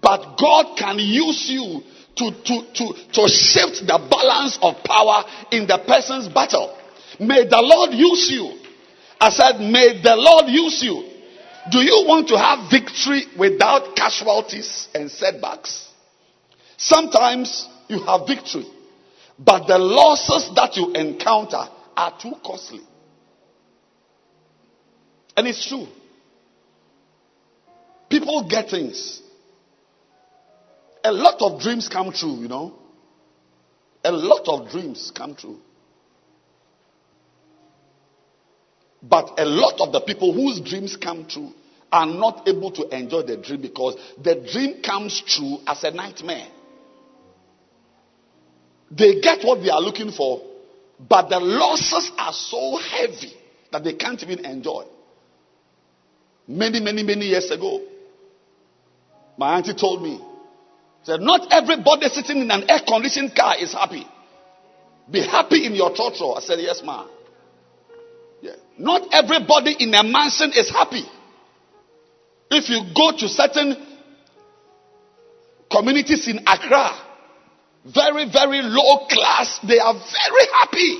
but 0.00 0.36
God 0.38 0.76
can 0.78 0.98
use 0.98 1.46
you 1.50 1.82
to, 2.16 2.30
to, 2.30 2.54
to, 2.74 2.84
to 3.12 3.28
shift 3.28 3.86
the 3.86 3.98
balance 4.10 4.58
of 4.62 4.82
power 4.84 5.24
in 5.50 5.66
the 5.66 5.78
person's 5.86 6.28
battle. 6.28 6.76
May 7.20 7.46
the 7.46 7.60
Lord 7.60 7.92
use 7.92 8.30
you. 8.30 8.61
I 9.22 9.30
said, 9.30 9.60
may 9.60 10.02
the 10.02 10.16
Lord 10.16 10.46
use 10.48 10.82
you. 10.82 11.08
Do 11.70 11.78
you 11.78 12.04
want 12.08 12.26
to 12.30 12.36
have 12.36 12.68
victory 12.68 13.26
without 13.38 13.94
casualties 13.94 14.88
and 14.96 15.08
setbacks? 15.08 15.88
Sometimes 16.76 17.68
you 17.86 18.00
have 18.00 18.26
victory, 18.26 18.66
but 19.38 19.68
the 19.68 19.78
losses 19.78 20.50
that 20.56 20.76
you 20.76 20.92
encounter 20.94 21.68
are 21.96 22.18
too 22.20 22.32
costly. 22.44 22.80
And 25.36 25.46
it's 25.46 25.68
true. 25.68 25.86
People 28.10 28.48
get 28.48 28.70
things. 28.70 29.22
A 31.04 31.12
lot 31.12 31.40
of 31.42 31.60
dreams 31.60 31.88
come 31.88 32.10
true, 32.12 32.40
you 32.40 32.48
know. 32.48 32.74
A 34.02 34.10
lot 34.10 34.48
of 34.48 34.68
dreams 34.68 35.12
come 35.14 35.36
true. 35.36 35.60
But 39.02 39.34
a 39.38 39.44
lot 39.44 39.80
of 39.80 39.92
the 39.92 40.00
people 40.00 40.32
whose 40.32 40.60
dreams 40.60 40.96
come 40.96 41.26
true 41.26 41.52
are 41.90 42.06
not 42.06 42.48
able 42.48 42.70
to 42.70 42.96
enjoy 42.96 43.22
the 43.22 43.36
dream 43.36 43.60
because 43.60 43.96
the 44.22 44.36
dream 44.52 44.82
comes 44.82 45.22
true 45.26 45.58
as 45.66 45.82
a 45.84 45.90
nightmare. 45.90 46.48
They 48.90 49.20
get 49.20 49.44
what 49.44 49.62
they 49.62 49.70
are 49.70 49.80
looking 49.80 50.12
for, 50.12 50.42
but 51.08 51.28
the 51.28 51.40
losses 51.40 52.12
are 52.16 52.32
so 52.32 52.76
heavy 52.76 53.32
that 53.72 53.82
they 53.82 53.94
can't 53.94 54.22
even 54.22 54.44
enjoy. 54.44 54.84
Many, 56.46 56.80
many, 56.80 57.02
many 57.02 57.26
years 57.26 57.50
ago, 57.50 57.82
my 59.36 59.56
auntie 59.56 59.74
told 59.74 60.02
me, 60.02 60.20
said, 61.02 61.20
Not 61.20 61.52
everybody 61.52 62.08
sitting 62.08 62.42
in 62.42 62.50
an 62.50 62.68
air 62.68 62.80
conditioned 62.86 63.34
car 63.34 63.56
is 63.58 63.72
happy. 63.72 64.06
Be 65.10 65.20
happy 65.20 65.66
in 65.66 65.74
your 65.74 65.90
church. 65.90 66.20
I 66.20 66.40
said, 66.40 66.58
Yes, 66.60 66.82
ma'am. 66.84 67.08
Not 68.78 69.08
everybody 69.12 69.76
in 69.78 69.94
a 69.94 70.02
mansion 70.02 70.52
is 70.54 70.70
happy. 70.70 71.04
If 72.50 72.68
you 72.68 72.82
go 72.94 73.16
to 73.16 73.28
certain 73.28 73.76
communities 75.70 76.28
in 76.28 76.40
Accra, 76.46 76.92
very, 77.84 78.30
very 78.30 78.60
low 78.62 79.06
class, 79.08 79.58
they 79.66 79.78
are 79.78 79.94
very 79.94 80.46
happy. 80.60 80.98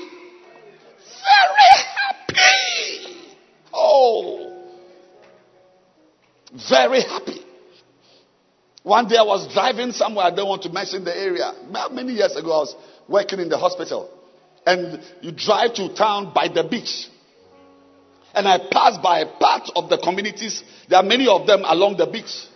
Very 1.22 1.72
happy. 1.96 3.16
Oh, 3.72 4.68
very 6.68 7.02
happy. 7.02 7.40
One 8.82 9.06
day 9.06 9.16
I 9.16 9.22
was 9.22 9.52
driving 9.52 9.92
somewhere, 9.92 10.26
I 10.26 10.30
don't 10.34 10.48
want 10.48 10.62
to 10.62 10.68
mention 10.68 11.04
the 11.04 11.16
area. 11.16 11.52
Many 11.92 12.14
years 12.14 12.34
ago, 12.34 12.52
I 12.52 12.58
was 12.58 12.74
working 13.08 13.38
in 13.38 13.48
the 13.48 13.58
hospital. 13.58 14.10
And 14.66 15.02
you 15.20 15.32
drive 15.32 15.74
to 15.74 15.94
town 15.94 16.32
by 16.34 16.48
the 16.48 16.64
beach. 16.64 17.08
And 18.35 18.49
I 18.49 18.59
passed 18.70 19.03
by 19.03 19.20
a 19.20 19.26
part 19.26 19.70
of 19.76 19.89
the 19.89 19.99
communities. 19.99 20.62
There 20.89 20.99
are 20.99 21.05
many 21.05 21.28
of 21.28 21.47
them 21.47 21.62
along 21.64 21.99
the 21.99 22.07
beach. 22.07 22.49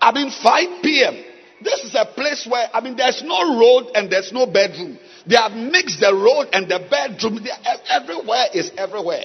I 0.00 0.12
mean, 0.12 0.30
5 0.30 0.82
p.m. 0.82 1.24
This 1.62 1.84
is 1.84 1.94
a 1.94 2.04
place 2.04 2.46
where, 2.50 2.68
I 2.72 2.80
mean, 2.80 2.96
there's 2.96 3.22
no 3.22 3.56
road 3.56 3.92
and 3.94 4.10
there's 4.10 4.32
no 4.32 4.46
bedroom. 4.46 4.98
They 5.26 5.36
have 5.36 5.52
mixed 5.52 6.00
the 6.00 6.12
road 6.12 6.50
and 6.52 6.68
the 6.68 6.80
bedroom. 6.90 7.40
everywhere 7.88 8.46
is 8.52 8.70
everywhere. 8.76 9.24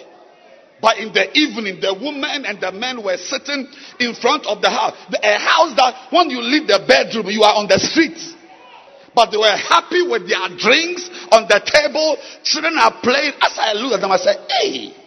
But 0.82 1.00
in 1.00 1.12
the 1.12 1.28
evening, 1.38 1.82
the 1.82 1.94
women 1.94 2.46
and 2.46 2.62
the 2.62 2.72
men 2.72 3.04
were 3.04 3.18
sitting 3.18 3.68
in 4.00 4.16
front 4.16 4.46
of 4.46 4.62
the 4.62 4.70
house. 4.70 4.96
A 5.12 5.36
house 5.38 5.76
that 5.76 6.08
when 6.12 6.30
you 6.30 6.40
leave 6.40 6.68
the 6.68 6.80
bedroom, 6.88 7.28
you 7.28 7.44
are 7.44 7.56
on 7.56 7.68
the 7.68 7.80
street. 7.80 8.16
But 9.14 9.32
they 9.32 9.38
were 9.38 9.52
happy 9.52 10.08
with 10.08 10.30
their 10.30 10.48
drinks 10.56 11.10
on 11.32 11.50
the 11.52 11.60
table. 11.60 12.16
Children 12.44 12.78
are 12.80 12.96
playing. 13.04 13.34
As 13.42 13.58
I 13.60 13.74
look 13.74 13.92
at 13.92 14.00
them, 14.00 14.12
I 14.12 14.18
say, 14.18 14.36
hey, 14.48 14.99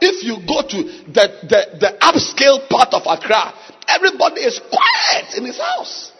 if 0.00 0.24
you 0.24 0.36
go 0.46 0.62
to 0.62 0.78
the, 1.12 1.26
the, 1.48 1.60
the 1.80 1.90
upscale 2.00 2.68
part 2.68 2.92
of 2.94 3.02
Accra, 3.06 3.54
everybody 3.88 4.42
is 4.42 4.60
quiet 4.60 5.36
in 5.36 5.44
his 5.44 5.58
house. 5.58 6.12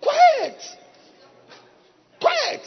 Quiet. 0.00 0.60
Quiet. 2.20 2.62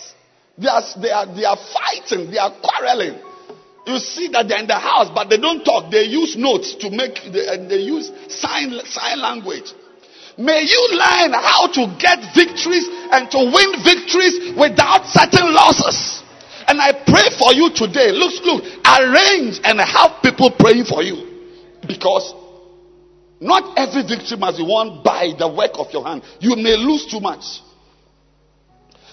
They 0.57 0.67
are, 0.67 0.83
they 1.01 1.11
are, 1.11 1.25
they 1.35 1.45
are 1.45 1.57
fighting, 1.57 2.31
they 2.31 2.37
are 2.37 2.51
quarreling. 2.61 3.19
You 3.85 3.99
see 3.99 4.27
that 4.29 4.49
they're 4.49 4.59
in 4.59 4.67
the 4.67 4.75
house, 4.79 5.09
but 5.13 5.29
they 5.29 5.37
don't 5.37 5.63
talk. 5.63 5.91
They 5.91 6.03
use 6.03 6.35
notes 6.35 6.75
to 6.81 6.89
make, 6.89 7.15
they, 7.31 7.47
uh, 7.47 7.67
they 7.69 7.79
use 7.79 8.11
sign, 8.27 8.73
sign 8.83 9.21
language. 9.21 9.71
May 10.37 10.61
you 10.61 10.89
learn 10.91 11.33
how 11.33 11.67
to 11.71 11.95
get 11.97 12.19
victories 12.35 12.85
and 13.11 13.31
to 13.31 13.39
win 13.47 13.69
victories 13.81 14.53
without 14.59 15.07
certain 15.07 15.53
losses. 15.53 16.16
And 16.67 16.81
I 16.81 16.91
pray 16.91 17.31
for 17.39 17.53
you 17.53 17.71
today. 17.73 18.11
Look, 18.11 18.43
look, 18.43 18.63
arrange 18.85 19.59
and 19.63 19.79
have 19.79 20.21
people 20.21 20.51
praying 20.51 20.85
for 20.85 21.01
you. 21.01 21.23
Because 21.87 22.33
not 23.39 23.77
every 23.77 24.03
victory 24.03 24.37
must 24.37 24.57
be 24.57 24.63
won 24.63 25.01
by 25.03 25.31
the 25.37 25.47
work 25.47 25.71
of 25.75 25.87
your 25.91 26.03
hand. 26.03 26.23
You 26.39 26.55
may 26.55 26.75
lose 26.75 27.05
too 27.05 27.21
much. 27.21 27.61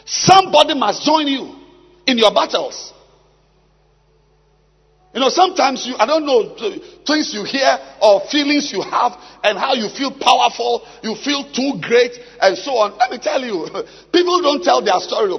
Somebody 0.04 0.74
must 0.74 1.02
join 1.04 1.28
you 1.28 1.54
in 2.06 2.18
your 2.18 2.34
battles. 2.34 2.92
You 5.14 5.20
know, 5.20 5.28
sometimes 5.28 5.86
you, 5.86 5.94
I 5.96 6.06
don't 6.06 6.26
know, 6.26 6.58
things 7.06 7.32
you 7.32 7.44
hear 7.44 7.78
or 8.02 8.26
feelings 8.32 8.72
you 8.74 8.82
have 8.82 9.12
and 9.44 9.56
how 9.56 9.74
you 9.74 9.88
feel 9.88 10.10
powerful, 10.10 10.82
you 11.04 11.14
feel 11.14 11.46
too 11.54 11.78
great 11.80 12.18
and 12.40 12.58
so 12.58 12.72
on. 12.82 12.98
Let 12.98 13.12
me 13.12 13.18
tell 13.22 13.40
you, 13.40 13.62
people 14.12 14.42
don't 14.42 14.64
tell 14.64 14.82
their 14.82 14.98
story. 14.98 15.30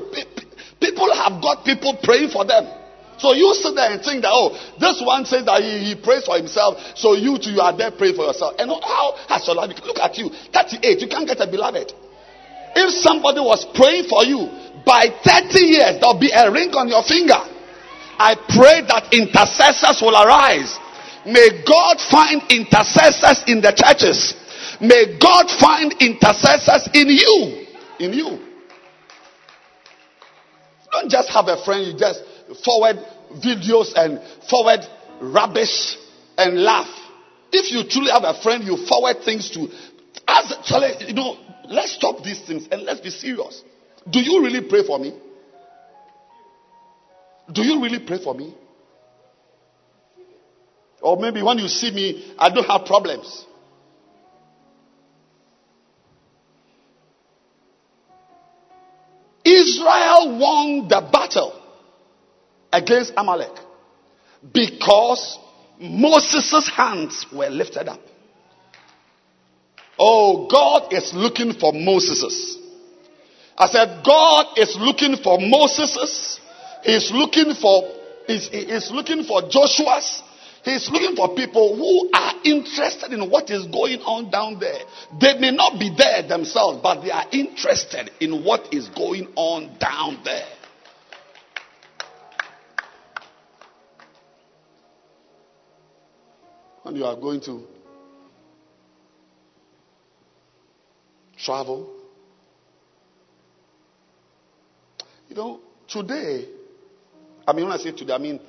People 0.86 1.10
have 1.18 1.42
got 1.42 1.66
people 1.66 1.98
praying 2.04 2.30
for 2.30 2.46
them. 2.46 2.70
So 3.18 3.34
you 3.34 3.50
sit 3.58 3.74
there 3.74 3.90
and 3.90 3.98
think 4.04 4.22
that, 4.22 4.30
oh, 4.30 4.54
this 4.78 5.02
one 5.02 5.26
says 5.26 5.46
that 5.50 5.64
he, 5.66 5.82
he 5.82 5.94
prays 5.98 6.26
for 6.30 6.38
himself, 6.38 6.78
so 6.94 7.16
you 7.18 7.40
too, 7.42 7.58
you 7.58 7.62
are 7.62 7.74
there 7.74 7.90
praying 7.90 8.14
for 8.14 8.28
yourself. 8.30 8.54
And 8.60 8.70
how 8.70 9.18
has 9.32 9.48
your 9.48 9.56
life 9.56 9.74
Look 9.82 9.98
at 9.98 10.14
you, 10.20 10.30
38, 10.30 11.02
you 11.02 11.08
can't 11.08 11.26
get 11.26 11.42
a 11.42 11.50
beloved. 11.50 11.90
If 12.76 12.90
somebody 13.02 13.40
was 13.40 13.66
praying 13.74 14.12
for 14.12 14.22
you, 14.28 14.46
by 14.86 15.10
30 15.10 15.58
years, 15.58 15.98
there'll 15.98 16.20
be 16.20 16.30
a 16.30 16.52
ring 16.52 16.70
on 16.78 16.86
your 16.86 17.02
finger. 17.02 17.40
I 18.20 18.36
pray 18.36 18.86
that 18.86 19.10
intercessors 19.10 19.98
will 20.06 20.14
arise. 20.14 20.78
May 21.26 21.66
God 21.66 21.98
find 21.98 22.44
intercessors 22.54 23.42
in 23.50 23.64
the 23.64 23.74
churches. 23.74 24.38
May 24.78 25.18
God 25.18 25.50
find 25.50 25.96
intercessors 25.98 26.94
in 26.94 27.10
you. 27.10 27.66
In 27.98 28.14
you. 28.14 28.55
Don't 30.96 31.12
just 31.12 31.30
have 31.30 31.48
a 31.50 31.62
friend, 31.66 31.88
you 31.88 31.98
just 31.98 32.24
forward 32.64 32.96
videos 33.43 33.91
and 33.96 34.22
forward 34.50 34.80
rubbish 35.20 35.98
and 36.38 36.64
laugh. 36.64 36.88
If 37.52 37.70
you 37.70 37.84
truly 37.89 38.12
have 38.12 38.24
a 38.24 38.41
friend, 38.41 38.64
you 38.64 38.78
forward 38.88 39.18
things 39.26 39.50
to. 39.52 39.68
As 40.26 40.54
you 41.06 41.14
know, 41.14 41.36
let's 41.68 41.96
stop 41.96 42.24
these 42.24 42.41
things 42.48 42.70
and 42.72 42.84
let's 42.84 43.02
be 43.02 43.10
serious. 43.10 43.62
Do 44.10 44.20
you 44.20 44.41
really 44.41 44.68
pray 44.70 44.86
for 44.88 44.98
me? 44.98 45.20
Do 47.52 47.62
you 47.62 47.82
really 47.84 48.00
pray 48.00 48.24
for 48.24 48.34
me? 48.34 48.56
Or 51.02 51.18
maybe 51.18 51.43
when 51.43 51.58
you 51.58 51.68
see 51.68 51.91
me, 51.91 52.34
I 52.39 52.50
don't 52.50 52.64
have 52.64 52.86
problems. 52.86 53.46
Israel 59.46 60.39
won 60.39 60.88
the 60.88 61.08
battle 61.12 61.62
against 62.74 63.14
Amalek 63.16 63.52
because 64.54 65.39
Moses' 65.80 66.70
hands 66.70 67.26
were 67.34 67.50
lifted 67.50 67.88
up. 67.88 68.02
Oh, 69.98 70.48
God 70.48 70.91
is 70.91 71.14
looking 71.14 71.54
for 71.54 71.72
Moses'. 71.74 72.58
I 73.58 73.68
said, 73.68 74.04
God 74.06 74.58
is 74.58 74.76
looking 74.78 75.16
for 75.16 75.38
Moses' 75.39 76.39
He's 76.86 77.12
looking 77.12 77.56
for 77.56 77.91
he's, 78.28 78.48
he's 78.48 78.91
looking 78.91 79.24
for 79.24 79.41
Joshua's. 79.50 80.22
He's 80.66 80.89
looking 80.89 81.16
for 81.16 81.36
people 81.36 81.76
who 81.76 82.09
are 82.11 82.34
interested 82.43 83.13
in 83.13 83.30
what 83.30 83.51
is 83.51 83.68
going 83.68 83.99
on 84.01 84.32
down 84.32 84.59
there. 84.59 84.80
They 85.22 85.39
may 85.39 85.51
not 85.51 85.80
be 85.80 85.93
there 85.95 86.28
themselves, 86.28 86.80
but 86.82 87.03
they 87.03 87.11
are 87.11 87.26
interested 87.32 88.09
in 88.20 88.43
what 88.43 88.74
is 88.74 88.89
going 88.89 89.32
on 89.36 89.78
down 89.78 90.22
there. 90.26 90.47
When 96.82 96.95
you 96.95 97.05
are 97.05 97.16
going 97.16 97.41
to 97.41 97.63
travel, 101.38 101.93
you 105.30 105.36
know, 105.36 105.59
today 105.88 106.47
I 107.47 107.53
mean, 107.53 107.66
when 107.66 107.74
I 107.74 107.78
say 107.78 107.91
today, 107.91 108.13
I 108.13 108.18
mean 108.18 108.39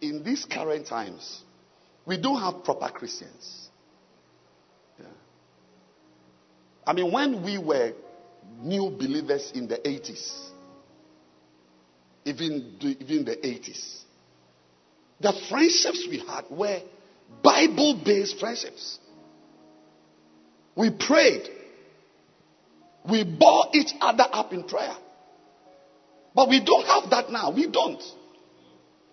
in 0.00 0.22
these 0.22 0.44
current 0.44 0.86
times, 0.86 1.42
we 2.04 2.20
don't 2.20 2.40
have 2.40 2.64
proper 2.64 2.88
Christians. 2.88 3.68
Yeah. 4.98 5.06
I 6.86 6.92
mean, 6.92 7.12
when 7.12 7.42
we 7.42 7.58
were 7.58 7.92
new 8.60 8.90
believers 8.90 9.52
in 9.54 9.68
the 9.68 9.76
80s, 9.76 10.50
even, 12.24 12.76
even 12.80 13.24
the 13.24 13.36
80s, 13.36 14.02
the 15.20 15.32
friendships 15.48 16.06
we 16.08 16.18
had 16.18 16.44
were 16.50 16.80
Bible 17.42 18.00
based 18.04 18.38
friendships. 18.38 18.98
We 20.76 20.90
prayed. 20.90 21.48
We 23.08 23.24
bore 23.24 23.66
each 23.72 23.92
other 24.00 24.26
up 24.30 24.52
in 24.52 24.64
prayer. 24.64 24.96
But 26.34 26.50
we 26.50 26.62
don't 26.62 26.84
have 26.84 27.10
that 27.10 27.30
now. 27.30 27.50
We 27.50 27.66
don't. 27.70 28.02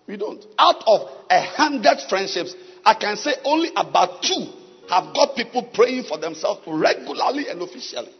We 0.06 0.16
don't. 0.16 0.44
Out 0.58 0.82
of 0.86 1.08
a 1.30 1.40
hundred 1.40 1.98
friendships, 2.08 2.54
I 2.84 2.94
can 2.94 3.16
say 3.16 3.32
only 3.44 3.70
about 3.74 4.22
two 4.22 4.46
have 4.88 5.14
got 5.14 5.34
people 5.34 5.62
praying 5.72 6.04
for 6.04 6.18
themselves 6.18 6.60
regularly 6.66 7.48
and 7.48 7.62
officially. 7.62 8.12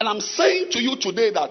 And 0.00 0.08
I'm 0.08 0.20
saying 0.20 0.72
to 0.72 0.82
you 0.82 0.96
today 0.96 1.30
that 1.32 1.50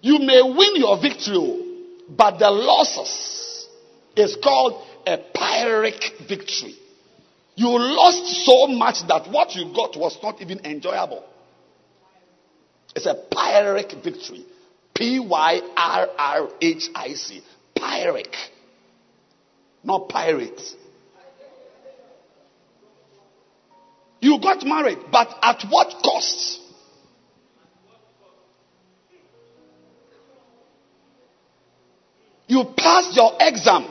You 0.00 0.18
may 0.18 0.40
win 0.42 0.76
your 0.76 1.00
victory, 1.00 1.94
but 2.08 2.38
the 2.38 2.50
losses 2.50 3.66
is 4.14 4.36
called 4.42 4.86
a 5.06 5.18
pyrrhic 5.34 6.28
victory. 6.28 6.76
You 7.56 7.68
lost 7.78 8.44
so 8.44 8.66
much 8.68 9.06
that 9.08 9.30
what 9.30 9.54
you 9.54 9.72
got 9.74 9.96
was 9.96 10.18
not 10.22 10.40
even 10.40 10.64
enjoyable. 10.64 11.24
It's 12.94 13.06
a 13.06 13.14
pyrrhic 13.14 13.92
victory. 14.04 14.44
P 14.94 15.18
Y 15.18 15.60
R 15.76 16.08
R 16.18 16.48
H 16.60 16.88
I 16.94 17.14
C. 17.14 17.42
Pyrrhic. 17.74 18.34
Not 19.86 20.08
pirates. 20.08 20.74
You 24.20 24.40
got 24.40 24.66
married, 24.66 24.98
but 25.12 25.28
at 25.40 25.62
what 25.70 26.02
cost? 26.02 26.60
You 32.48 32.64
passed 32.76 33.16
your 33.16 33.32
exam, 33.38 33.86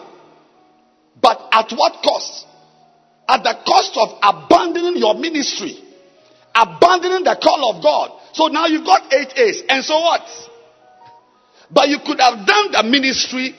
but 1.22 1.48
at 1.54 1.72
what 1.72 2.04
cost? 2.04 2.46
At 3.30 3.44
the 3.44 3.56
cost 3.66 3.98
of 3.98 4.20
abandoning 4.22 4.98
your 4.98 5.16
ministry, 5.16 5.78
abandoning 6.54 7.24
the 7.24 7.38
call 7.42 7.74
of 7.74 7.82
God. 7.82 8.20
So 8.34 8.48
now 8.48 8.66
you've 8.66 8.86
got 8.86 9.14
eight 9.14 9.34
A's, 9.38 9.64
and 9.70 9.84
so 9.84 9.98
what? 10.02 10.28
But 11.72 11.88
you 11.88 12.00
could 12.06 12.20
have 12.20 12.46
done 12.46 12.72
the 12.74 12.84
ministry, 12.84 13.56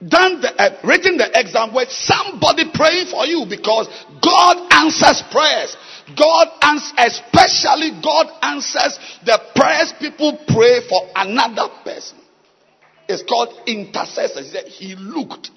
done 0.00 0.40
the, 0.40 0.52
uh, 0.58 0.80
written 0.84 1.16
the 1.16 1.28
exam 1.32 1.74
with 1.74 1.90
somebody 1.90 2.64
praying 2.72 3.06
for 3.06 3.26
you 3.26 3.46
because 3.48 3.88
God 4.22 4.56
answers 4.72 5.22
prayers. 5.30 5.76
God 6.16 6.48
answers, 6.62 6.94
especially 6.98 8.00
God 8.02 8.26
answers 8.42 8.98
the 9.24 9.38
prayers 9.54 9.94
people 9.98 10.38
pray 10.48 10.80
for 10.88 11.08
another 11.14 11.72
person. 11.84 12.18
It's 13.08 13.22
called 13.22 13.54
intercessor. 13.66 14.42
He 14.42 14.48
said 14.48 14.64
he 14.66 14.94
looked. 14.94 15.50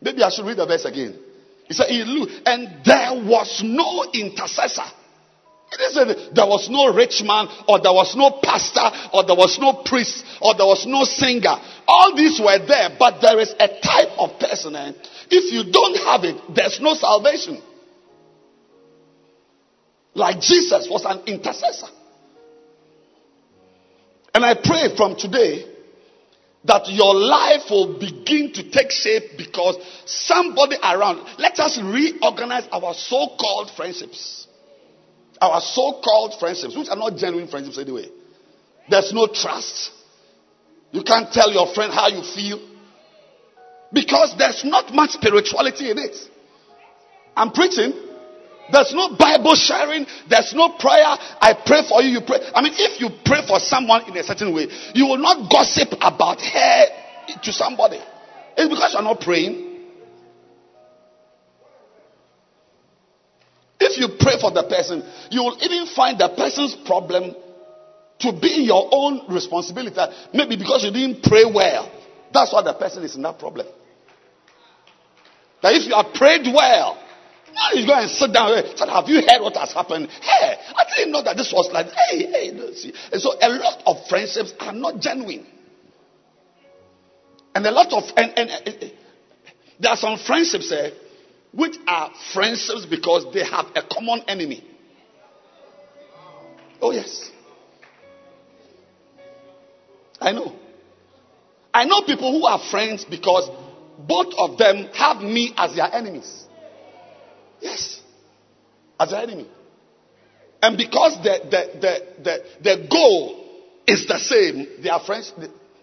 Maybe 0.00 0.22
I 0.22 0.30
should 0.30 0.46
read 0.46 0.58
the 0.58 0.66
verse 0.66 0.84
again. 0.84 1.18
He 1.66 1.74
said 1.74 1.88
he 1.88 2.04
looked, 2.04 2.32
and 2.46 2.84
there 2.84 3.12
was 3.26 3.62
no 3.64 4.06
intercessor. 4.12 4.86
Isn't 5.72 6.34
there 6.34 6.46
was 6.46 6.68
no 6.70 6.94
rich 6.94 7.22
man, 7.24 7.48
or 7.68 7.80
there 7.80 7.92
was 7.92 8.14
no 8.14 8.38
pastor, 8.42 8.88
or 9.12 9.24
there 9.24 9.36
was 9.36 9.58
no 9.58 9.82
priest, 9.84 10.24
or 10.40 10.54
there 10.54 10.66
was 10.66 10.86
no 10.86 11.04
singer. 11.04 11.56
All 11.88 12.14
these 12.14 12.40
were 12.40 12.58
there, 12.66 12.90
but 12.98 13.20
there 13.20 13.38
is 13.40 13.52
a 13.58 13.68
type 13.80 14.14
of 14.18 14.38
person. 14.38 14.76
And 14.76 14.96
if 15.28 15.52
you 15.52 15.70
don't 15.72 15.96
have 15.96 16.24
it, 16.24 16.40
there's 16.54 16.80
no 16.80 16.94
salvation. 16.94 17.60
Like 20.14 20.40
Jesus 20.40 20.88
was 20.88 21.04
an 21.04 21.22
intercessor. 21.26 21.88
And 24.34 24.44
I 24.44 24.54
pray 24.54 24.94
from 24.96 25.16
today 25.16 25.66
that 26.64 26.88
your 26.88 27.14
life 27.14 27.70
will 27.70 27.98
begin 27.98 28.52
to 28.54 28.70
take 28.70 28.90
shape 28.90 29.36
because 29.36 29.76
somebody 30.04 30.76
around. 30.82 31.26
Let 31.38 31.58
us 31.58 31.78
reorganize 31.82 32.68
our 32.72 32.94
so 32.94 33.36
called 33.38 33.70
friendships. 33.76 34.45
Our 35.40 35.60
so 35.60 36.00
called 36.02 36.38
friendships, 36.38 36.76
which 36.76 36.88
are 36.88 36.96
not 36.96 37.16
genuine 37.16 37.48
friendships 37.48 37.78
anyway. 37.78 38.08
There's 38.88 39.12
no 39.12 39.26
trust. 39.26 39.90
You 40.92 41.02
can't 41.02 41.30
tell 41.32 41.52
your 41.52 41.72
friend 41.74 41.92
how 41.92 42.08
you 42.08 42.22
feel 42.22 42.60
because 43.92 44.34
there's 44.38 44.64
not 44.64 44.94
much 44.94 45.10
spirituality 45.10 45.90
in 45.90 45.98
it. 45.98 46.16
I'm 47.36 47.52
preaching. 47.52 47.92
There's 48.72 48.92
no 48.94 49.14
Bible 49.16 49.54
sharing. 49.54 50.06
There's 50.28 50.52
no 50.54 50.70
prayer. 50.78 51.04
I 51.06 51.54
pray 51.64 51.82
for 51.88 52.02
you. 52.02 52.18
You 52.18 52.20
pray. 52.26 52.38
I 52.54 52.62
mean, 52.62 52.72
if 52.76 53.00
you 53.00 53.10
pray 53.24 53.46
for 53.46 53.60
someone 53.60 54.08
in 54.08 54.16
a 54.16 54.22
certain 54.22 54.54
way, 54.54 54.66
you 54.94 55.06
will 55.06 55.18
not 55.18 55.50
gossip 55.50 55.92
about 56.00 56.40
her 56.40 56.84
to 57.42 57.52
somebody. 57.52 58.00
It's 58.56 58.68
because 58.68 58.94
you're 58.94 59.02
not 59.02 59.20
praying. 59.20 59.65
If 63.78 63.98
you 63.98 64.16
pray 64.18 64.40
for 64.40 64.50
the 64.50 64.64
person, 64.64 65.02
you 65.30 65.42
will 65.42 65.58
even 65.60 65.86
find 65.94 66.18
the 66.18 66.28
person's 66.28 66.74
problem 66.86 67.34
to 68.20 68.32
be 68.32 68.64
your 68.64 68.88
own 68.90 69.28
responsibility. 69.28 70.00
Maybe 70.32 70.56
because 70.56 70.84
you 70.84 70.90
didn't 70.90 71.22
pray 71.22 71.44
well. 71.44 71.92
That's 72.32 72.52
why 72.52 72.62
the 72.62 72.72
person 72.72 73.02
is 73.04 73.14
in 73.16 73.22
that 73.22 73.38
problem. 73.38 73.66
That 75.62 75.74
if 75.74 75.86
you 75.86 75.94
have 75.94 76.14
prayed 76.14 76.46
well, 76.46 77.02
now 77.52 77.72
you 77.72 77.86
go 77.86 77.94
and 77.94 78.10
sit 78.10 78.32
down. 78.32 78.52
And 78.52 78.78
say, 78.78 78.88
have 78.88 79.08
you 79.08 79.16
heard 79.16 79.40
what 79.40 79.56
has 79.56 79.72
happened? 79.72 80.08
Hey, 80.08 80.56
I 80.76 80.84
didn't 80.96 81.12
know 81.12 81.22
that 81.22 81.36
this 81.36 81.52
was 81.52 81.70
like, 81.72 81.86
hey, 81.86 82.26
hey. 82.26 82.74
See. 82.74 82.92
And 83.12 83.20
so 83.20 83.32
a 83.40 83.48
lot 83.48 83.82
of 83.86 84.06
friendships 84.08 84.52
are 84.60 84.72
not 84.72 85.00
genuine. 85.00 85.46
And 87.54 87.66
a 87.66 87.70
lot 87.70 87.92
of, 87.92 88.04
and, 88.16 88.32
and, 88.36 88.50
and 88.50 88.92
there 89.80 89.90
are 89.90 89.96
some 89.96 90.18
friendships 90.18 90.70
eh, 90.72 90.90
which 91.52 91.76
are 91.86 92.10
friendships 92.32 92.86
because 92.86 93.32
they 93.32 93.44
have 93.44 93.66
a 93.74 93.82
common 93.82 94.22
enemy. 94.28 94.64
Oh, 96.80 96.90
yes. 96.90 97.30
I 100.20 100.32
know. 100.32 100.54
I 101.72 101.84
know 101.84 102.02
people 102.02 102.32
who 102.32 102.46
are 102.46 102.58
friends 102.70 103.04
because 103.04 103.50
both 103.98 104.34
of 104.38 104.58
them 104.58 104.88
have 104.94 105.18
me 105.22 105.52
as 105.56 105.74
their 105.74 105.92
enemies. 105.92 106.46
Yes. 107.60 108.00
As 108.98 109.10
their 109.10 109.20
enemy. 109.22 109.48
And 110.62 110.76
because 110.76 111.16
the, 111.22 111.38
the, 111.44 111.80
the, 111.80 112.22
the, 112.22 112.44
the 112.62 112.88
goal 112.90 113.46
is 113.86 114.06
the 114.06 114.18
same, 114.18 114.82
they 114.82 114.88
are 114.88 115.00
friends, 115.00 115.32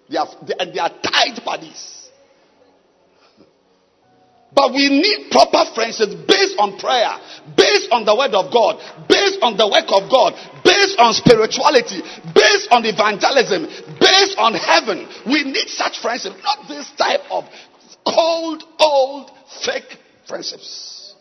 they 0.09 0.17
are, 0.17 0.27
they, 0.45 0.79
are 0.79 0.89
tied 1.01 1.43
buddies. 1.45 2.02
But 4.55 4.71
we 4.73 4.89
need 4.89 5.31
proper 5.31 5.65
friendships 5.73 6.13
based 6.13 6.55
on 6.59 6.77
prayer, 6.77 7.17
based 7.57 7.89
on 7.91 8.05
the 8.05 8.15
word 8.15 8.33
of 8.33 8.53
God, 8.53 8.77
based 9.09 9.41
on 9.41 9.57
the 9.57 9.65
work 9.67 9.89
of 9.89 10.09
God, 10.09 10.33
based 10.63 10.99
on 10.99 11.13
spirituality, 11.13 12.01
based 12.35 12.69
on 12.69 12.85
evangelism, 12.85 13.65
based 13.99 14.37
on 14.37 14.53
heaven. 14.53 15.09
We 15.25 15.43
need 15.43 15.69
such 15.69 15.99
friendships, 15.99 16.35
not 16.43 16.67
this 16.67 16.91
type 16.91 17.21
of 17.31 17.45
cold, 18.05 18.63
old, 18.79 19.31
fake 19.65 19.97
friendships. 20.27 21.15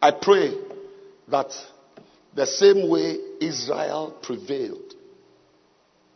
I 0.00 0.10
pray 0.12 0.54
that 1.28 1.52
the 2.34 2.46
same 2.46 2.88
way 2.88 3.18
Israel 3.40 4.16
prevailed. 4.22 4.94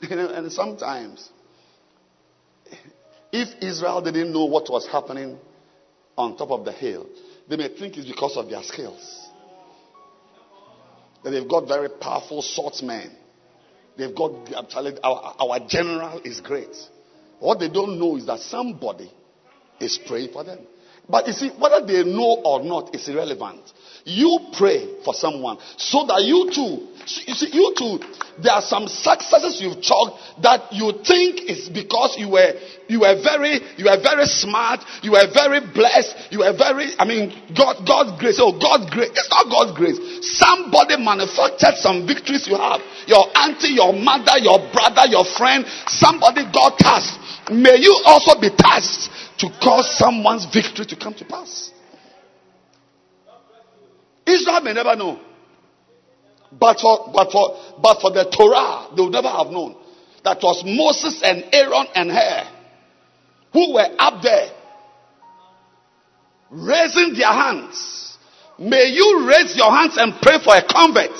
And 0.10 0.50
sometimes, 0.52 1.28
if 3.32 3.62
Israel 3.62 4.02
didn't 4.02 4.32
know 4.32 4.44
what 4.44 4.70
was 4.70 4.86
happening 4.86 5.38
on 6.16 6.36
top 6.36 6.50
of 6.50 6.64
the 6.64 6.72
hill, 6.72 7.06
they 7.48 7.56
may 7.56 7.68
think 7.68 7.96
it's 7.96 8.06
because 8.06 8.36
of 8.36 8.48
their 8.48 8.62
skills. 8.62 9.28
That 11.22 11.30
they've 11.30 11.48
got 11.48 11.68
very 11.68 11.88
powerful 11.88 12.42
swordsmen. 12.42 13.10
They've 13.96 14.14
got, 14.14 14.32
our, 15.02 15.34
our 15.38 15.60
general 15.68 16.20
is 16.24 16.40
great. 16.40 16.74
What 17.38 17.58
they 17.58 17.68
don't 17.68 17.98
know 17.98 18.16
is 18.16 18.26
that 18.26 18.40
somebody 18.40 19.10
is 19.80 19.98
praying 20.06 20.32
for 20.32 20.44
them. 20.44 20.60
But 21.10 21.26
you 21.26 21.32
see, 21.32 21.50
whether 21.58 21.84
they 21.84 22.04
know 22.04 22.40
or 22.44 22.62
not 22.62 22.94
is 22.94 23.08
irrelevant. 23.08 23.60
You 24.04 24.38
pray 24.56 25.02
for 25.04 25.12
someone 25.12 25.58
so 25.76 26.06
that 26.06 26.24
you 26.24 26.48
too, 26.48 26.88
you 27.28 27.34
see, 27.36 27.52
you 27.52 27.74
too, 27.76 28.00
there 28.40 28.56
are 28.56 28.64
some 28.64 28.88
successes 28.88 29.60
you've 29.60 29.82
chalked 29.84 30.16
that 30.40 30.72
you 30.72 30.96
think 31.04 31.44
is 31.44 31.68
because 31.68 32.16
you 32.16 32.32
were, 32.32 32.56
you 32.88 33.04
were 33.04 33.20
very, 33.20 33.60
you 33.76 33.84
were 33.84 34.00
very 34.00 34.24
smart, 34.24 34.80
you 35.04 35.12
were 35.12 35.28
very 35.28 35.60
blessed, 35.60 36.32
you 36.32 36.40
were 36.40 36.56
very, 36.56 36.96
I 36.96 37.04
mean, 37.04 37.28
God, 37.52 37.84
God's 37.84 38.16
grace. 38.16 38.40
Oh, 38.40 38.56
God's 38.56 38.88
grace. 38.88 39.12
It's 39.12 39.28
not 39.28 39.52
God's 39.52 39.76
grace. 39.76 40.00
Somebody 40.40 40.96
manufactured 40.96 41.76
some 41.76 42.08
victories 42.08 42.48
you 42.48 42.56
have. 42.56 42.80
Your 43.04 43.28
auntie, 43.36 43.76
your 43.76 43.92
mother, 43.92 44.40
your 44.40 44.64
brother, 44.72 45.04
your 45.12 45.28
friend, 45.36 45.68
somebody 45.92 46.48
got 46.48 46.80
tasked. 46.80 47.19
May 47.50 47.76
you 47.78 48.00
also 48.04 48.40
be 48.40 48.50
tasked 48.50 49.10
to 49.38 49.48
cause 49.62 49.98
someone's 49.98 50.46
victory 50.46 50.86
to 50.86 50.96
come 50.96 51.14
to 51.14 51.24
pass. 51.24 51.72
Israel 54.26 54.60
may 54.60 54.72
never 54.72 54.94
know. 54.96 55.20
But 56.52 56.80
for, 56.80 57.10
but 57.12 57.30
for, 57.30 57.56
but 57.80 58.00
for 58.00 58.10
the 58.10 58.24
Torah, 58.24 58.88
they 58.96 59.02
would 59.02 59.12
never 59.12 59.28
have 59.28 59.48
known. 59.48 59.76
That 60.24 60.38
was 60.42 60.62
Moses 60.64 61.22
and 61.22 61.44
Aaron 61.52 61.86
and 61.94 62.10
Hur 62.10 62.60
who 63.52 63.74
were 63.74 63.88
up 63.98 64.22
there 64.22 64.50
raising 66.50 67.14
their 67.14 67.32
hands. 67.32 68.18
May 68.58 68.86
you 68.86 69.26
raise 69.28 69.56
your 69.56 69.70
hands 69.70 69.96
and 69.96 70.14
pray 70.20 70.38
for 70.44 70.54
a 70.54 70.62
convert. 70.62 71.16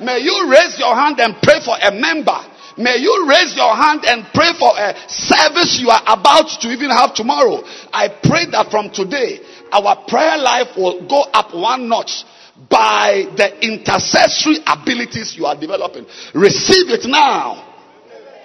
May 0.00 0.18
you 0.18 0.50
raise 0.50 0.78
your 0.78 0.94
hand 0.94 1.18
and 1.20 1.36
pray 1.42 1.60
for 1.64 1.76
a 1.80 1.90
member. 1.92 2.38
May 2.76 2.96
you 2.96 3.26
raise 3.28 3.54
your 3.54 3.74
hand 3.76 4.04
and 4.04 4.26
pray 4.34 4.52
for 4.58 4.72
a 4.76 4.94
service 5.08 5.78
you 5.80 5.90
are 5.90 6.02
about 6.06 6.48
to 6.60 6.68
even 6.68 6.90
have 6.90 7.14
tomorrow. 7.14 7.62
I 7.92 8.08
pray 8.08 8.46
that 8.50 8.70
from 8.70 8.90
today, 8.90 9.40
our 9.70 10.04
prayer 10.08 10.38
life 10.38 10.76
will 10.76 11.06
go 11.06 11.22
up 11.22 11.54
one 11.54 11.88
notch 11.88 12.24
by 12.68 13.26
the 13.36 13.64
intercessory 13.64 14.58
abilities 14.66 15.36
you 15.36 15.46
are 15.46 15.58
developing. 15.58 16.06
Receive 16.34 16.90
it 16.90 17.04
now. 17.08 17.74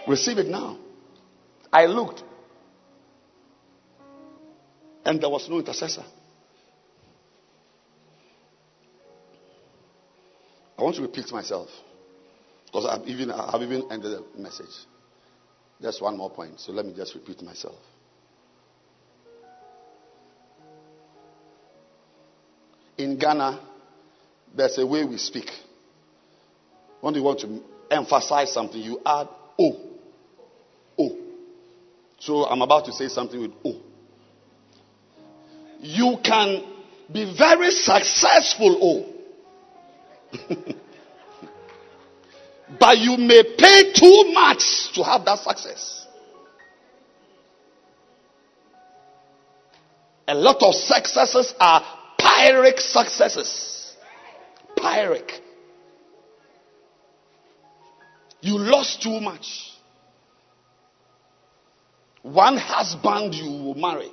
Receive 0.07 0.37
it 0.37 0.47
now. 0.47 0.77
I 1.71 1.85
looked, 1.85 2.23
and 5.05 5.21
there 5.21 5.29
was 5.29 5.47
no 5.49 5.59
intercessor. 5.59 6.03
I 10.77 10.83
want 10.83 10.95
to 10.95 11.01
repeat 11.01 11.31
myself 11.31 11.69
because 12.71 12.85
I've 12.85 13.07
even, 13.07 13.31
I've 13.31 13.61
even 13.61 13.91
ended 13.91 14.11
the 14.11 14.39
message. 14.39 14.67
Just 15.81 16.01
one 16.01 16.17
more 16.17 16.29
point, 16.29 16.59
so 16.59 16.71
let 16.71 16.85
me 16.85 16.93
just 16.95 17.15
repeat 17.15 17.41
myself. 17.41 17.75
In 22.97 23.17
Ghana, 23.17 23.59
there's 24.55 24.77
a 24.77 24.85
way 24.85 25.03
we 25.05 25.17
speak. 25.17 25.49
When 27.01 27.15
you 27.15 27.23
want 27.23 27.39
to 27.39 27.63
emphasize 27.89 28.53
something, 28.53 28.79
you 28.79 28.99
add 29.05 29.29
O. 29.57 29.77
O. 30.99 31.17
So 32.19 32.45
I'm 32.45 32.61
about 32.61 32.85
to 32.85 32.91
say 32.91 33.07
something 33.07 33.39
with 33.39 33.51
O. 33.65 33.81
You 35.79 36.17
can 36.23 36.63
be 37.11 37.33
very 37.35 37.71
successful, 37.71 38.77
O. 38.81 40.75
but 42.77 42.97
you 42.97 43.17
may 43.17 43.43
pay 43.57 43.93
too 43.93 44.31
much 44.33 44.93
to 44.93 45.03
have 45.03 45.25
that 45.25 45.39
success. 45.39 46.07
A 50.27 50.35
lot 50.35 50.61
of 50.61 50.75
successes 50.75 51.53
are 51.59 51.83
Pyrrhic 52.19 52.79
successes. 52.79 53.95
Pyrrhic. 54.75 55.41
You 58.41 58.57
lost 58.59 59.01
too 59.01 59.19
much. 59.19 59.73
One 62.21 62.57
husband 62.57 63.33
you 63.33 63.49
will 63.49 63.75
marry. 63.75 64.11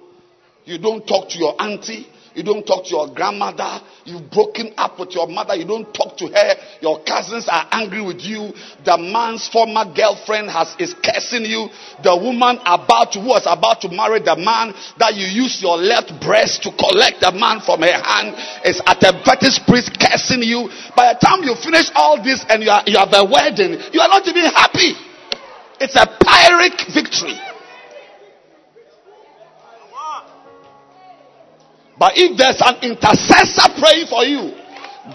You 0.64 0.78
don't 0.78 1.06
talk 1.06 1.28
to 1.30 1.38
your 1.38 1.60
auntie. 1.60 2.06
You 2.36 2.44
don't 2.44 2.66
talk 2.66 2.84
to 2.84 2.90
your 2.90 3.08
grandmother. 3.08 3.80
You've 4.04 4.30
broken 4.30 4.74
up 4.76 5.00
with 5.00 5.16
your 5.16 5.26
mother. 5.26 5.56
You 5.56 5.64
don't 5.64 5.88
talk 5.88 6.18
to 6.18 6.28
her. 6.28 6.54
Your 6.84 7.02
cousins 7.02 7.48
are 7.48 7.64
angry 7.72 8.04
with 8.04 8.20
you. 8.20 8.52
The 8.84 9.00
man's 9.00 9.48
former 9.48 9.88
girlfriend 9.88 10.52
has 10.52 10.76
is 10.78 10.92
cursing 11.00 11.48
you. 11.48 11.72
The 12.04 12.12
woman 12.12 12.60
about 12.68 13.16
to, 13.16 13.24
who 13.24 13.32
was 13.32 13.48
about 13.48 13.80
to 13.80 13.88
marry 13.88 14.20
the 14.20 14.36
man 14.36 14.76
that 15.00 15.16
you 15.16 15.24
use 15.24 15.64
your 15.64 15.80
left 15.80 16.12
breast 16.20 16.62
to 16.68 16.76
collect 16.76 17.24
the 17.24 17.32
man 17.32 17.64
from 17.64 17.80
her 17.80 17.96
hand 18.04 18.36
is 18.68 18.84
at 18.84 19.00
a 19.00 19.16
fetish 19.24 19.64
priest 19.64 19.96
cursing 19.96 20.44
you. 20.44 20.68
By 20.92 21.16
the 21.16 21.18
time 21.24 21.40
you 21.40 21.56
finish 21.56 21.88
all 21.96 22.20
this 22.20 22.44
and 22.52 22.60
you, 22.60 22.68
are, 22.68 22.84
you 22.84 23.00
have 23.00 23.16
a 23.16 23.24
wedding, 23.24 23.80
you 23.96 24.00
are 24.04 24.12
not 24.12 24.28
even 24.28 24.44
happy. 24.52 24.92
It's 25.80 25.96
a 25.96 26.04
pyrrhic 26.04 26.84
victory. 26.92 27.55
But 31.98 32.12
if 32.16 32.36
there's 32.36 32.60
an 32.60 32.76
intercessor 32.82 33.72
praying 33.80 34.06
for 34.06 34.24
you, 34.24 34.52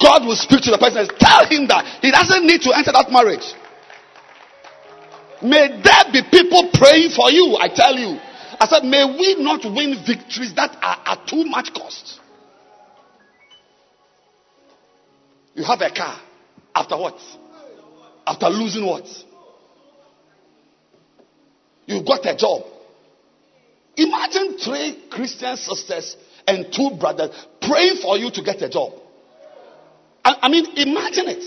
God 0.01 0.25
will 0.25 0.35
speak 0.35 0.61
to 0.63 0.71
the 0.71 0.77
person 0.77 1.05
and 1.05 1.11
tell 1.19 1.45
him 1.45 1.67
that 1.67 1.99
he 2.01 2.09
doesn't 2.11 2.45
need 2.45 2.61
to 2.61 2.73
enter 2.73 2.91
that 2.91 3.11
marriage. 3.11 3.45
May 5.43 5.81
there 5.81 6.05
be 6.13 6.21
people 6.29 6.69
praying 6.73 7.11
for 7.11 7.29
you, 7.29 7.57
I 7.59 7.69
tell 7.69 7.97
you. 7.97 8.17
I 8.59 8.67
said, 8.67 8.83
may 8.83 9.03
we 9.05 9.43
not 9.43 9.65
win 9.65 10.03
victories 10.05 10.53
that 10.55 10.77
are 10.81 10.97
at 11.05 11.27
too 11.27 11.45
much 11.45 11.73
cost. 11.73 12.19
You 15.53 15.63
have 15.63 15.81
a 15.81 15.89
car. 15.89 16.19
After 16.73 16.97
what? 16.97 17.19
After 18.25 18.47
losing 18.49 18.85
what? 18.85 19.05
You 21.85 22.03
got 22.03 22.25
a 22.25 22.35
job. 22.37 22.63
Imagine 23.97 24.57
three 24.57 25.07
Christian 25.09 25.57
sisters 25.57 26.15
and 26.47 26.71
two 26.71 26.91
brothers 26.99 27.29
praying 27.61 27.97
for 28.01 28.17
you 28.17 28.31
to 28.31 28.41
get 28.43 28.61
a 28.61 28.69
job. 28.69 28.93
I, 30.23 30.37
I 30.43 30.49
mean, 30.49 30.65
imagine 30.75 31.27
it. 31.27 31.43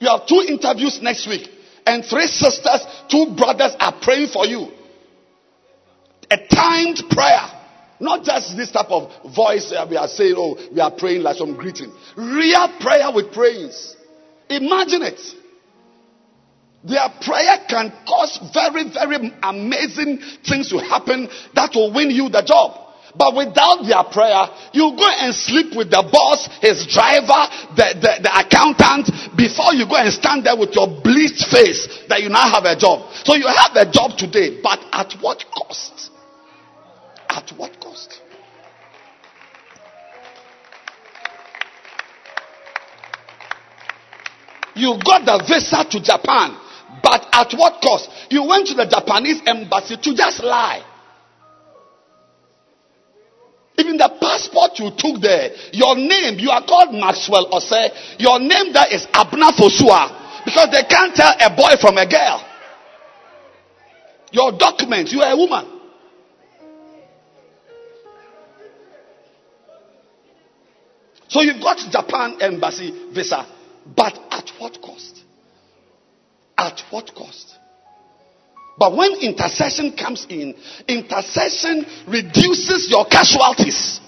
You 0.00 0.08
have 0.08 0.26
two 0.26 0.44
interviews 0.46 1.00
next 1.02 1.26
week, 1.26 1.48
and 1.86 2.04
three 2.04 2.26
sisters, 2.26 2.86
two 3.10 3.34
brothers 3.36 3.74
are 3.78 3.94
praying 4.00 4.28
for 4.28 4.46
you. 4.46 4.68
A 6.30 6.36
timed 6.54 7.02
prayer. 7.10 7.54
Not 8.00 8.22
just 8.22 8.56
this 8.56 8.70
type 8.70 8.90
of 8.90 9.10
voice 9.34 9.72
uh, 9.72 9.84
we 9.90 9.96
are 9.96 10.06
saying, 10.06 10.34
oh, 10.36 10.56
we 10.72 10.80
are 10.80 10.92
praying 10.92 11.22
like 11.22 11.36
some 11.36 11.56
greeting. 11.56 11.92
Real 12.16 12.78
prayer 12.78 13.10
with 13.12 13.32
praise. 13.32 13.96
Imagine 14.48 15.02
it. 15.02 15.20
Their 16.84 17.08
prayer 17.20 17.66
can 17.68 17.92
cause 18.06 18.38
very, 18.54 18.84
very 18.92 19.32
amazing 19.42 20.20
things 20.46 20.70
to 20.70 20.78
happen 20.78 21.28
that 21.54 21.72
will 21.74 21.92
win 21.92 22.10
you 22.10 22.28
the 22.28 22.42
job. 22.42 22.87
But 23.16 23.34
without 23.34 23.82
their 23.86 24.04
prayer, 24.04 24.48
you 24.72 24.92
go 24.96 25.08
and 25.08 25.34
sleep 25.34 25.74
with 25.74 25.90
the 25.90 26.04
boss, 26.12 26.48
his 26.60 26.86
driver, 26.86 27.48
the, 27.74 27.94
the, 27.96 28.12
the, 28.28 28.32
accountant, 28.32 29.08
before 29.36 29.72
you 29.74 29.88
go 29.88 29.96
and 29.96 30.12
stand 30.12 30.44
there 30.44 30.56
with 30.56 30.74
your 30.74 30.88
bleached 30.88 31.48
face 31.48 31.88
that 32.08 32.22
you 32.22 32.28
now 32.28 32.48
have 32.50 32.64
a 32.64 32.76
job. 32.76 33.10
So 33.24 33.34
you 33.34 33.46
have 33.48 33.74
a 33.74 33.90
job 33.90 34.18
today, 34.18 34.60
but 34.62 34.78
at 34.92 35.14
what 35.20 35.44
cost? 35.54 36.10
At 37.28 37.50
what 37.56 37.80
cost? 37.80 38.20
You 44.78 44.94
got 45.04 45.26
the 45.26 45.42
visa 45.48 45.82
to 45.90 45.98
Japan, 46.00 46.56
but 47.02 47.26
at 47.32 47.52
what 47.58 47.82
cost? 47.82 48.08
You 48.30 48.46
went 48.46 48.68
to 48.68 48.74
the 48.74 48.86
Japanese 48.86 49.42
embassy 49.44 49.96
to 49.96 50.14
just 50.14 50.44
lie. 50.44 50.84
Even 53.78 53.96
the 53.96 54.10
passport 54.20 54.78
you 54.78 54.90
took 54.90 55.22
there, 55.22 55.50
your 55.72 55.94
name, 55.94 56.38
you 56.38 56.50
are 56.50 56.64
called 56.66 56.92
Maxwell 56.92 57.48
Ose. 57.54 57.90
Your 58.18 58.40
name 58.40 58.72
there 58.72 58.92
is 58.92 59.06
Abena 59.14 59.50
Fosua. 59.54 60.44
Because 60.44 60.68
they 60.72 60.82
can't 60.82 61.14
tell 61.14 61.32
a 61.38 61.54
boy 61.54 61.76
from 61.80 61.96
a 61.96 62.06
girl. 62.08 62.44
Your 64.32 64.52
documents, 64.52 65.12
you 65.12 65.22
are 65.22 65.32
a 65.32 65.36
woman. 65.36 65.78
So 71.28 71.42
you've 71.42 71.60
got 71.60 71.78
Japan 71.90 72.38
embassy 72.40 73.10
visa, 73.12 73.46
but 73.94 74.18
at 74.30 74.50
what 74.58 74.80
cost? 74.82 75.22
At 76.56 76.80
what 76.90 77.14
cost? 77.14 77.57
But 78.78 78.96
when 78.96 79.14
intercession 79.20 79.96
comes 79.96 80.26
in, 80.30 80.54
intercession 80.86 81.84
reduces 82.06 82.88
your 82.88 83.06
casualties. 83.06 84.00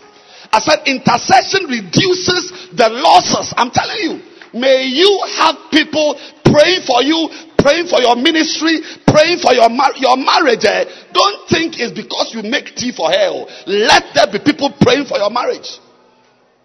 I 0.53 0.61
said 0.61 0.87
intercession 0.87 1.67
reduces 1.67 2.71
the 2.73 2.89
losses. 2.89 3.53
I'm 3.57 3.71
telling 3.71 3.99
you. 3.99 4.15
May 4.53 4.87
you 4.87 5.23
have 5.39 5.71
people 5.71 6.19
praying 6.45 6.83
for 6.83 7.03
you, 7.03 7.31
praying 7.59 7.87
for 7.87 8.01
your 8.01 8.17
ministry, 8.17 8.83
praying 9.07 9.39
for 9.39 9.55
your, 9.55 9.69
mar- 9.69 9.95
your 9.97 10.17
marriage. 10.17 10.65
Eh? 10.65 10.85
Don't 11.13 11.49
think 11.49 11.79
it's 11.79 11.93
because 11.93 12.35
you 12.35 12.43
make 12.43 12.75
tea 12.75 12.91
for 12.91 13.11
hell. 13.11 13.47
Let 13.67 14.15
there 14.15 14.27
be 14.33 14.39
people 14.45 14.75
praying 14.81 15.07
for 15.07 15.19
your 15.19 15.31
marriage. 15.31 15.79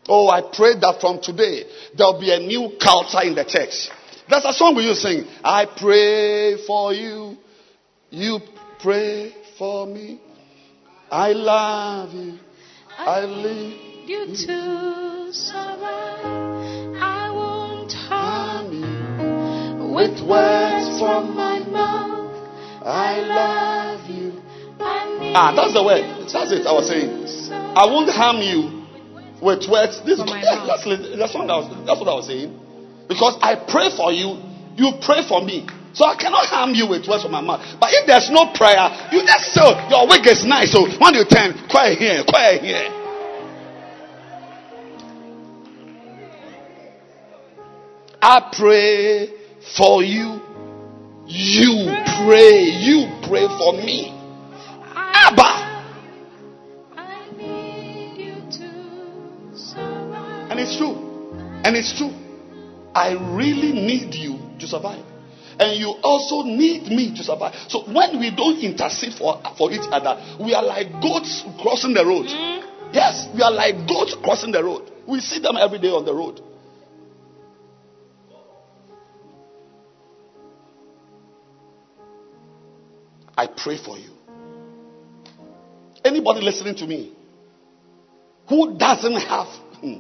Oh, 0.08 0.30
I 0.30 0.41
pray 0.41 0.74
that 0.82 1.01
from 1.01 1.22
today 1.22 1.66
there'll 1.97 2.20
be 2.20 2.32
a 2.32 2.39
new 2.39 2.78
culture 2.82 3.22
in 3.22 3.34
the 3.36 3.45
church. 3.45 3.89
That's 4.30 4.45
a 4.45 4.53
song 4.53 4.76
we 4.76 4.84
used 4.84 5.01
to 5.01 5.10
sing. 5.10 5.26
I 5.43 5.66
pray 5.66 6.58
for 6.66 6.93
you. 6.93 7.38
You 8.16 8.39
pray 8.82 9.36
for 9.57 9.86
me. 9.86 10.22
I 11.11 11.34
love 11.34 12.13
you. 12.13 12.39
I, 12.97 13.03
I 13.03 13.26
lead 13.26 14.07
you 14.07 14.28
to 14.47 15.34
survive. 15.34 16.24
I 16.95 17.30
won't 17.36 17.91
harm 17.91 18.72
you 18.72 19.93
with 19.93 20.24
words 20.26 20.97
from 20.97 21.36
my 21.36 21.59
mouth. 21.59 22.32
I 22.86 23.20
love 23.20 24.09
you. 24.09 24.41
Ah, 25.36 25.51
that's 25.53 25.74
the 25.74 25.84
word. 25.84 26.30
That's 26.32 26.53
it. 26.53 26.66
I 26.66 26.72
was 26.72 26.88
saying. 26.88 27.11
I 27.76 27.86
won't 27.86 28.09
harm 28.11 28.38
you 28.38 28.88
with 29.41 29.68
words. 29.68 29.99
This 30.05 30.20
that's, 30.20 30.32
that's, 30.32 31.36
what 31.36 31.49
I 31.49 31.57
was, 31.59 31.86
that's 31.86 31.99
what 31.99 32.07
I 32.07 32.16
was 32.16 32.28
saying. 32.28 32.57
Because 33.09 33.36
I 33.41 33.55
pray 33.68 33.91
for 33.93 34.13
you, 34.13 34.39
you 34.78 34.93
pray 35.03 35.28
for 35.28 35.43
me. 35.43 35.68
So 35.96 36.04
I 36.04 36.16
cannot 36.20 36.46
harm 36.48 36.76
you 36.76 36.88
with 36.88 37.08
words 37.08 37.24
from 37.24 37.32
my 37.32 37.39
mouth. 37.39 37.64
But 37.80 37.89
if 37.93 38.06
there's 38.06 38.30
no 38.30 38.52
prayer, 38.54 38.84
you 39.16 39.24
just 39.24 39.56
say, 39.56 39.62
oh, 39.64 39.88
your 39.88 40.04
wig 40.10 40.28
is 40.28 40.43
nice. 40.43 40.74
So 40.74 40.84
when 41.00 41.16
you 41.16 41.24
turn, 41.24 41.56
quiet 41.72 41.98
here, 41.98 42.22
quiet 42.28 42.62
here. 42.62 42.91
I 48.22 48.52
pray 48.52 49.30
for 49.78 50.04
you. 50.04 50.41
You 51.28 51.88
pray. 52.28 52.76
You 52.76 53.08
pray 53.24 53.48
for 53.48 53.72
me. 53.80 54.12
Abba. 54.91 55.64
And 60.52 60.60
it's 60.60 60.78
true. 60.78 60.96
And 61.64 61.76
it's 61.78 61.98
true. 61.98 62.12
I 62.93 63.14
really 63.34 63.72
need 63.72 64.14
you 64.14 64.39
to 64.60 64.68
survive. 64.68 65.14
And 65.60 65.80
you 65.80 65.95
also 66.03 66.43
need 66.43 66.88
me 66.88 67.16
to 67.16 67.24
survive. 67.24 67.56
So 67.70 67.84
when 67.86 68.20
we 68.20 68.36
don't 68.36 68.60
intercede 68.60 69.14
for, 69.14 69.41
for 69.58 69.72
each 69.72 69.88
other, 69.91 70.20
we 70.43 70.53
are 70.53 70.64
like 70.64 71.01
goats 71.01 71.43
crossing 71.62 71.93
the 71.93 72.06
road. 72.06 72.26
Yes, 72.93 73.28
we 73.34 73.41
are 73.41 73.51
like 73.51 73.88
goats 73.88 74.16
crossing 74.24 74.51
the 74.51 74.64
road. 74.64 74.91
We 75.08 75.20
see 75.20 75.39
them 75.39 75.56
every 75.58 75.80
day 75.80 75.89
on 75.89 76.06
the 76.06 76.14
road. 76.14 76.41
I 83.38 83.47
pray 83.47 83.78
for 83.78 83.97
you. 83.97 84.12
Anybody 86.03 86.41
listening 86.41 86.76
to 86.76 86.88
me 86.88 87.14
who 88.47 88.78
doesn't 88.78 89.16
have 89.16 89.47
hmm, 89.82 89.99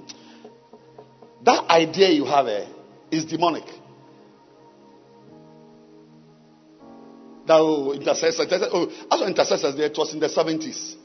that 1.43 1.65
idea 1.69 2.09
you 2.09 2.25
have 2.25 2.47
eh, 2.47 2.67
is 3.11 3.25
demonic. 3.25 3.65
That 7.47 7.59
oh, 7.59 7.93
intercessors, 7.93 8.47
oh, 8.71 8.91
as 9.11 9.21
intercessors, 9.21 9.77
it 9.77 9.97
was 9.97 10.13
in 10.13 10.19
the 10.19 10.27
70s 10.27 10.95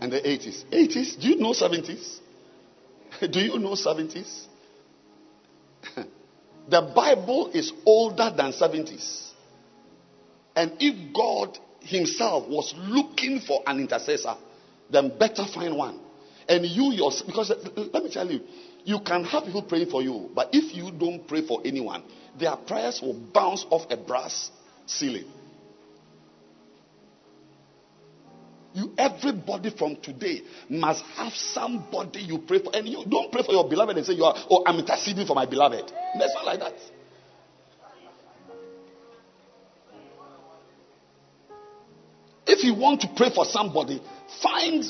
and 0.00 0.12
the 0.12 0.20
80s. 0.20 0.64
80s? 0.70 1.20
Do 1.20 1.28
you 1.28 1.36
know 1.36 1.52
70s? 1.52 2.18
Do 3.30 3.40
you 3.40 3.58
know 3.58 3.70
70s? 3.70 4.46
the 6.68 6.92
Bible 6.94 7.50
is 7.54 7.72
older 7.86 8.30
than 8.36 8.52
70s. 8.52 9.30
And 10.54 10.72
if 10.80 11.14
God 11.14 11.58
Himself 11.80 12.46
was 12.48 12.74
looking 12.76 13.40
for 13.40 13.62
an 13.66 13.80
intercessor, 13.80 14.36
then 14.90 15.16
better 15.18 15.46
find 15.46 15.76
one. 15.76 15.98
And 16.48 16.66
you 16.66 16.92
yourself, 16.92 17.26
because 17.26 17.52
let 17.76 18.04
me 18.04 18.10
tell 18.10 18.30
you, 18.30 18.40
you 18.84 19.00
can 19.00 19.24
have 19.24 19.44
people 19.44 19.62
praying 19.62 19.88
for 19.88 20.02
you, 20.02 20.30
but 20.34 20.50
if 20.52 20.74
you 20.74 20.90
don't 20.90 21.26
pray 21.26 21.46
for 21.46 21.60
anyone, 21.64 22.02
their 22.38 22.56
prayers 22.56 23.00
will 23.00 23.14
bounce 23.14 23.64
off 23.70 23.90
a 23.90 23.96
brass 23.96 24.50
ceiling. 24.86 25.24
You, 28.72 28.94
everybody 28.96 29.70
from 29.76 29.96
today 29.96 30.42
must 30.68 31.02
have 31.16 31.32
somebody 31.32 32.20
you 32.20 32.38
pray 32.38 32.62
for. 32.62 32.70
And 32.74 32.88
you 32.88 33.04
don't 33.08 33.32
pray 33.32 33.42
for 33.42 33.50
your 33.52 33.68
beloved 33.68 33.96
and 33.96 34.06
say, 34.06 34.12
you 34.12 34.24
are, 34.24 34.34
Oh, 34.48 34.62
I'm 34.64 34.78
interceding 34.78 35.26
for 35.26 35.34
my 35.34 35.44
beloved. 35.46 35.90
It's 36.14 36.34
not 36.34 36.46
like 36.46 36.60
that. 36.60 36.74
If 42.46 42.64
you 42.64 42.74
want 42.74 43.00
to 43.02 43.08
pray 43.16 43.30
for 43.34 43.44
somebody, 43.44 44.00
find. 44.42 44.84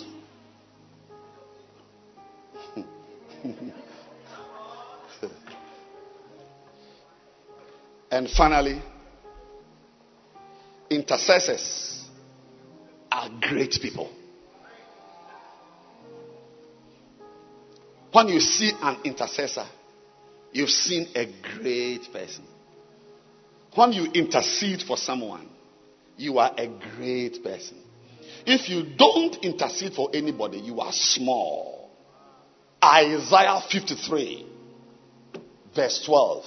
and 8.10 8.28
finally, 8.30 8.82
intercessors 10.90 11.89
are 13.20 13.28
great 13.40 13.78
people. 13.82 14.10
When 18.12 18.28
you 18.28 18.40
see 18.40 18.72
an 18.80 18.98
intercessor, 19.04 19.66
you've 20.52 20.70
seen 20.70 21.08
a 21.14 21.26
great 21.56 22.10
person. 22.12 22.44
When 23.74 23.92
you 23.92 24.06
intercede 24.12 24.82
for 24.82 24.96
someone, 24.96 25.48
you 26.16 26.38
are 26.38 26.52
a 26.56 26.66
great 26.96 27.44
person. 27.44 27.78
If 28.46 28.68
you 28.70 28.96
don't 28.96 29.36
intercede 29.44 29.92
for 29.92 30.08
anybody, 30.14 30.58
you 30.58 30.80
are 30.80 30.92
small. 30.92 31.90
Isaiah 32.82 33.60
53, 33.70 34.46
verse 35.76 36.02
12. 36.06 36.44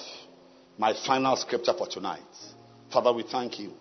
My 0.79 0.93
final 1.05 1.35
scripture 1.35 1.73
for 1.77 1.87
tonight. 1.87 2.21
Father, 2.91 3.13
we 3.13 3.23
thank 3.23 3.59
you 3.59 3.71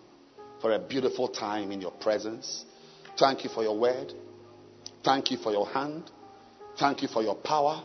for 0.61 0.71
a 0.71 0.79
beautiful 0.79 1.27
time 1.27 1.71
in 1.71 1.81
your 1.81 1.91
presence. 1.91 2.65
Thank 3.17 3.43
you 3.43 3.49
for 3.49 3.63
your 3.63 3.77
word. 3.77 4.13
Thank 5.03 5.31
you 5.31 5.37
for 5.37 5.51
your 5.51 5.67
hand. 5.67 6.09
Thank 6.77 7.01
you 7.01 7.07
for 7.07 7.21
your 7.21 7.35
power. 7.35 7.83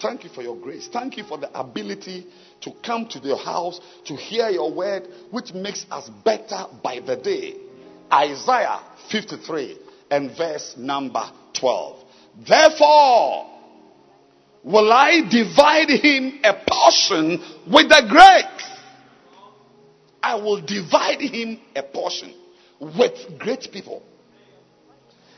Thank 0.00 0.24
you 0.24 0.30
for 0.30 0.42
your 0.42 0.56
grace. 0.56 0.88
Thank 0.90 1.16
you 1.16 1.24
for 1.24 1.38
the 1.38 1.58
ability 1.58 2.26
to 2.62 2.72
come 2.84 3.06
to 3.08 3.18
your 3.20 3.38
house 3.38 3.80
to 4.06 4.16
hear 4.16 4.48
your 4.48 4.72
word, 4.72 5.06
which 5.30 5.52
makes 5.52 5.84
us 5.90 6.08
better 6.24 6.64
by 6.82 7.00
the 7.00 7.16
day. 7.16 7.54
Isaiah 8.12 8.80
53 9.10 9.78
and 10.10 10.36
verse 10.36 10.74
number 10.76 11.22
12. 11.54 12.04
Therefore, 12.46 13.46
will 14.64 14.92
I 14.92 15.20
divide 15.30 15.90
him 15.90 16.40
a 16.44 16.54
portion 16.66 17.42
with 17.70 17.88
the 17.88 18.06
great. 18.08 18.62
I 20.22 20.34
will 20.36 20.60
divide 20.60 21.20
him 21.20 21.60
a 21.74 21.82
portion 21.82 22.34
with 22.80 23.38
great 23.38 23.68
people. 23.72 24.02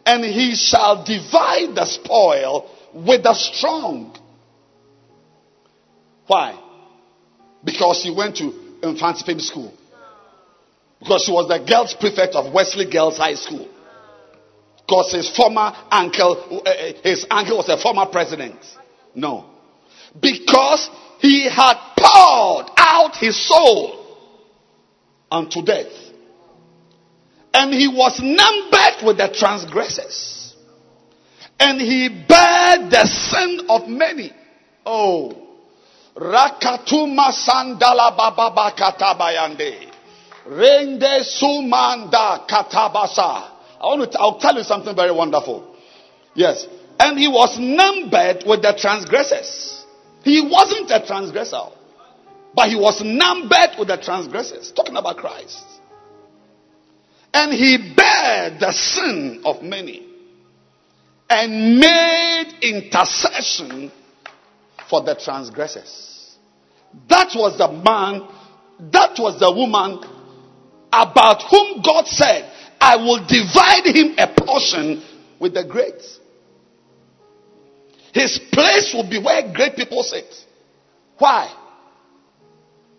And 0.05 0.25
he 0.25 0.55
shall 0.55 1.05
divide 1.05 1.75
the 1.75 1.87
spoil 1.87 2.71
with 2.93 3.23
the 3.23 3.35
strong. 3.35 4.17
Why? 6.27 6.59
Because 7.65 8.03
he 8.03 8.11
went 8.11 8.37
to 8.37 8.53
Infant 8.83 9.23
Pim 9.25 9.41
School. 9.41 9.73
Because 10.99 11.27
he 11.27 11.33
was 11.33 11.49
the 11.49 11.59
girls' 11.59 11.95
prefect 11.95 12.35
of 12.35 12.53
Wesley 12.53 12.91
Girls 12.91 13.17
High 13.17 13.35
School. 13.35 13.69
Because 14.79 15.13
his 15.13 15.35
former 15.35 15.73
uncle, 15.91 16.63
uh, 16.67 16.71
uh, 16.71 16.93
his 17.03 17.27
uncle 17.31 17.57
was 17.57 17.69
a 17.69 17.77
former 17.77 18.07
president. 18.07 18.57
No. 19.15 19.47
Because 20.21 20.91
he 21.21 21.49
had 21.49 21.77
poured 21.97 22.67
out 22.77 23.17
his 23.17 23.37
soul 23.49 24.03
unto 25.31 25.63
death. 25.63 25.93
And 27.55 27.73
he 27.73 27.89
was 27.89 28.21
numbered 28.23 29.07
with 29.07 29.19
the 29.19 29.35
transgressors. 29.37 30.55
And 31.59 31.81
he 31.81 32.09
bare 32.09 32.89
the 32.89 33.07
sin 33.07 33.67
of 33.69 33.89
many. 33.89 34.33
Oh. 34.85 35.39
Rakatuma 36.17 37.33
sandala 37.33 38.17
bababa 38.17 38.75
katabayande. 38.77 39.89
Rende 40.49 41.23
sumanda 41.25 42.47
katabasa. 42.49 43.49
I 43.81 43.87
want 43.87 44.13
to, 44.13 44.19
I'll 44.19 44.39
tell 44.39 44.57
you 44.57 44.65
something 44.65 44.95
very 44.95 45.13
wonderful. 45.13 45.77
Yes. 46.35 46.67
And 46.99 47.19
he 47.19 47.29
was 47.29 47.59
numbered 47.59 48.45
with 48.47 48.63
the 48.63 48.77
transgressors. 48.79 49.85
He 50.23 50.41
wasn't 50.41 50.91
a 50.91 51.05
transgressor, 51.05 51.63
but 52.55 52.69
he 52.69 52.77
was 52.77 53.03
numbered 53.03 53.77
with 53.79 53.89
the 53.89 53.97
transgressors. 53.97 54.73
Talking 54.73 54.97
about 54.97 55.17
Christ. 55.17 55.65
And 57.35 57.53
he 57.53 57.95
bare 57.97 58.59
the 58.59 58.73
sin 58.73 59.43
of 59.45 59.63
many 59.63 60.07
and 61.31 61.81
made 61.81 62.53
intercession 62.61 63.91
for 64.91 65.03
the 65.03 65.15
transgressors. 65.15 66.37
That 67.09 67.31
was 67.35 67.57
the 67.57 67.69
man, 67.69 68.29
that 68.93 69.19
was 69.19 69.41
the 69.41 69.51
woman 69.51 69.99
about 70.93 71.43
whom 71.51 71.81
God 71.83 72.07
said, 72.07 72.53
I 72.79 72.97
will 72.97 73.25
divide 73.27 73.87
him 73.87 74.15
a 74.19 74.29
portion 74.37 75.03
with 75.41 75.55
the 75.55 75.65
great. 75.65 76.03
His 78.13 78.39
place 78.53 78.93
will 78.93 79.09
be 79.09 79.19
where 79.19 79.51
great 79.55 79.75
people 79.75 80.03
sit. 80.03 80.27
Why? 81.17 81.51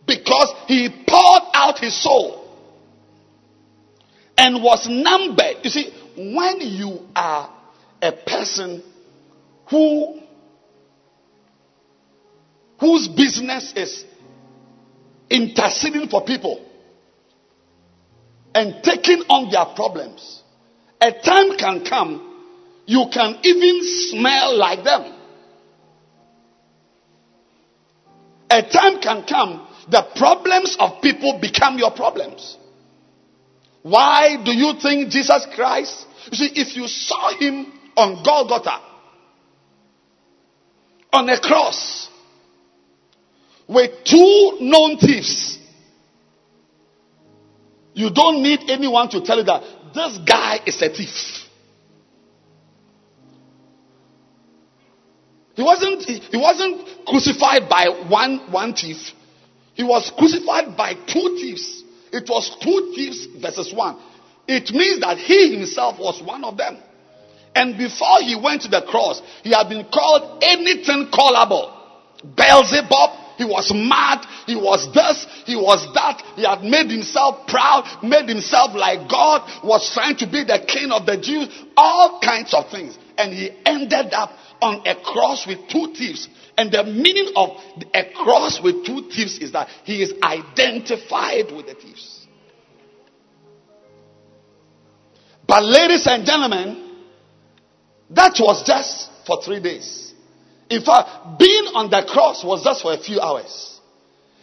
Because 0.08 0.54
he 0.68 0.90
poured 1.08 1.44
out 1.54 1.78
his 1.78 2.02
soul 2.02 2.43
and 4.38 4.64
was 4.64 4.88
numbered. 4.90 5.58
You 5.64 5.70
see, 5.70 5.92
when 6.16 6.62
you 6.62 7.00
are 7.16 7.54
a 8.02 8.12
person 8.12 8.84
who 9.70 10.20
whose 12.80 13.08
business 13.08 13.74
is 13.76 14.06
interceding 15.30 16.10
for 16.10 16.26
people 16.26 16.66
and 18.54 18.84
taking 18.84 19.22
on 19.30 19.50
their 19.52 19.74
problems, 19.76 20.42
a 21.00 21.12
time 21.12 21.58
can 21.58 21.86
come 21.86 22.34
you 22.86 23.06
can 23.12 23.40
even 23.44 23.80
smell 23.82 24.58
like 24.58 24.84
them. 24.84 25.14
A 28.50 28.62
time 28.62 29.02
can 29.02 29.24
come 29.26 29.68
the 29.90 30.06
problems 30.16 30.78
of 30.80 31.02
people 31.02 31.40
become 31.40 31.78
your 31.78 31.92
problems. 31.92 32.58
Why 33.84 34.38
do 34.44 34.52
you 34.52 34.74
think 34.82 35.10
Jesus 35.12 35.46
Christ? 35.54 36.08
You 36.32 36.38
see, 36.38 36.52
if 36.56 36.76
you 36.76 36.88
saw 36.88 37.38
him 37.38 37.72
on 37.96 38.24
Golgotha, 38.24 38.80
on 41.12 41.30
a 41.30 41.40
cross, 41.40 42.10
with 43.68 43.92
two 44.06 44.58
known 44.62 44.98
thieves, 44.98 45.60
you 47.94 48.10
don't 48.10 48.42
need 48.42 48.62
anyone 48.70 49.10
to 49.10 49.22
tell 49.22 49.38
you 49.38 49.44
that 49.44 49.62
this 49.94 50.18
guy 50.26 50.60
is 50.66 50.82
a 50.82 50.90
thief. 50.90 51.44
He 55.56 55.62
wasn't, 55.62 56.04
he 56.04 56.38
wasn't 56.38 56.88
crucified 57.06 57.70
by 57.70 58.06
one, 58.10 58.52
one 58.52 58.74
thief. 58.74 58.98
He 59.76 59.84
was 59.84 60.12
crucified 60.18 60.76
by 60.76 60.94
two 60.94 61.38
thieves. 61.40 61.83
It 62.14 62.30
was 62.30 62.56
two 62.62 62.94
thieves 62.96 63.26
versus 63.42 63.74
one. 63.74 63.98
It 64.48 64.72
means 64.72 65.02
that 65.02 65.18
he 65.18 65.56
himself 65.56 65.98
was 66.00 66.22
one 66.22 66.44
of 66.44 66.58
them. 66.58 66.78
And 67.56 67.78
before 67.78 68.22
he 68.22 68.36
went 68.36 68.62
to 68.64 68.68
the 68.68 68.82
cross, 68.84 69.22
he 69.44 69.52
had 69.52 69.70
been 69.70 69.86
called 69.92 70.44
anything 70.44 71.10
callable. 71.12 71.74
Beelzebub, 72.36 73.10
he 73.44 73.50
was 73.50 73.72
mad, 73.76 74.26
he 74.48 74.56
was 74.56 74.88
this, 74.94 75.28
he 75.46 75.56
was 75.56 75.84
that. 75.94 76.24
He 76.36 76.44
had 76.44 76.64
made 76.64 76.90
himself 76.90 77.46
proud, 77.48 77.84
made 78.02 78.30
himself 78.30 78.74
like 78.74 79.10
God, 79.10 79.44
was 79.64 79.92
trying 79.94 80.16
to 80.18 80.26
be 80.26 80.44
the 80.44 80.64
king 80.66 80.92
of 80.92 81.06
the 81.06 81.20
Jews, 81.20 81.50
all 81.76 82.22
kinds 82.24 82.54
of 82.54 82.72
things. 82.72 82.98
And 83.18 83.34
he 83.34 83.52
ended 83.66 84.14
up 84.14 84.32
on 84.62 84.88
a 84.88 84.96
cross 84.96 85.46
with 85.46 85.68
two 85.68 85.94
thieves. 85.94 86.30
And 86.58 86.72
the 86.72 86.84
meaning 86.84 87.34
of 87.36 87.50
a 87.94 88.14
cross 88.16 88.62
with 88.64 88.86
two 88.86 89.10
thieves 89.10 89.40
is 89.40 89.52
that 89.52 89.68
he 89.84 90.02
is 90.02 90.14
identified 90.24 91.52
with 91.52 91.68
the 91.68 91.76
thieves. 91.76 92.26
But, 95.46 95.66
ladies 95.66 96.08
and 96.08 96.26
gentlemen, 96.26 96.96
that 98.12 98.40
was 98.40 98.64
just 98.66 99.10
for 99.28 99.42
three 99.44 99.60
days. 99.60 100.03
In 100.70 100.82
fact, 100.82 101.40
being 101.40 101.66
on 101.76 101.90
the 101.90 102.06
cross 102.08 102.44
was 102.44 102.64
just 102.64 102.82
for 102.82 102.94
a 102.94 102.98
few 102.98 103.20
hours. 103.20 103.80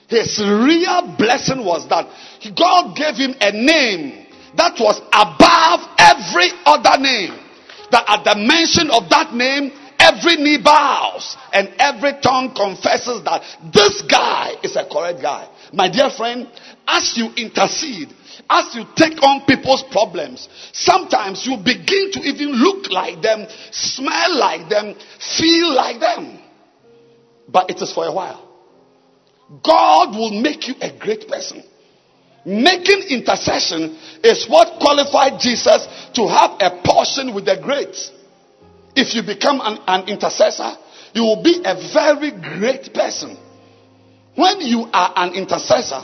His 0.09 0.41
real 0.41 1.15
blessing 1.17 1.65
was 1.65 1.89
that 1.89 2.07
God 2.57 2.97
gave 2.97 3.15
him 3.15 3.35
a 3.41 3.53
name 3.53 4.27
that 4.57 4.75
was 4.81 4.99
above 5.15 5.87
every 5.99 6.51
other 6.67 7.01
name. 7.01 7.39
That 7.91 8.05
at 8.07 8.25
the 8.25 8.35
mention 8.39 8.91
of 8.91 9.09
that 9.11 9.35
name, 9.35 9.71
every 9.99 10.37
knee 10.37 10.59
bows 10.63 11.37
and 11.53 11.69
every 11.79 12.19
tongue 12.23 12.55
confesses 12.55 13.23
that 13.25 13.43
this 13.73 14.03
guy 14.03 14.55
is 14.63 14.75
a 14.77 14.87
correct 14.87 15.23
guy. 15.23 15.49
My 15.73 15.89
dear 15.89 16.11
friend, 16.11 16.51
as 16.87 17.17
you 17.17 17.31
intercede, 17.37 18.13
as 18.51 18.75
you 18.75 18.85
take 18.97 19.23
on 19.23 19.47
people's 19.47 19.85
problems, 19.93 20.49
sometimes 20.73 21.47
you 21.47 21.57
begin 21.57 22.11
to 22.13 22.21
even 22.21 22.51
look 22.53 22.91
like 22.91 23.23
them, 23.23 23.47
smell 23.71 24.37
like 24.37 24.69
them, 24.69 24.97
feel 25.39 25.73
like 25.73 26.01
them. 26.01 26.41
But 27.49 27.71
it 27.71 27.81
is 27.81 27.93
for 27.93 28.07
a 28.07 28.13
while. 28.13 28.49
God 29.63 30.17
will 30.17 30.43
make 30.43 30.67
you 30.67 30.75
a 30.81 30.91
great 30.99 31.29
person. 31.29 31.63
Making 32.45 33.03
intercession 33.11 33.97
is 34.25 34.49
what 34.49 34.81
qualified 34.81 35.39
Jesus 35.39 35.87
to 36.15 36.27
have 36.27 36.59
a 36.59 36.83
portion 36.83 37.35
with 37.35 37.45
the 37.45 37.57
great. 37.63 37.95
If 38.97 39.15
you 39.15 39.23
become 39.23 39.61
an, 39.63 39.79
an 39.87 40.09
intercessor, 40.09 40.73
you 41.15 41.23
will 41.23 41.43
be 41.43 41.63
a 41.65 41.75
very 41.93 42.33
great 42.33 42.93
person. 42.93 43.37
When 44.35 44.61
you 44.61 44.89
are 44.93 45.13
an 45.17 45.35
intercessor, 45.35 46.03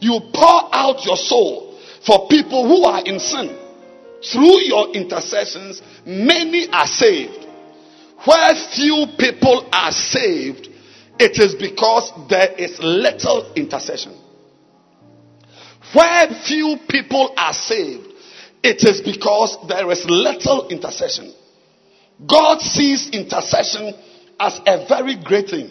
you 0.00 0.20
pour 0.32 0.74
out 0.74 1.04
your 1.04 1.16
soul 1.16 1.69
for 2.04 2.28
people 2.28 2.66
who 2.66 2.84
are 2.84 3.04
in 3.04 3.18
sin. 3.18 3.56
Through 4.32 4.60
your 4.64 4.94
intercessions, 4.94 5.80
many 6.04 6.68
are 6.70 6.86
saved. 6.86 7.46
Where 8.24 8.54
few 8.74 9.06
people 9.18 9.68
are 9.72 9.92
saved, 9.92 10.68
it 11.18 11.38
is 11.38 11.54
because 11.54 12.12
there 12.28 12.52
is 12.52 12.78
little 12.80 13.52
intercession. 13.54 14.14
Where 15.94 16.28
few 16.46 16.76
people 16.88 17.34
are 17.36 17.54
saved, 17.54 18.12
it 18.62 18.84
is 18.84 19.00
because 19.00 19.56
there 19.68 19.90
is 19.90 20.04
little 20.06 20.68
intercession. 20.68 21.32
God 22.28 22.60
sees 22.60 23.08
intercession 23.10 23.94
as 24.38 24.60
a 24.66 24.86
very 24.86 25.16
great 25.22 25.48
thing. 25.48 25.70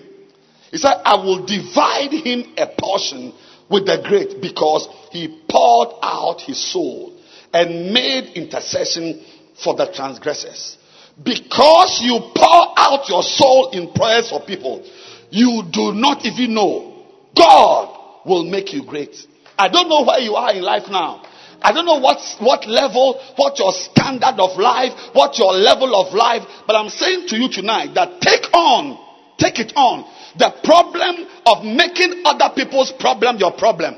He 0.71 0.77
said, 0.77 0.95
I 1.05 1.15
will 1.15 1.45
divide 1.45 2.11
him 2.11 2.53
a 2.57 2.67
portion 2.79 3.33
with 3.69 3.85
the 3.85 4.03
great 4.07 4.41
because 4.41 4.87
he 5.11 5.43
poured 5.49 5.89
out 6.01 6.41
his 6.41 6.59
soul 6.71 7.19
and 7.53 7.93
made 7.93 8.33
intercession 8.35 9.23
for 9.63 9.75
the 9.75 9.91
transgressors. 9.91 10.77
Because 11.21 11.99
you 12.01 12.31
pour 12.35 12.73
out 12.77 13.09
your 13.09 13.23
soul 13.23 13.71
in 13.71 13.91
prayers 13.93 14.29
for 14.29 14.41
people, 14.41 14.85
you 15.29 15.63
do 15.71 15.91
not 15.93 16.25
even 16.25 16.53
know 16.53 17.05
God 17.35 18.25
will 18.25 18.45
make 18.45 18.73
you 18.73 18.85
great. 18.85 19.15
I 19.57 19.67
don't 19.67 19.89
know 19.89 20.03
where 20.03 20.19
you 20.19 20.35
are 20.35 20.53
in 20.53 20.61
life 20.61 20.89
now. 20.89 21.23
I 21.61 21.73
don't 21.73 21.85
know 21.85 21.99
what, 21.99 22.19
what 22.39 22.67
level, 22.67 23.19
what 23.35 23.59
your 23.59 23.73
standard 23.73 24.39
of 24.39 24.57
life, 24.57 24.93
what 25.13 25.37
your 25.37 25.51
level 25.51 25.93
of 25.93 26.13
life, 26.13 26.43
but 26.65 26.75
I'm 26.75 26.89
saying 26.89 27.27
to 27.27 27.35
you 27.35 27.49
tonight 27.49 27.93
that 27.95 28.21
take 28.21 28.53
on, 28.53 28.97
take 29.37 29.59
it 29.59 29.73
on, 29.75 30.05
the 30.37 30.53
problem 30.63 31.27
of 31.45 31.65
making 31.65 32.21
other 32.23 32.53
people's 32.55 32.93
problem 32.93 33.37
your 33.37 33.51
problem. 33.51 33.95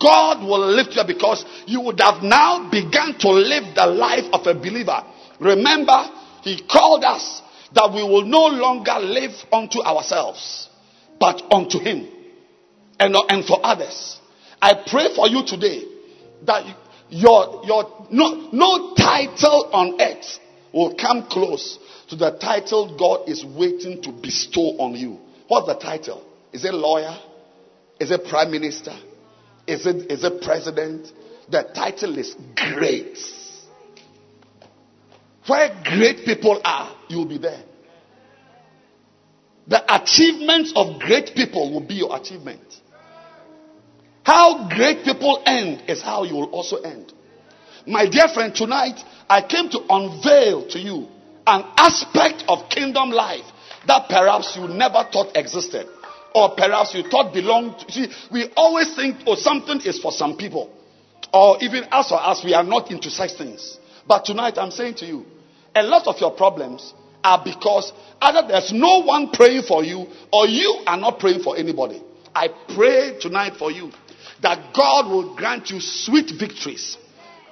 God 0.00 0.42
will 0.42 0.66
lift 0.74 0.94
you 0.94 1.02
up 1.02 1.06
because 1.06 1.44
you 1.66 1.80
would 1.82 2.00
have 2.00 2.22
now 2.22 2.70
begun 2.70 3.18
to 3.18 3.28
live 3.28 3.74
the 3.74 3.86
life 3.86 4.24
of 4.32 4.46
a 4.46 4.54
believer. 4.54 5.04
Remember, 5.38 6.08
He 6.42 6.62
called 6.62 7.04
us 7.04 7.42
that 7.74 7.92
we 7.94 8.02
will 8.02 8.24
no 8.24 8.46
longer 8.46 8.98
live 8.98 9.32
unto 9.52 9.80
ourselves, 9.80 10.68
but 11.18 11.42
unto 11.52 11.78
Him 11.78 12.08
and, 12.98 13.14
and 13.28 13.44
for 13.44 13.60
others. 13.62 14.18
I 14.60 14.74
pray 14.86 15.14
for 15.14 15.28
you 15.28 15.44
today 15.46 15.84
that 16.44 16.64
your, 17.10 17.62
your, 17.66 18.06
no, 18.10 18.50
no 18.52 18.94
title 18.94 19.70
on 19.72 20.00
earth 20.00 20.38
will 20.72 20.94
come 20.94 21.26
close 21.28 21.78
to 22.08 22.16
the 22.16 22.30
title 22.38 22.96
God 22.96 23.28
is 23.28 23.44
waiting 23.44 24.02
to 24.02 24.12
bestow 24.12 24.78
on 24.78 24.94
you. 24.94 25.18
What's 25.48 25.66
the 25.66 25.74
title? 25.74 26.24
Is 26.52 26.64
it 26.64 26.74
lawyer? 26.74 27.16
Is 27.98 28.10
it 28.10 28.24
prime 28.24 28.50
minister? 28.50 28.92
Is 29.70 29.86
it, 29.86 30.10
is 30.10 30.24
it 30.24 30.42
president? 30.42 31.12
The 31.48 31.62
title 31.62 32.18
is 32.18 32.34
great. 32.56 33.16
Where 35.46 35.80
great 35.84 36.24
people 36.24 36.60
are, 36.64 36.96
you'll 37.08 37.26
be 37.26 37.38
there. 37.38 37.62
The 39.68 39.94
achievements 39.94 40.72
of 40.74 40.98
great 40.98 41.36
people 41.36 41.72
will 41.72 41.86
be 41.86 41.94
your 41.94 42.16
achievement. 42.16 42.80
How 44.24 44.68
great 44.68 45.04
people 45.04 45.40
end 45.46 45.84
is 45.88 46.02
how 46.02 46.24
you 46.24 46.34
will 46.34 46.50
also 46.50 46.78
end. 46.78 47.12
My 47.86 48.08
dear 48.10 48.26
friend, 48.26 48.52
tonight 48.52 49.00
I 49.28 49.40
came 49.46 49.70
to 49.70 49.80
unveil 49.88 50.66
to 50.70 50.80
you 50.80 51.06
an 51.46 51.64
aspect 51.76 52.42
of 52.48 52.68
kingdom 52.68 53.10
life 53.10 53.44
that 53.86 54.08
perhaps 54.08 54.56
you 54.56 54.66
never 54.66 55.08
thought 55.12 55.36
existed. 55.36 55.86
Or 56.34 56.54
perhaps 56.54 56.94
you 56.94 57.02
thought 57.02 57.32
belonged 57.32 57.80
to. 57.80 57.92
See, 57.92 58.08
we 58.30 58.50
always 58.56 58.94
think, 58.94 59.18
oh, 59.26 59.34
something 59.34 59.80
is 59.80 59.98
for 59.98 60.12
some 60.12 60.36
people. 60.36 60.72
Or 61.32 61.58
even 61.60 61.84
us 61.90 62.10
or 62.12 62.20
us, 62.20 62.44
we 62.44 62.54
are 62.54 62.64
not 62.64 62.90
into 62.90 63.10
such 63.10 63.32
things. 63.36 63.78
But 64.06 64.24
tonight 64.24 64.58
I'm 64.58 64.70
saying 64.70 64.94
to 64.96 65.06
you, 65.06 65.24
a 65.74 65.82
lot 65.82 66.06
of 66.06 66.20
your 66.20 66.32
problems 66.32 66.92
are 67.22 67.42
because 67.44 67.92
either 68.20 68.48
there's 68.48 68.72
no 68.72 69.02
one 69.02 69.30
praying 69.30 69.62
for 69.62 69.84
you 69.84 70.06
or 70.32 70.46
you 70.46 70.82
are 70.86 70.96
not 70.96 71.18
praying 71.18 71.42
for 71.42 71.56
anybody. 71.56 72.02
I 72.34 72.48
pray 72.74 73.18
tonight 73.20 73.54
for 73.58 73.70
you 73.70 73.90
that 74.42 74.74
God 74.74 75.10
will 75.10 75.34
grant 75.36 75.70
you 75.70 75.80
sweet 75.80 76.32
victories. 76.38 76.96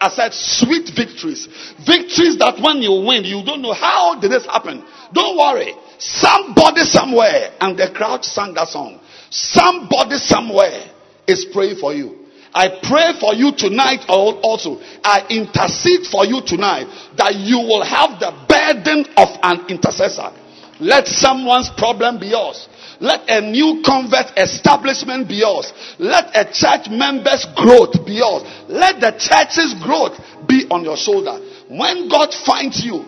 I 0.00 0.08
said 0.10 0.32
sweet 0.32 0.90
victories. 0.94 1.48
Victories 1.84 2.38
that 2.38 2.60
when 2.62 2.78
you 2.78 2.92
win, 3.04 3.24
you 3.24 3.44
don't 3.44 3.60
know 3.60 3.72
how 3.72 4.18
did 4.20 4.30
this 4.30 4.46
happen. 4.46 4.84
Don't 5.12 5.36
worry. 5.36 5.74
Somebody 5.98 6.82
somewhere, 6.82 7.54
and 7.60 7.76
the 7.76 7.90
crowd 7.94 8.24
sang 8.24 8.54
that 8.54 8.68
song. 8.68 9.00
Somebody 9.30 10.16
somewhere 10.16 10.90
is 11.26 11.46
praying 11.52 11.76
for 11.76 11.92
you. 11.92 12.26
I 12.54 12.80
pray 12.82 13.12
for 13.20 13.34
you 13.34 13.52
tonight 13.52 14.06
also. 14.08 14.80
I 15.04 15.26
intercede 15.28 16.06
for 16.06 16.24
you 16.24 16.40
tonight 16.44 16.86
that 17.16 17.34
you 17.34 17.58
will 17.58 17.84
have 17.84 18.18
the 18.18 18.32
burden 18.48 19.04
of 19.16 19.28
an 19.42 19.68
intercessor. 19.68 20.32
Let 20.80 21.08
someone's 21.08 21.70
problem 21.76 22.20
be 22.20 22.28
yours. 22.28 22.68
Let 23.00 23.28
a 23.28 23.40
new 23.40 23.82
convert 23.84 24.36
establishment 24.38 25.28
be 25.28 25.36
yours. 25.36 25.72
Let 25.98 26.34
a 26.34 26.50
church 26.50 26.88
member's 26.88 27.46
growth 27.54 28.06
be 28.06 28.14
yours. 28.14 28.42
Let 28.68 29.00
the 29.00 29.12
church's 29.18 29.74
growth 29.82 30.18
be 30.48 30.66
on 30.70 30.84
your 30.84 30.96
shoulder. 30.96 31.38
When 31.68 32.08
God 32.08 32.32
finds 32.32 32.84
you 32.84 33.04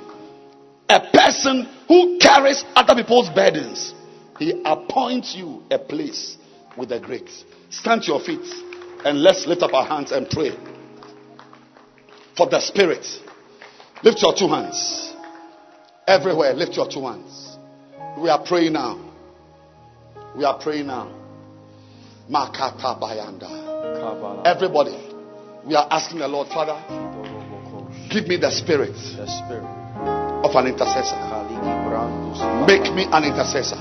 a 0.88 1.00
person 1.12 1.68
who 1.90 2.18
carries 2.20 2.64
other 2.76 2.94
people's 2.94 3.28
burdens, 3.30 3.92
He 4.38 4.62
appoints 4.64 5.34
you 5.34 5.64
a 5.72 5.78
place 5.78 6.36
with 6.78 6.90
the 6.90 7.00
great. 7.00 7.28
Stand 7.68 8.02
to 8.02 8.12
your 8.12 8.20
feet 8.20 8.46
and 9.04 9.20
let's 9.20 9.44
lift 9.48 9.60
up 9.62 9.74
our 9.74 9.84
hands 9.84 10.12
and 10.12 10.30
pray 10.30 10.52
for 12.36 12.48
the 12.48 12.60
Spirit. 12.60 13.04
Lift 14.04 14.22
your 14.22 14.32
two 14.38 14.46
hands. 14.46 15.12
Everywhere, 16.06 16.54
lift 16.54 16.76
your 16.76 16.88
two 16.88 17.00
hands. 17.00 17.58
We 18.16 18.28
are 18.28 18.44
praying 18.46 18.74
now. 18.74 19.12
We 20.36 20.44
are 20.44 20.60
praying 20.60 20.86
now. 20.86 21.12
Makata 22.30 23.00
Bayanda. 23.00 24.46
Everybody, 24.46 24.94
we 25.66 25.74
are 25.74 25.88
asking 25.90 26.20
the 26.20 26.28
Lord, 26.28 26.46
Father, 26.46 26.78
give 28.12 28.28
me 28.28 28.36
the 28.36 28.52
spirit, 28.52 28.94
The 28.94 29.26
Spirit 29.26 29.79
of 30.50 30.56
an 30.56 30.66
intercessor. 30.66 31.16
Make 32.66 32.92
me 32.94 33.06
an 33.12 33.24
intercessor. 33.24 33.78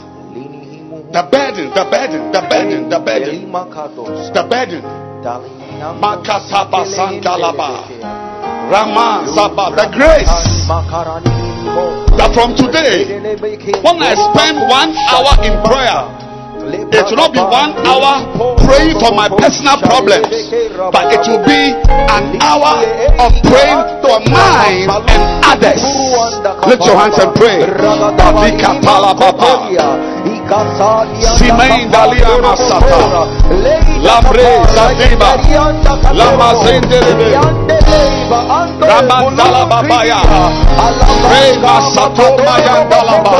The 1.09 1.23
burden, 1.25 1.73
the 1.73 1.85
burden, 1.89 2.31
the 2.31 2.41
burden, 2.45 2.89
the 2.89 2.99
burden, 2.99 3.49
the 3.49 4.43
burden. 4.45 4.83
Makataba 5.99 6.85
Sandalaba. 6.85 7.89
Rama 8.69 9.25
Zaba. 9.25 9.73
The 9.75 9.89
grace 9.97 10.29
that 12.17 12.29
from 12.33 12.53
today, 12.55 13.17
when 13.81 13.97
I 13.97 14.13
spend 14.13 14.61
one 14.69 14.93
hour 15.09 15.33
in 15.41 15.57
prayer, 15.65 16.28
it 16.73 17.05
will 17.09 17.17
not 17.17 17.33
be 17.33 17.39
one 17.41 17.73
hour 17.85 18.25
praying 18.65 18.99
for 18.99 19.11
my 19.15 19.27
personal 19.29 19.77
problems, 19.81 20.29
but 20.93 21.05
it 21.13 21.23
will 21.25 21.43
be 21.45 21.73
an 22.09 22.37
hour 22.41 22.85
of 23.17 23.31
praying 23.45 23.81
for 24.03 24.17
mine 24.29 24.89
and 25.09 25.23
others. 25.45 25.81
Lift 26.67 26.85
your 26.85 26.97
hands 26.97 27.17
and 27.17 27.33
pray. 27.35 27.59
Bavika 30.49 30.65
palababa. 30.77 31.37
Simain 31.37 31.91
dalia 31.91 32.37
masata. 32.41 33.27
Lambre 34.01 34.65
zadiba. 34.73 35.37
Lama 36.13 36.53
zendelebe. 36.63 37.37
Ramandala 38.81 39.65
babaya. 39.69 40.21
Re 41.29 41.57
masato 41.61 42.37
mayandalaba. 42.45 43.37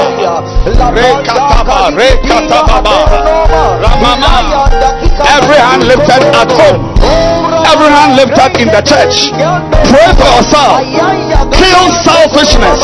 Re 0.93 1.10
kataba. 1.26 1.89
Re 1.97 2.10
katababa. 2.28 2.95
Ramama. 3.82 4.70
Every 5.36 5.57
hand 5.57 5.84
lifted 5.88 6.24
at 6.36 6.51
home. 6.51 6.99
Hand 8.00 8.16
lifted 8.16 8.56
in 8.64 8.68
the 8.72 8.80
church. 8.80 9.28
Pray 9.91 10.08
for 10.16 10.30
yourself. 10.39 10.80
Kill 11.52 11.84
selfishness. 12.08 12.80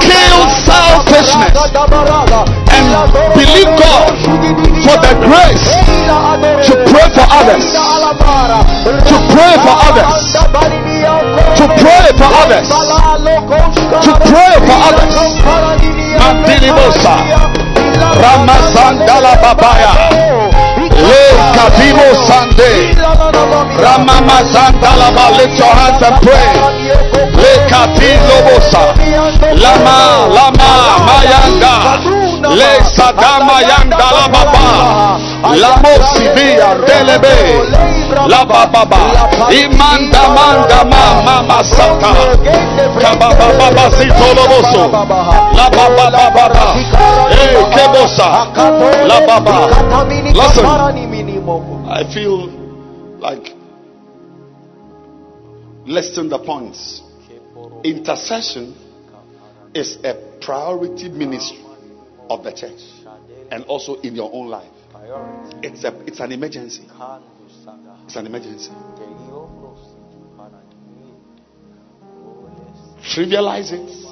Kill 0.00 0.40
selfishness. 0.64 1.52
And 2.72 2.88
believe 3.36 3.68
God 3.76 4.08
for 4.88 4.96
the 5.04 5.12
grace 5.20 5.68
to 6.64 6.72
pray 6.88 7.06
for 7.12 7.26
others. 7.28 7.64
To 9.04 9.16
pray 9.36 9.52
for 9.60 9.76
others. 9.84 10.08
To 11.60 11.66
pray 11.76 12.06
for 12.16 12.30
others. 12.40 12.68
To 14.00 14.12
pray 14.32 14.54
for 14.64 14.78
others. 14.88 15.12
Mandilibosa. 16.16 17.14
Ramasandala 18.16 19.36
Babaya. 19.44 20.65
Le 20.96 21.22
Kadimo 21.54 22.14
Sande. 22.24 22.94
Ramama 23.82 24.38
Sandala 24.52 25.10
Ba. 25.14 25.36
Lift 25.36 25.58
your 25.58 25.72
hands 25.74 26.02
and 26.02 26.16
pray. 26.22 26.48
Le 27.36 27.52
Kadimo 27.68 28.36
Bosa. 28.46 28.94
Lama 29.54 30.28
Lama 30.32 30.70
Mayanga. 31.06 31.95
Le 32.56 32.82
Sadama 32.96 33.60
Yandala 33.60 34.28
Baba. 34.32 35.18
Lamo 35.60 35.92
Sibia 36.14 36.72
Delebe. 36.86 37.36
La 38.28 38.44
Baba. 38.46 39.52
Imanda 39.52 40.22
Manda 40.32 40.84
Mama 40.84 41.62
Sata. 41.62 42.12
Kababa 42.98 43.48
Baba 43.58 43.90
Sitoloboso. 43.92 44.88
La 45.52 45.68
Baba 45.68 46.10
Baba. 46.10 46.72
Hey, 47.28 47.60
Kebosa. 47.74 48.28
La 49.06 49.20
Baba. 49.26 50.04
Listen. 50.32 50.64
I 51.88 52.04
feel 52.14 52.48
like 53.20 53.52
listing 55.84 56.30
the 56.30 56.38
points. 56.38 57.02
Intercession 57.84 58.74
is 59.74 59.98
a 60.04 60.14
priority 60.40 61.10
ministry 61.10 61.65
of 62.28 62.42
the 62.44 62.52
church 62.52 62.80
and 63.50 63.64
also 63.64 64.00
in 64.00 64.14
your 64.14 64.30
own 64.32 64.48
life. 64.48 64.70
It's 65.62 65.84
a 65.84 65.98
it's 66.06 66.20
an 66.20 66.32
emergency. 66.32 66.82
It's 68.06 68.16
an 68.16 68.26
emergency. 68.26 68.70
Trivialize 73.02 73.72
it. 73.72 74.06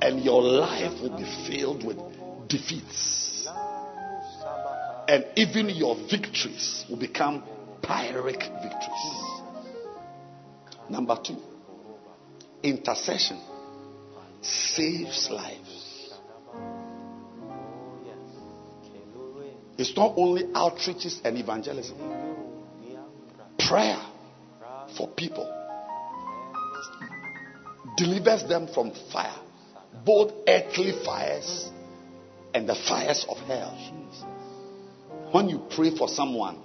And 0.00 0.24
your 0.24 0.42
life 0.42 1.00
will 1.02 1.16
be 1.16 1.24
filled 1.46 1.84
with 1.84 1.98
defeats. 2.48 3.48
And 5.08 5.24
even 5.36 5.70
your 5.70 5.96
victories 6.08 6.84
will 6.88 6.98
become 6.98 7.42
pyrrhic 7.82 8.38
victories. 8.38 9.42
Number 10.88 11.18
two, 11.22 11.36
intercession 12.62 13.40
saves 14.40 15.30
lives. 15.30 16.12
It's 19.76 19.96
not 19.96 20.14
only 20.16 20.44
outreaches 20.44 21.20
and 21.24 21.38
evangelism, 21.38 21.96
prayer 23.58 24.00
for 24.96 25.08
people 25.08 25.54
delivers 27.96 28.44
them 28.44 28.68
from 28.72 28.92
fire, 29.12 29.34
both 30.04 30.32
earthly 30.48 30.92
fires 31.04 31.70
and 32.54 32.68
the 32.68 32.74
fires 32.74 33.26
of 33.28 33.36
hell. 33.38 33.76
When 35.32 35.48
you 35.48 35.66
pray 35.74 35.94
for 35.96 36.08
someone, 36.08 36.58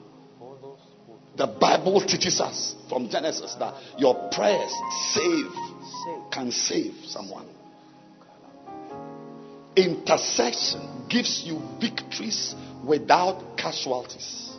the 1.36 1.48
Bible 1.48 2.02
teaches 2.02 2.40
us 2.40 2.76
from 2.88 3.10
Genesis 3.10 3.56
that 3.56 3.74
your 3.98 4.30
prayers 4.32 4.72
save, 5.14 5.52
can 6.32 6.52
save 6.52 6.94
someone. 7.06 7.48
Intercession 9.76 11.08
gives 11.10 11.44
you 11.44 11.62
victories 11.82 12.56
without 12.86 13.58
casualties, 13.58 14.52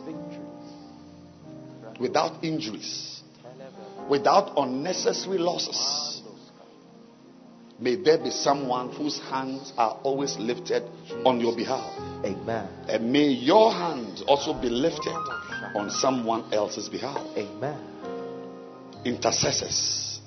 without 1.99 2.43
injuries, 2.43 3.21
without 4.09 4.53
unnecessary 4.57 5.37
losses. 5.37 6.21
May 7.77 7.95
there 7.95 8.17
be 8.17 8.29
someone 8.29 8.91
whose 8.93 9.19
hands 9.19 9.73
are 9.77 9.99
always 10.03 10.37
lifted 10.37 10.83
on 11.25 11.41
your 11.41 11.55
behalf. 11.55 11.91
Amen. 12.23 12.69
And 12.87 13.11
may 13.11 13.27
your 13.27 13.71
hand 13.71 14.23
also 14.27 14.53
be 14.53 14.69
lifted 14.69 15.15
on 15.75 15.89
someone 15.89 16.53
else's 16.53 16.87
behalf. 16.87 17.19
Amen. 17.37 17.77
Intercessors 19.03 20.21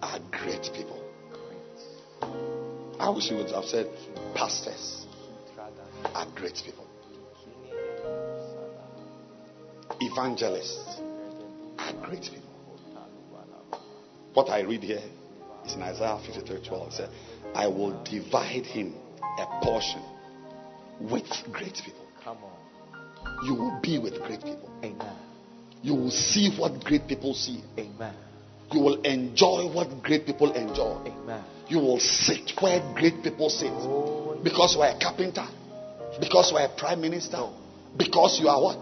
are 0.00 0.20
great 0.30 0.70
people. 0.72 0.97
I 3.08 3.10
wish 3.10 3.30
you 3.30 3.38
would 3.38 3.50
have 3.52 3.64
said 3.64 3.88
pastors 4.34 5.06
are 6.14 6.26
great 6.34 6.60
people. 6.62 6.86
Evangelists 9.98 11.00
are 11.78 11.94
great 12.04 12.20
people. 12.20 12.50
What 14.34 14.50
I 14.50 14.60
read 14.60 14.82
here 14.82 15.00
is 15.64 15.72
in 15.72 15.80
Isaiah 15.80 16.20
53 16.26 16.68
12. 16.68 16.88
It 16.88 16.92
said, 16.92 17.10
I 17.54 17.66
will 17.66 17.98
divide 18.04 18.66
him 18.66 18.94
a 19.38 19.64
portion 19.64 20.02
with 21.00 21.24
great 21.50 21.80
people. 21.82 22.04
Come 22.22 22.36
on. 22.44 23.46
You 23.46 23.54
will 23.54 23.80
be 23.82 23.98
with 23.98 24.20
great 24.22 24.44
people. 24.44 24.68
Amen. 24.84 25.16
You 25.80 25.94
will 25.94 26.10
see 26.10 26.54
what 26.58 26.84
great 26.84 27.08
people 27.08 27.32
see. 27.32 27.62
Amen. 27.78 28.14
You 28.70 28.80
will 28.80 29.00
enjoy 29.00 29.72
what 29.72 30.02
great 30.02 30.26
people 30.26 30.52
enjoy. 30.52 31.00
Amen. 31.06 31.42
You 31.68 31.78
will 31.78 32.00
sit 32.00 32.52
where 32.60 32.80
great 32.94 33.22
people 33.22 33.50
sit. 33.50 33.72
Because 34.42 34.74
you 34.74 34.82
are 34.82 34.96
a 34.96 34.98
carpenter. 34.98 35.46
Because 36.20 36.50
you 36.50 36.56
are 36.58 36.64
a 36.64 36.76
prime 36.76 37.00
minister. 37.00 37.46
Because 37.96 38.40
you 38.40 38.48
are 38.48 38.60
what? 38.60 38.78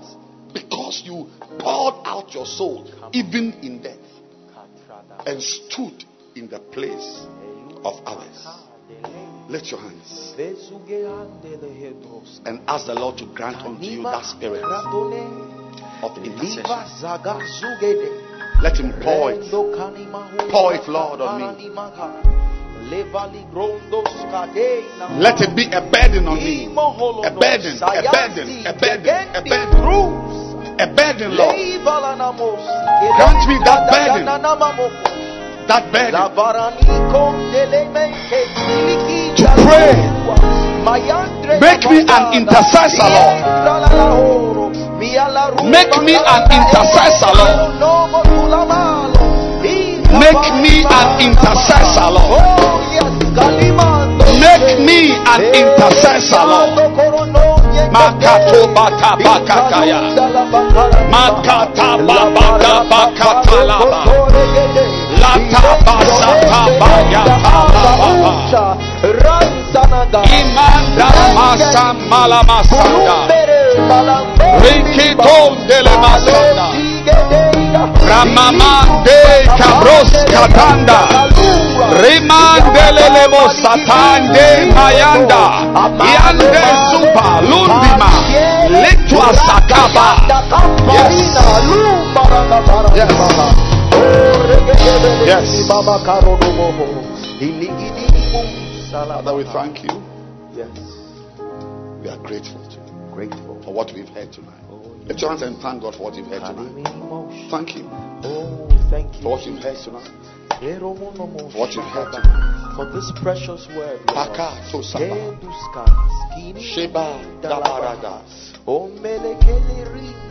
Because 0.52 1.02
you 1.04 1.28
poured 1.58 1.94
out 2.04 2.32
your 2.32 2.46
soul, 2.46 2.88
even 3.12 3.52
in 3.62 3.82
death, 3.82 3.98
and 5.26 5.42
stood 5.42 6.04
in 6.34 6.48
the 6.48 6.58
place 6.58 7.26
of 7.84 7.94
others. 8.06 8.46
Lift 9.48 9.70
your 9.70 9.80
hands 9.80 10.34
and 12.46 12.60
ask 12.68 12.86
the 12.86 12.94
Lord 12.94 13.18
to 13.18 13.26
grant 13.26 13.56
unto 13.58 13.84
you 13.84 14.02
that 14.02 14.24
spirit 14.24 14.62
of 14.64 16.16
intercession. 16.24 16.64
Let 18.62 18.78
Him 18.78 18.92
pour 19.02 19.32
it. 19.32 19.50
Pour 19.50 20.74
it, 20.74 20.88
Lord, 20.88 21.20
on 21.20 21.58
me. 21.58 22.56
Let 25.18 25.40
it 25.40 25.54
be 25.56 25.64
a 25.72 25.80
burden 25.80 26.28
on 26.28 26.36
me. 26.38 26.66
A 26.66 27.30
burden, 27.30 27.78
a 27.82 28.02
burden, 28.12 28.48
a 28.66 28.72
burden, 28.72 29.28
a 29.34 29.42
burden. 29.42 29.72
A 30.78 30.86
burden, 30.86 31.36
Lord. 31.36 31.56
Grant 33.16 33.48
me 33.48 33.56
that 33.64 33.90
burden. 33.90 34.24
That 35.66 35.90
burden. 35.90 36.12
To 39.36 39.48
pray. 39.66 39.94
Make 41.60 41.84
me 41.90 41.98
an 42.06 42.24
intercessor, 42.38 43.08
Lord. 43.10 43.36
Make 45.66 45.96
me 46.02 46.14
an 46.14 46.42
intercessor, 46.52 47.32
Lord. 47.34 48.95
An 50.35 51.20
intercessor, 51.20 52.11
Lord. 52.11 52.43
Make 54.40 54.81
me 54.81 55.12
an 55.15 55.43
intercessor, 55.55 56.44
Lord. 56.47 56.70
Makato 57.93 58.66
baka 58.74 59.16
baka 59.23 59.59
kaya. 59.70 60.01
Makata 61.11 61.97
babaka 62.03 62.74
bakata 62.90 63.59
laba. 63.65 64.03
Lata 65.23 65.62
basata 65.86 66.62
baya 66.81 67.23
baba 67.44 67.93
baba. 68.01 68.32
Imanda 70.27 71.09
masa 71.35 71.94
mala 72.11 72.43
masanda. 72.43 73.19
Rikiton 74.61 75.66
dele 75.69 75.94
masanda. 76.03 77.65
Ramamande 78.08 79.18
kabros 79.58 80.10
katanda. 80.32 80.98
Rimandele 82.02 83.06
lebo 83.16 83.48
satande 83.62 84.72
mayanda. 84.74 85.42
Yande 86.14 86.62
zupa 86.90 87.40
lundima. 87.40 88.10
Litwa 88.68 89.34
sakaba. 89.34 90.06
Yes. 90.92 91.36
Yes. 95.26 95.68
Father, 98.90 99.34
we 99.36 99.44
thank 99.44 99.82
you. 99.82 99.90
Yes. 100.54 100.68
We 102.02 102.08
are 102.08 102.18
grateful 102.18 102.62
to 102.68 102.76
you 102.76 103.14
Grateful. 103.14 103.60
for 103.62 103.72
what 103.74 103.92
we've 103.94 104.08
heard 104.08 104.32
tonight. 104.32 104.65
Your 105.15 105.31
hands 105.31 105.43
and 105.43 105.57
thank 105.62 105.83
God 105.83 105.95
for 105.95 106.03
what 106.05 106.15
you've 106.15 106.27
heard 106.27 106.41
tonight. 106.43 107.49
Thank 107.51 107.70
Him 107.70 107.89
Oh, 108.24 108.69
thank 108.91 109.15
you. 109.16 109.23
for 109.23 109.31
what 109.31 109.47
you've 109.47 109.62
heard 109.62 109.77
tonight. 109.83 110.11
For 110.59 111.59
what 111.59 111.73
you've 111.74 111.85
heard 111.85 112.12
tonight. 112.12 112.74
For 112.77 112.91
this 112.93 113.12
precious 113.23 113.66
word. 113.69 114.05
Baka 114.07 114.69
to 114.73 114.83
saba. 114.83 115.39
Keduskas, 115.41 116.35
kini 116.35 116.62
Sheba 116.62 117.23
dabarada. 117.41 118.20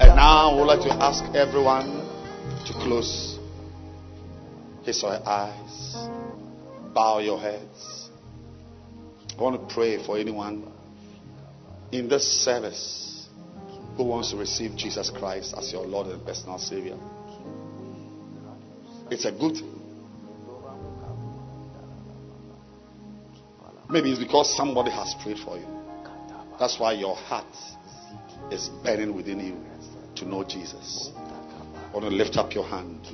And 0.02 0.16
now 0.16 0.52
I 0.52 0.56
would 0.56 0.66
like 0.66 0.82
to 0.82 0.94
ask 0.94 1.24
everyone 1.34 2.06
to 2.68 2.74
close 2.74 3.40
his 4.84 5.04
or 5.04 5.12
her 5.12 5.24
eyes, 5.26 5.96
bow 6.94 7.20
your 7.20 7.40
heads. 7.40 8.10
I 9.38 9.42
want 9.42 9.68
to 9.68 9.74
pray 9.74 10.04
for 10.06 10.18
anyone 10.18 10.72
in 11.92 12.08
this 12.10 12.44
service 12.44 13.15
who 13.98 14.04
wants 14.04 14.32
to 14.32 14.38
receive 14.38 14.76
Jesus 14.76 15.10
Christ 15.10 15.54
as 15.58 15.72
your 15.72 15.86
Lord 15.86 16.08
and 16.08 16.24
personal 16.26 16.58
Savior. 16.58 16.98
It's 19.10 19.26
a 19.26 19.32
good 19.32 19.56
thing. 19.56 19.76
Maybe 23.90 24.12
it's 24.12 24.20
because 24.20 24.56
somebody 24.56 24.92
has 24.92 25.14
prayed 25.22 25.38
for 25.38 25.58
you. 25.58 25.68
That's 26.60 26.80
why 26.80 26.94
your 26.94 27.16
heart 27.16 27.46
is 28.52 28.70
burning 28.84 29.16
within 29.16 29.40
you 29.40 29.58
to 30.16 30.26
know 30.26 30.44
Jesus. 30.44 31.12
I 31.16 31.92
want 31.94 32.06
to 32.06 32.12
lift 32.12 32.38
up 32.38 32.54
your 32.54 32.66
hand 32.66 33.06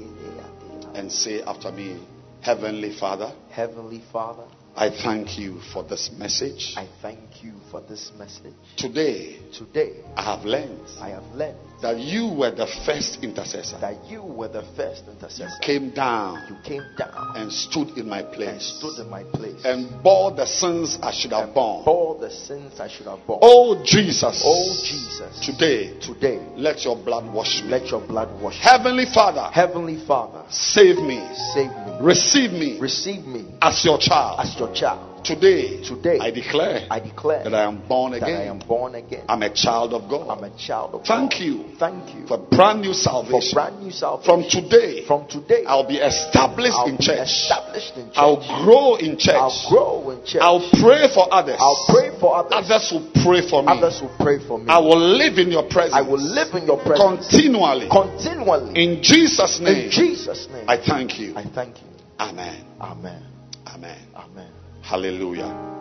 and 0.95 1.11
say 1.11 1.41
after 1.41 1.71
me, 1.71 2.01
Heavenly 2.41 2.95
Father, 2.97 3.33
Heavenly 3.51 4.01
Father, 4.11 4.45
I 4.75 4.89
thank 4.89 5.37
you 5.37 5.59
for 5.73 5.83
this 5.83 6.09
message. 6.17 6.73
I 6.77 6.87
thank 7.01 7.19
you 7.43 7.53
for 7.71 7.81
this 7.81 8.11
message. 8.17 8.53
Today, 8.77 9.39
Today, 9.51 9.97
I 10.15 10.35
have 10.35 10.45
learned 10.45 10.79
I 10.99 11.09
have 11.09 11.23
learned 11.35 11.57
that 11.81 11.97
you 11.99 12.27
were 12.27 12.51
the 12.51 12.67
first 12.85 13.23
intercessor. 13.23 13.77
that 13.79 14.05
you 14.05 14.21
were 14.21 14.47
the 14.47 14.61
first 14.77 15.03
intercessor. 15.07 15.45
You 15.45 15.59
Came 15.61 15.89
down 15.91 16.45
You 16.47 16.55
came 16.63 16.83
down 16.97 17.33
and 17.35 17.51
stood 17.51 17.97
in 17.97 18.07
my 18.07 18.21
place. 18.21 18.49
and 18.49 18.61
stood 18.61 18.99
in 18.99 19.09
my 19.09 19.23
place 19.23 19.61
and 19.65 20.01
bore 20.03 20.31
the 20.31 20.45
sins 20.45 20.99
I 21.01 21.11
should 21.11 21.31
have 21.31 21.53
borne. 21.53 21.83
bore 21.85 22.19
the 22.19 22.29
sins 22.29 22.79
I 22.79 22.87
should 22.87 23.07
have 23.07 23.25
borne. 23.25 23.39
Oh 23.41 23.81
Jesus, 23.83 24.41
Oh 24.45 24.73
Jesus, 24.85 25.39
today 25.45 25.97
today 25.99 26.39
let 26.55 26.83
your 26.85 26.95
blood 26.95 27.33
wash 27.33 27.61
me. 27.63 27.69
let 27.69 27.87
your 27.87 28.01
blood 28.05 28.29
wash 28.41 28.53
me. 28.55 28.59
Heavenly 28.61 29.05
Father, 29.11 29.49
Heavenly 29.51 29.97
Father, 30.05 30.43
save 30.49 30.97
me, 30.97 31.19
save 31.53 31.71
me. 31.71 31.97
receive 32.01 32.51
me 32.51 32.77
Receive 32.79 33.25
me 33.25 33.45
as 33.61 33.83
your 33.83 33.97
child. 33.97 34.39
as 34.39 34.55
your 34.59 34.71
child. 34.73 35.10
Today, 35.23 35.81
Today, 35.83 36.17
I 36.19 36.31
declare 36.31 36.87
I 36.89 36.99
declare 36.99 37.43
that 37.43 37.53
I 37.53 37.63
am 37.63 37.87
born 37.87 38.13
that 38.13 38.23
I 38.23 38.45
am 38.45 38.57
again. 38.57 38.67
born 38.67 38.95
again. 38.95 39.25
I'm 39.29 39.43
a 39.43 39.53
child 39.53 39.93
of 39.93 40.09
God. 40.09 40.27
I'm 40.29 40.43
a 40.43 40.57
child 40.57 40.95
of 40.95 41.05
Thank 41.05 41.31
God. 41.31 41.41
you 41.41 41.65
Thank 41.77 42.15
you 42.15 42.27
for 42.27 42.37
brand 42.37 42.81
new 42.81 42.93
for 42.93 42.93
salvation. 42.93 43.53
brand 43.53 43.81
new 43.83 43.91
salvation. 43.91 44.25
From 44.25 44.49
today, 44.49 45.05
From 45.05 45.27
today, 45.27 45.63
I'll 45.65 45.87
be 45.87 45.97
established 45.97 46.73
I'll 46.77 46.87
in 46.89 46.97
be 46.97 47.05
church. 47.05 47.19
established 47.19 47.95
in 47.97 48.05
church. 48.07 48.17
I'll 48.17 48.63
grow 48.63 48.95
in 48.95 49.17
church. 49.17 49.35
I'll 49.35 49.69
grow 49.69 50.09
in 50.11 50.25
church. 50.25 50.41
I'll 50.41 50.69
pray 50.81 51.07
for 51.13 51.27
others. 51.31 51.57
I'll 51.59 51.85
pray 51.87 52.09
for 52.19 52.35
others. 52.35 52.51
Others 52.53 52.91
will 52.91 53.09
pray 53.23 53.41
for 53.47 53.61
me. 53.63 53.67
Others 53.69 54.01
will 54.01 54.15
pray 54.19 54.39
for 54.47 54.57
me. 54.57 54.65
I 54.69 54.79
will 54.79 54.99
live 54.99 55.37
in 55.37 55.51
your 55.51 55.67
presence. 55.69 55.93
I 55.93 56.01
will 56.01 56.21
live 56.21 56.53
in 56.55 56.65
your 56.65 56.77
presence 56.83 57.27
continually. 57.29 57.87
continually. 57.89 58.73
in 58.75 59.01
Jesus' 59.03 59.59
name, 59.59 59.85
in 59.85 59.91
Jesus' 59.91 60.47
name, 60.51 60.65
I 60.67 60.77
thank 60.77 61.19
you. 61.19 61.35
I 61.35 61.43
thank 61.43 61.77
you. 61.77 61.87
Amen. 62.19 62.65
Amen. 62.79 63.23
Amen. 63.67 63.97
Amen. 64.15 64.60
Hallelujah. 64.91 65.80